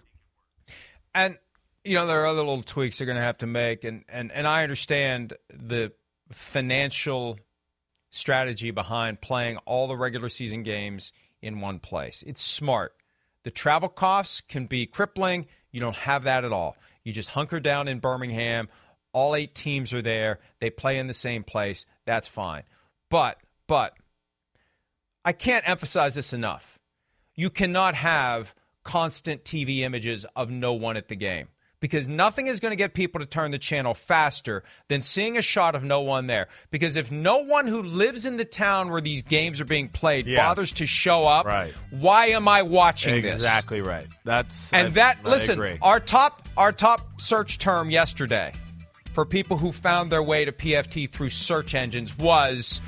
and 1.14 1.38
you 1.84 1.96
know 1.96 2.08
there 2.08 2.22
are 2.22 2.28
other 2.28 2.40
little 2.40 2.64
tweaks 2.64 2.98
they're 2.98 3.06
going 3.06 3.18
to 3.18 3.22
have 3.22 3.38
to 3.38 3.46
make 3.46 3.84
and 3.84 4.06
and 4.08 4.32
and 4.32 4.48
I 4.48 4.64
understand 4.64 5.34
the 5.54 5.92
financial 6.32 7.38
strategy 8.10 8.72
behind 8.72 9.20
playing 9.20 9.58
all 9.66 9.88
the 9.88 9.98
regular 9.98 10.30
season 10.30 10.64
games 10.64 11.12
in 11.42 11.60
one 11.60 11.80
place. 11.80 12.24
It's 12.26 12.42
smart. 12.42 12.96
The 13.44 13.52
travel 13.52 13.90
costs 13.90 14.40
can 14.40 14.68
be 14.68 14.86
crippling. 14.86 15.48
You 15.72 15.82
don't 15.82 15.96
have 15.96 16.24
that 16.24 16.46
at 16.46 16.54
all. 16.54 16.78
You 17.04 17.14
just 17.14 17.30
hunker 17.30 17.60
down 17.60 17.88
in 17.88 18.00
Birmingham. 18.00 18.70
All 19.12 19.36
eight 19.36 19.54
teams 19.54 19.94
are 19.94 20.02
there. 20.02 20.40
They 20.60 20.70
play 20.70 20.98
in 20.98 21.08
the 21.08 21.14
same 21.14 21.44
place. 21.44 21.86
That's 22.06 22.28
fine. 22.28 22.64
But 23.10 23.38
but 23.68 23.94
I 25.24 25.34
can't 25.34 25.68
emphasize 25.68 26.16
this 26.16 26.34
enough. 26.34 26.80
You 27.36 27.50
cannot 27.50 27.96
have 27.96 28.56
constant 28.84 29.44
TV 29.44 29.80
images 29.80 30.26
of 30.36 30.50
no 30.50 30.74
one 30.74 30.98
at 30.98 31.08
the 31.08 31.16
game 31.16 31.48
because 31.84 32.08
nothing 32.08 32.48
is 32.48 32.62
going 32.62 32.72
to 32.72 32.78
get 32.78 32.94
people 32.94 33.20
to 33.20 33.26
turn 33.26 33.52
the 33.52 33.58
channel 33.60 33.94
faster 33.94 34.64
than 34.88 35.02
seeing 35.02 35.36
a 35.38 35.42
shot 35.42 35.76
of 35.76 35.84
no 35.84 36.00
one 36.00 36.28
there. 36.28 36.48
Because 36.72 36.96
if 36.96 37.12
no 37.12 37.40
one 37.40 37.68
who 37.68 37.84
lives 37.84 38.26
in 38.26 38.38
the 38.38 38.46
town 38.46 38.90
where 38.90 39.02
these 39.02 39.22
games 39.22 39.60
are 39.60 39.66
being 39.66 39.90
played 39.90 40.26
Yes. 40.26 40.38
bothers 40.42 40.72
to 40.72 40.86
show 40.86 41.26
up, 41.28 41.46
Right. 41.46 41.74
why 41.90 42.28
am 42.28 42.48
I 42.48 42.62
watching 42.62 43.22
this? 43.22 43.36
Exactly 43.36 43.82
right. 43.82 44.08
That's 44.24 44.72
And 44.72 44.88
I- 44.88 44.92
that 44.92 45.18
I 45.26 45.30
listen, 45.30 45.60
agree. 45.60 45.78
our 45.82 46.00
top 46.00 46.48
our 46.56 46.72
top 46.72 47.20
search 47.20 47.58
term 47.58 47.90
yesterday 47.90 48.54
for 49.12 49.26
people 49.26 49.58
who 49.58 49.74
found 49.74 50.10
their 50.10 50.24
way 50.24 50.46
to 50.46 50.54
PFT 50.54 51.06
through 51.06 51.32
search 51.32 51.76
engines 51.76 52.18
was 52.18 52.80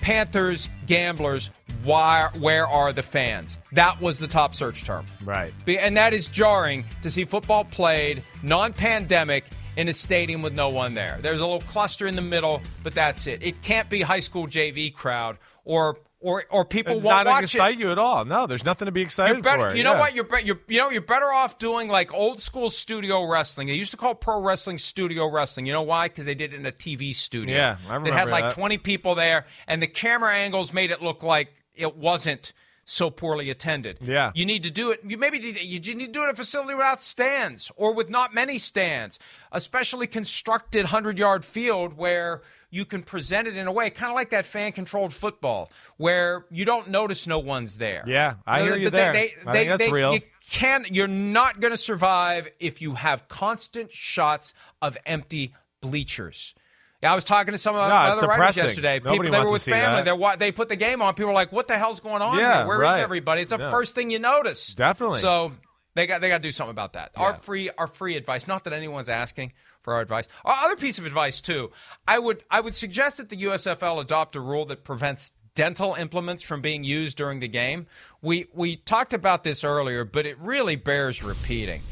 Panthers 0.00 0.68
gamblers. 0.86 1.50
Why, 1.82 2.28
where 2.38 2.66
are 2.66 2.92
the 2.92 3.02
fans? 3.02 3.58
That 3.72 4.00
was 4.00 4.18
the 4.18 4.26
top 4.26 4.54
search 4.54 4.84
term. 4.84 5.06
Right. 5.24 5.52
And 5.66 5.96
that 5.96 6.12
is 6.12 6.28
jarring 6.28 6.84
to 7.02 7.10
see 7.10 7.24
football 7.24 7.64
played 7.64 8.22
non 8.42 8.72
pandemic 8.72 9.44
in 9.76 9.88
a 9.88 9.94
stadium 9.94 10.42
with 10.42 10.52
no 10.52 10.68
one 10.68 10.94
there. 10.94 11.18
There's 11.22 11.40
a 11.40 11.46
little 11.46 11.60
cluster 11.60 12.06
in 12.06 12.16
the 12.16 12.22
middle, 12.22 12.60
but 12.82 12.94
that's 12.94 13.26
it. 13.26 13.42
It 13.42 13.62
can't 13.62 13.88
be 13.88 14.02
high 14.02 14.20
school 14.20 14.46
JV 14.46 14.92
crowd 14.92 15.38
or 15.64 15.98
or 16.20 16.44
or 16.50 16.64
people 16.64 16.96
It's 16.98 17.04
won't 17.04 17.26
not 17.26 17.42
excite 17.42 17.74
it. 17.74 17.78
you 17.80 17.90
at 17.90 17.98
all. 17.98 18.24
No, 18.24 18.46
there's 18.46 18.64
nothing 18.64 18.86
to 18.86 18.92
be 18.92 19.00
excited 19.00 19.42
better, 19.42 19.70
for. 19.70 19.76
you 19.76 19.82
know 19.84 19.94
Yeah. 19.94 19.98
what? 20.00 20.14
You're, 20.14 20.24
be- 20.24 20.42
you're 20.44 20.60
you 20.68 20.78
know 20.78 20.90
you're 20.90 21.00
better 21.00 21.26
off 21.32 21.58
doing 21.58 21.88
like 21.88 22.12
old 22.12 22.40
school 22.40 22.68
studio 22.70 23.24
wrestling. 23.26 23.68
They 23.68 23.74
used 23.74 23.90
to 23.92 23.96
call 23.96 24.14
pro 24.14 24.40
wrestling 24.40 24.78
studio 24.78 25.30
wrestling. 25.30 25.66
You 25.66 25.72
know 25.72 25.82
why? 25.82 26.08
Because 26.08 26.26
they 26.26 26.34
did 26.34 26.52
it 26.52 26.56
in 26.60 26.66
a 26.66 26.72
TV 26.72 27.14
studio. 27.14 27.56
Yeah, 27.56 27.76
I 27.88 27.94
remember. 27.94 28.10
They 28.10 28.16
had 28.16 28.28
like 28.28 28.44
that. 28.44 28.52
20 28.52 28.78
people 28.78 29.14
there, 29.14 29.46
and 29.66 29.82
the 29.82 29.86
camera 29.86 30.34
angles 30.34 30.72
made 30.72 30.90
it 30.90 31.00
look 31.02 31.22
like 31.22 31.52
it 31.74 31.96
wasn't 31.96 32.52
so 32.84 33.08
poorly 33.08 33.50
attended. 33.50 33.98
Yeah. 34.00 34.32
you 34.34 34.44
need 34.44 34.64
to 34.64 34.70
do 34.70 34.90
it. 34.90 35.00
You 35.06 35.16
maybe 35.16 35.38
need, 35.38 35.58
you 35.60 35.78
need 35.94 36.06
to 36.06 36.12
do 36.12 36.22
it 36.22 36.26
at 36.26 36.30
a 36.30 36.34
facility 36.36 36.74
without 36.74 37.00
stands 37.02 37.70
or 37.76 37.94
with 37.94 38.10
not 38.10 38.34
many 38.34 38.58
stands, 38.58 39.16
a 39.52 39.60
specially 39.60 40.08
constructed 40.08 40.86
hundred 40.86 41.16
yard 41.16 41.44
field 41.44 41.96
where 41.96 42.42
you 42.70 42.84
can 42.84 43.02
present 43.02 43.48
it 43.48 43.56
in 43.56 43.66
a 43.66 43.72
way 43.72 43.90
kind 43.90 44.10
of 44.10 44.14
like 44.14 44.30
that 44.30 44.46
fan 44.46 44.72
controlled 44.72 45.12
football 45.12 45.70
where 45.96 46.46
you 46.50 46.64
don't 46.64 46.88
notice 46.88 47.26
no 47.26 47.38
one's 47.40 47.76
there. 47.78 48.04
Yeah, 48.06 48.34
I 48.46 48.62
hear 48.62 48.76
you 48.76 48.90
they- 48.90 48.98
there. 48.98 49.12
They, 49.12 49.34
I 49.46 49.52
they, 49.52 49.58
think 49.58 49.68
that's 49.70 49.78
they- 49.86 49.92
real. 49.92 50.14
You 50.14 50.20
can. 50.48 50.86
You're 50.90 51.08
not 51.08 51.60
going 51.60 51.72
to 51.72 51.76
survive 51.76 52.48
if 52.60 52.80
you 52.80 52.94
have 52.94 53.28
constant 53.28 53.90
shots 53.92 54.54
of 54.80 54.96
empty 55.04 55.54
bleachers. 55.80 56.54
Yeah, 57.02 57.12
I 57.12 57.14
was 57.14 57.24
talking 57.24 57.52
to 57.52 57.58
some 57.58 57.74
of 57.74 57.80
the 57.80 57.88
No, 57.88 57.94
other 57.94 58.26
writers 58.26 58.56
yesterday. 58.58 58.98
Nobody 59.02 59.18
People 59.28 59.32
they 59.32 59.44
were 59.46 59.52
with 59.52 59.62
family. 59.64 60.02
They're 60.02 60.36
they 60.36 60.52
put 60.52 60.68
the 60.68 60.76
game 60.76 61.00
on. 61.00 61.14
People 61.14 61.28
were 61.28 61.32
like, 61.32 61.50
"What 61.50 61.66
the 61.66 61.78
hell's 61.78 61.98
going 62.00 62.20
on 62.20 62.36
Yeah, 62.38 62.58
here? 62.58 62.66
Where 62.66 62.76
is 62.82 62.88
right. 62.88 63.00
everybody?" 63.00 63.40
It's 63.40 63.50
the 63.52 63.58
Yeah. 63.58 63.70
first 63.70 63.94
thing 63.94 64.10
you 64.10 64.18
notice. 64.18 64.74
Definitely. 64.74 65.18
So 65.20 65.52
they 65.94 66.06
got 66.06 66.20
they 66.20 66.28
got 66.28 66.38
to 66.38 66.42
do 66.42 66.52
something 66.52 66.70
about 66.70 66.94
that. 66.94 67.12
Our 67.16 67.34
free 67.34 67.70
our 67.76 67.86
free 67.86 68.16
advice. 68.16 68.46
Not 68.46 68.64
that 68.64 68.72
anyone's 68.72 69.08
asking 69.08 69.52
for 69.82 69.94
our 69.94 70.00
advice. 70.00 70.28
Our 70.44 70.54
other 70.64 70.76
piece 70.76 70.98
of 70.98 71.06
advice 71.06 71.40
too. 71.40 71.70
I 72.06 72.18
would 72.18 72.44
I 72.50 72.60
would 72.60 72.74
suggest 72.74 73.16
that 73.16 73.28
the 73.28 73.36
USFL 73.36 74.00
adopt 74.00 74.36
a 74.36 74.40
rule 74.40 74.66
that 74.66 74.84
prevents 74.84 75.32
dental 75.54 75.94
implements 75.94 76.42
from 76.42 76.60
being 76.60 76.84
used 76.84 77.16
during 77.16 77.40
the 77.40 77.48
game. 77.48 77.86
We 78.22 78.46
we 78.52 78.76
talked 78.76 79.14
about 79.14 79.42
this 79.44 79.64
earlier, 79.64 80.04
but 80.04 80.26
it 80.26 80.38
really 80.38 80.76
bears 80.76 81.22
repeating. 81.22 81.82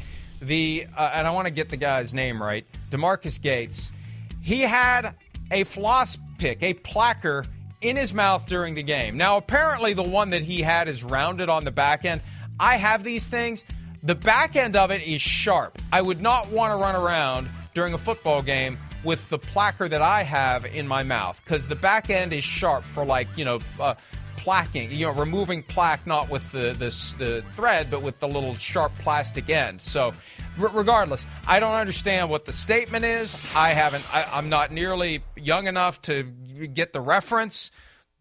The 0.41 0.87
uh, 0.95 1.11
and 1.13 1.27
I 1.27 1.31
want 1.31 1.47
to 1.47 1.53
get 1.53 1.69
the 1.69 1.77
guy's 1.77 2.13
name 2.13 2.41
right. 2.41 2.65
DeMarquis 2.91 3.41
Gates. 3.41 3.91
He 4.41 4.61
had 4.61 5.15
a 5.51 5.65
floss 5.65 6.17
pick, 6.37 6.63
a 6.63 6.73
placker 6.73 7.45
in 7.81 7.95
his 7.95 8.13
mouth 8.13 8.47
during 8.47 8.73
the 8.73 8.83
game. 8.83 9.17
Now, 9.17 9.37
apparently, 9.37 9.93
the 9.93 10.03
one 10.03 10.29
that 10.31 10.43
he 10.43 10.61
had 10.61 10.87
is 10.87 11.03
rounded 11.03 11.49
on 11.49 11.65
the 11.65 11.71
back 11.71 12.05
end. 12.05 12.21
I 12.59 12.77
have 12.77 13.03
these 13.03 13.27
things. 13.27 13.63
The 14.03 14.15
back 14.15 14.55
end 14.55 14.75
of 14.75 14.91
it 14.91 15.01
is 15.01 15.21
sharp. 15.21 15.77
I 15.91 16.01
would 16.01 16.21
not 16.21 16.49
want 16.49 16.71
to 16.71 16.77
run 16.77 16.95
around 16.95 17.49
during 17.73 17.93
a 17.93 17.97
football 17.97 18.41
game 18.41 18.77
with 19.03 19.27
the 19.29 19.39
placker 19.39 19.89
that 19.89 20.01
I 20.01 20.23
have 20.23 20.65
in 20.65 20.87
my 20.87 21.03
mouth 21.03 21.41
because 21.43 21.67
the 21.67 21.75
back 21.75 22.09
end 22.09 22.33
is 22.33 22.43
sharp 22.43 22.83
for 22.85 23.05
like, 23.05 23.27
you 23.35 23.45
know, 23.45 23.59
uh, 23.79 23.95
placking, 24.37 24.89
you 24.91 25.05
know, 25.05 25.11
removing 25.11 25.63
plaque 25.63 26.07
not 26.07 26.29
with 26.29 26.49
the 26.51 26.73
this 26.77 27.13
the 27.13 27.43
thread, 27.55 27.91
but 27.91 28.01
with 28.01 28.19
the 28.19 28.27
little 28.27 28.55
sharp 28.55 28.91
plastic 28.99 29.49
end. 29.49 29.81
So, 29.81 30.13
r- 30.59 30.69
regardless, 30.69 31.27
I 31.45 31.59
don't 31.59 31.75
understand 31.75 32.29
what 32.29 32.45
the 32.45 32.53
statement 32.53 33.03
is. 33.03 33.35
I 33.55 33.69
haven't. 33.69 34.03
I, 34.13 34.25
I'm 34.31 34.47
not 34.49 34.71
nearly 34.71 35.23
young 35.35 35.67
enough 35.67 36.01
to 36.03 36.23
get 36.23 36.93
the 36.93 37.01
reference. 37.01 37.71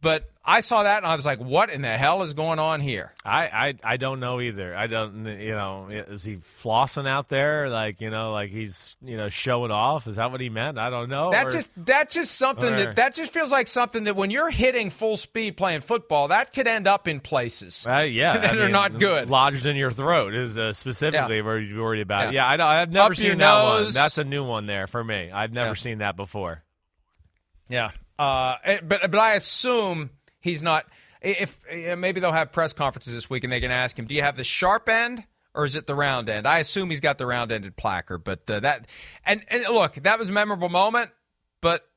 But 0.01 0.31
I 0.45 0.61
saw 0.61 0.85
that 0.85 0.99
and 0.99 1.07
I 1.07 1.17
was 1.17 1.27
like, 1.27 1.41
"What 1.41 1.71
in 1.71 1.83
the 1.83 1.97
hell 1.97 2.23
is 2.23 2.33
going 2.33 2.61
on 2.61 2.81
here?" 2.81 3.13
I, 3.25 3.47
I 3.47 3.75
I 3.83 3.97
don't 3.97 4.21
know 4.21 4.41
either. 4.41 4.73
I 4.77 4.87
don't 4.87 5.27
you 5.41 5.51
know 5.51 5.89
is 5.91 6.23
he 6.23 6.37
flossing 6.63 7.09
out 7.09 7.29
there 7.29 7.69
like 7.69 8.01
you 8.01 8.09
know 8.09 8.31
like 8.33 8.51
he's 8.51 8.95
you 9.03 9.17
know 9.17 9.29
showing 9.29 9.73
off? 9.73 10.07
Is 10.07 10.15
that 10.15 10.31
what 10.31 10.41
he 10.41 10.51
meant? 10.51 10.79
I 10.79 10.89
don't 10.89 11.09
know. 11.09 11.33
That 11.33 11.49
Or- 11.49 11.51
just 11.51 11.71
that 11.87 12.11
just 12.11 12.37
something 12.37 12.73
or- 12.75 12.77
that 12.77 12.97
that 12.97 13.15
just 13.17 13.33
feels 13.33 13.51
like 13.51 13.67
something 13.67 14.05
that 14.05 14.15
when 14.15 14.31
you're 14.31 14.51
hitting 14.51 14.91
full 14.91 15.17
speed 15.17 15.57
playing 15.57 15.81
football, 15.81 16.29
that 16.29 16.53
could 16.53 16.69
end 16.69 16.87
up 16.87 17.09
in 17.09 17.19
places. 17.19 17.85
Uh, 17.85 17.99
yeah, 18.09 18.39
that 18.39 18.53
I 18.55 18.57
are 18.57 18.63
mean, 18.63 18.71
not 18.73 19.01
good. 19.01 19.29
Lodged 19.29 19.67
in 19.67 19.75
your 19.75 19.91
throat 19.91 20.33
is 20.33 20.57
uh, 20.57 20.73
specifically 20.73 21.39
Yeah. 21.39 21.43
where 21.43 21.59
you're 21.59 21.83
worried 21.83 22.03
about. 22.03 22.33
Yeah. 22.33 22.55
Yeah, 22.55 22.65
I, 22.67 22.83
I've 22.83 22.93
never 22.93 23.15
Up 23.15 23.17
seen 23.19 23.39
that 23.39 23.65
one. 23.65 23.91
That's 23.93 24.17
a 24.19 24.23
new 24.25 24.45
one 24.45 24.67
there 24.67 24.87
for 24.87 25.03
me. 25.03 25.33
I've 25.33 25.53
never 25.53 25.71
Yeah. 25.71 25.75
seen 25.75 25.99
that 25.99 26.15
before. 26.17 26.63
Yeah. 27.69 27.91
Uh, 28.19 28.57
eh, 28.65 28.81
but 28.83 29.11
but 29.11 29.19
I 29.19 29.35
assume 29.35 30.11
he's 30.41 30.63
not. 30.63 30.87
If 31.21 31.59
eh, 31.69 31.95
maybe 31.95 32.21
they'll 32.21 32.33
have 32.33 32.53
press 32.53 32.73
conferences 32.73 33.15
this 33.15 33.31
week 33.31 33.45
and 33.45 33.53
they 33.53 33.61
can 33.61 33.71
ask 33.71 33.99
him, 33.99 34.07
"Do 34.07 34.15
you 34.15 34.23
have 34.23 34.37
the 34.37 34.45
sharp 34.45 34.89
end 34.89 35.25
or 35.55 35.65
is 35.65 35.75
it 35.75 35.87
the 35.87 35.95
round 35.95 36.29
end?" 36.29 36.47
I 36.47 36.59
assume 36.59 36.91
he's 36.91 37.01
got 37.01 37.19
the 37.19 37.27
round 37.27 37.53
ended 37.53 37.77
placard. 37.77 38.25
But 38.25 38.49
uh, 38.51 38.61
that 38.61 38.87
and 39.25 39.45
and 39.49 39.65
look, 39.65 39.95
that 39.95 40.19
was 40.19 40.29
a 40.29 40.33
memorable 40.33 40.69
moment. 40.69 41.11
But 41.61 41.89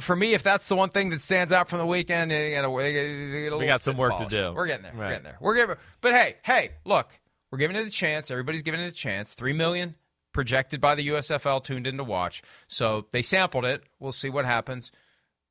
for 0.00 0.16
me, 0.16 0.34
if 0.34 0.42
that's 0.42 0.68
the 0.68 0.76
one 0.76 0.88
thing 0.88 1.10
that 1.10 1.20
stands 1.20 1.52
out 1.52 1.68
from 1.68 1.78
the 1.78 1.86
weekend, 1.86 2.32
eh, 2.32 2.56
you 2.56 2.62
know, 2.62 2.70
we, 2.70 3.50
We 3.50 3.66
got 3.66 3.82
some 3.82 3.96
work 3.96 4.16
to 4.18 4.26
do. 4.26 4.52
We're 4.54 4.66
getting 4.66 4.84
there. 4.84 4.94
We're 4.96 5.08
getting 5.08 5.24
there. 5.24 5.38
We're 5.40 5.54
giving. 5.54 5.76
But 6.00 6.12
hey, 6.12 6.36
hey, 6.42 6.70
look, 6.84 7.10
we're 7.50 7.58
giving 7.58 7.76
it 7.76 7.86
a 7.86 7.90
chance. 7.90 8.30
Everybody's 8.30 8.62
giving 8.62 8.80
it 8.80 8.86
a 8.86 8.92
chance. 8.92 9.34
Three 9.34 9.52
million 9.52 9.94
projected 10.32 10.80
by 10.80 10.94
the 10.94 11.08
USFL 11.08 11.62
tuned 11.62 11.86
in 11.86 11.98
to 11.98 12.04
watch. 12.04 12.42
So 12.66 13.06
they 13.10 13.22
sampled 13.22 13.66
it. 13.66 13.82
We'll 14.00 14.12
see 14.12 14.30
what 14.30 14.46
happens 14.46 14.90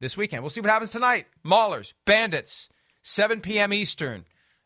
this 0.01 0.17
weekend. 0.17 0.43
We'll 0.43 0.49
see 0.49 0.59
what 0.59 0.69
happens 0.69 0.91
tonight. 0.91 1.27
Maulers, 1.45 1.93
Bandits, 2.05 2.67
7 3.03 3.39
p.m. 3.39 3.71
Eastern, 3.71 4.25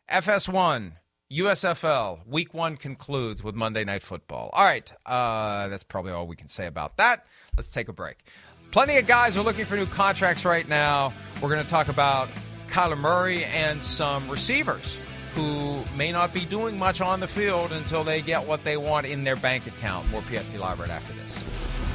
FS1, 0.10 0.94
USFL. 1.32 2.26
Week 2.26 2.54
one 2.54 2.78
concludes 2.78 3.44
with 3.44 3.54
Monday 3.54 3.84
Night 3.84 4.02
Football. 4.02 4.50
All 4.54 4.66
right, 4.66 4.92
uh, 5.06 5.68
that's 5.68 5.84
probably 5.84 6.14
all 6.14 6.26
we 6.26 6.36
can 6.36 6.48
say 6.48 6.66
about 6.66 6.98
that. 6.98 7.28
Let's 7.56 7.70
take 7.70 7.90
a 7.90 7.94
break. 7.94 8.24
Plenty 8.72 8.98
of 8.98 9.06
guys 9.06 9.38
are 9.38 9.44
looking 9.44 9.66
for 9.66 9.76
new 9.76 9.86
contracts 9.86 10.44
right 10.44 10.68
now. 10.68 11.14
We're 11.42 11.50
going 11.50 11.64
to 11.64 11.70
talk 11.70 11.90
about 11.90 12.30
Kyler 12.68 12.98
Murray 12.98 13.46
and 13.46 13.82
some 13.84 14.30
receivers 14.30 14.98
who 15.34 15.84
may 15.98 16.12
not 16.12 16.34
be 16.34 16.46
doing 16.46 16.78
much 16.80 17.02
on 17.02 17.20
the 17.20 17.28
field 17.28 17.74
until 17.74 18.04
they 18.04 18.22
get 18.22 18.48
what 18.48 18.64
they 18.64 18.78
want 18.78 19.06
in 19.06 19.24
their 19.24 19.36
bank 19.36 19.68
account. 19.68 20.10
More 20.10 20.22
PFT 20.22 20.60
Live 20.60 20.80
right 20.80 20.90
after 20.90 21.14
this. 21.14 21.95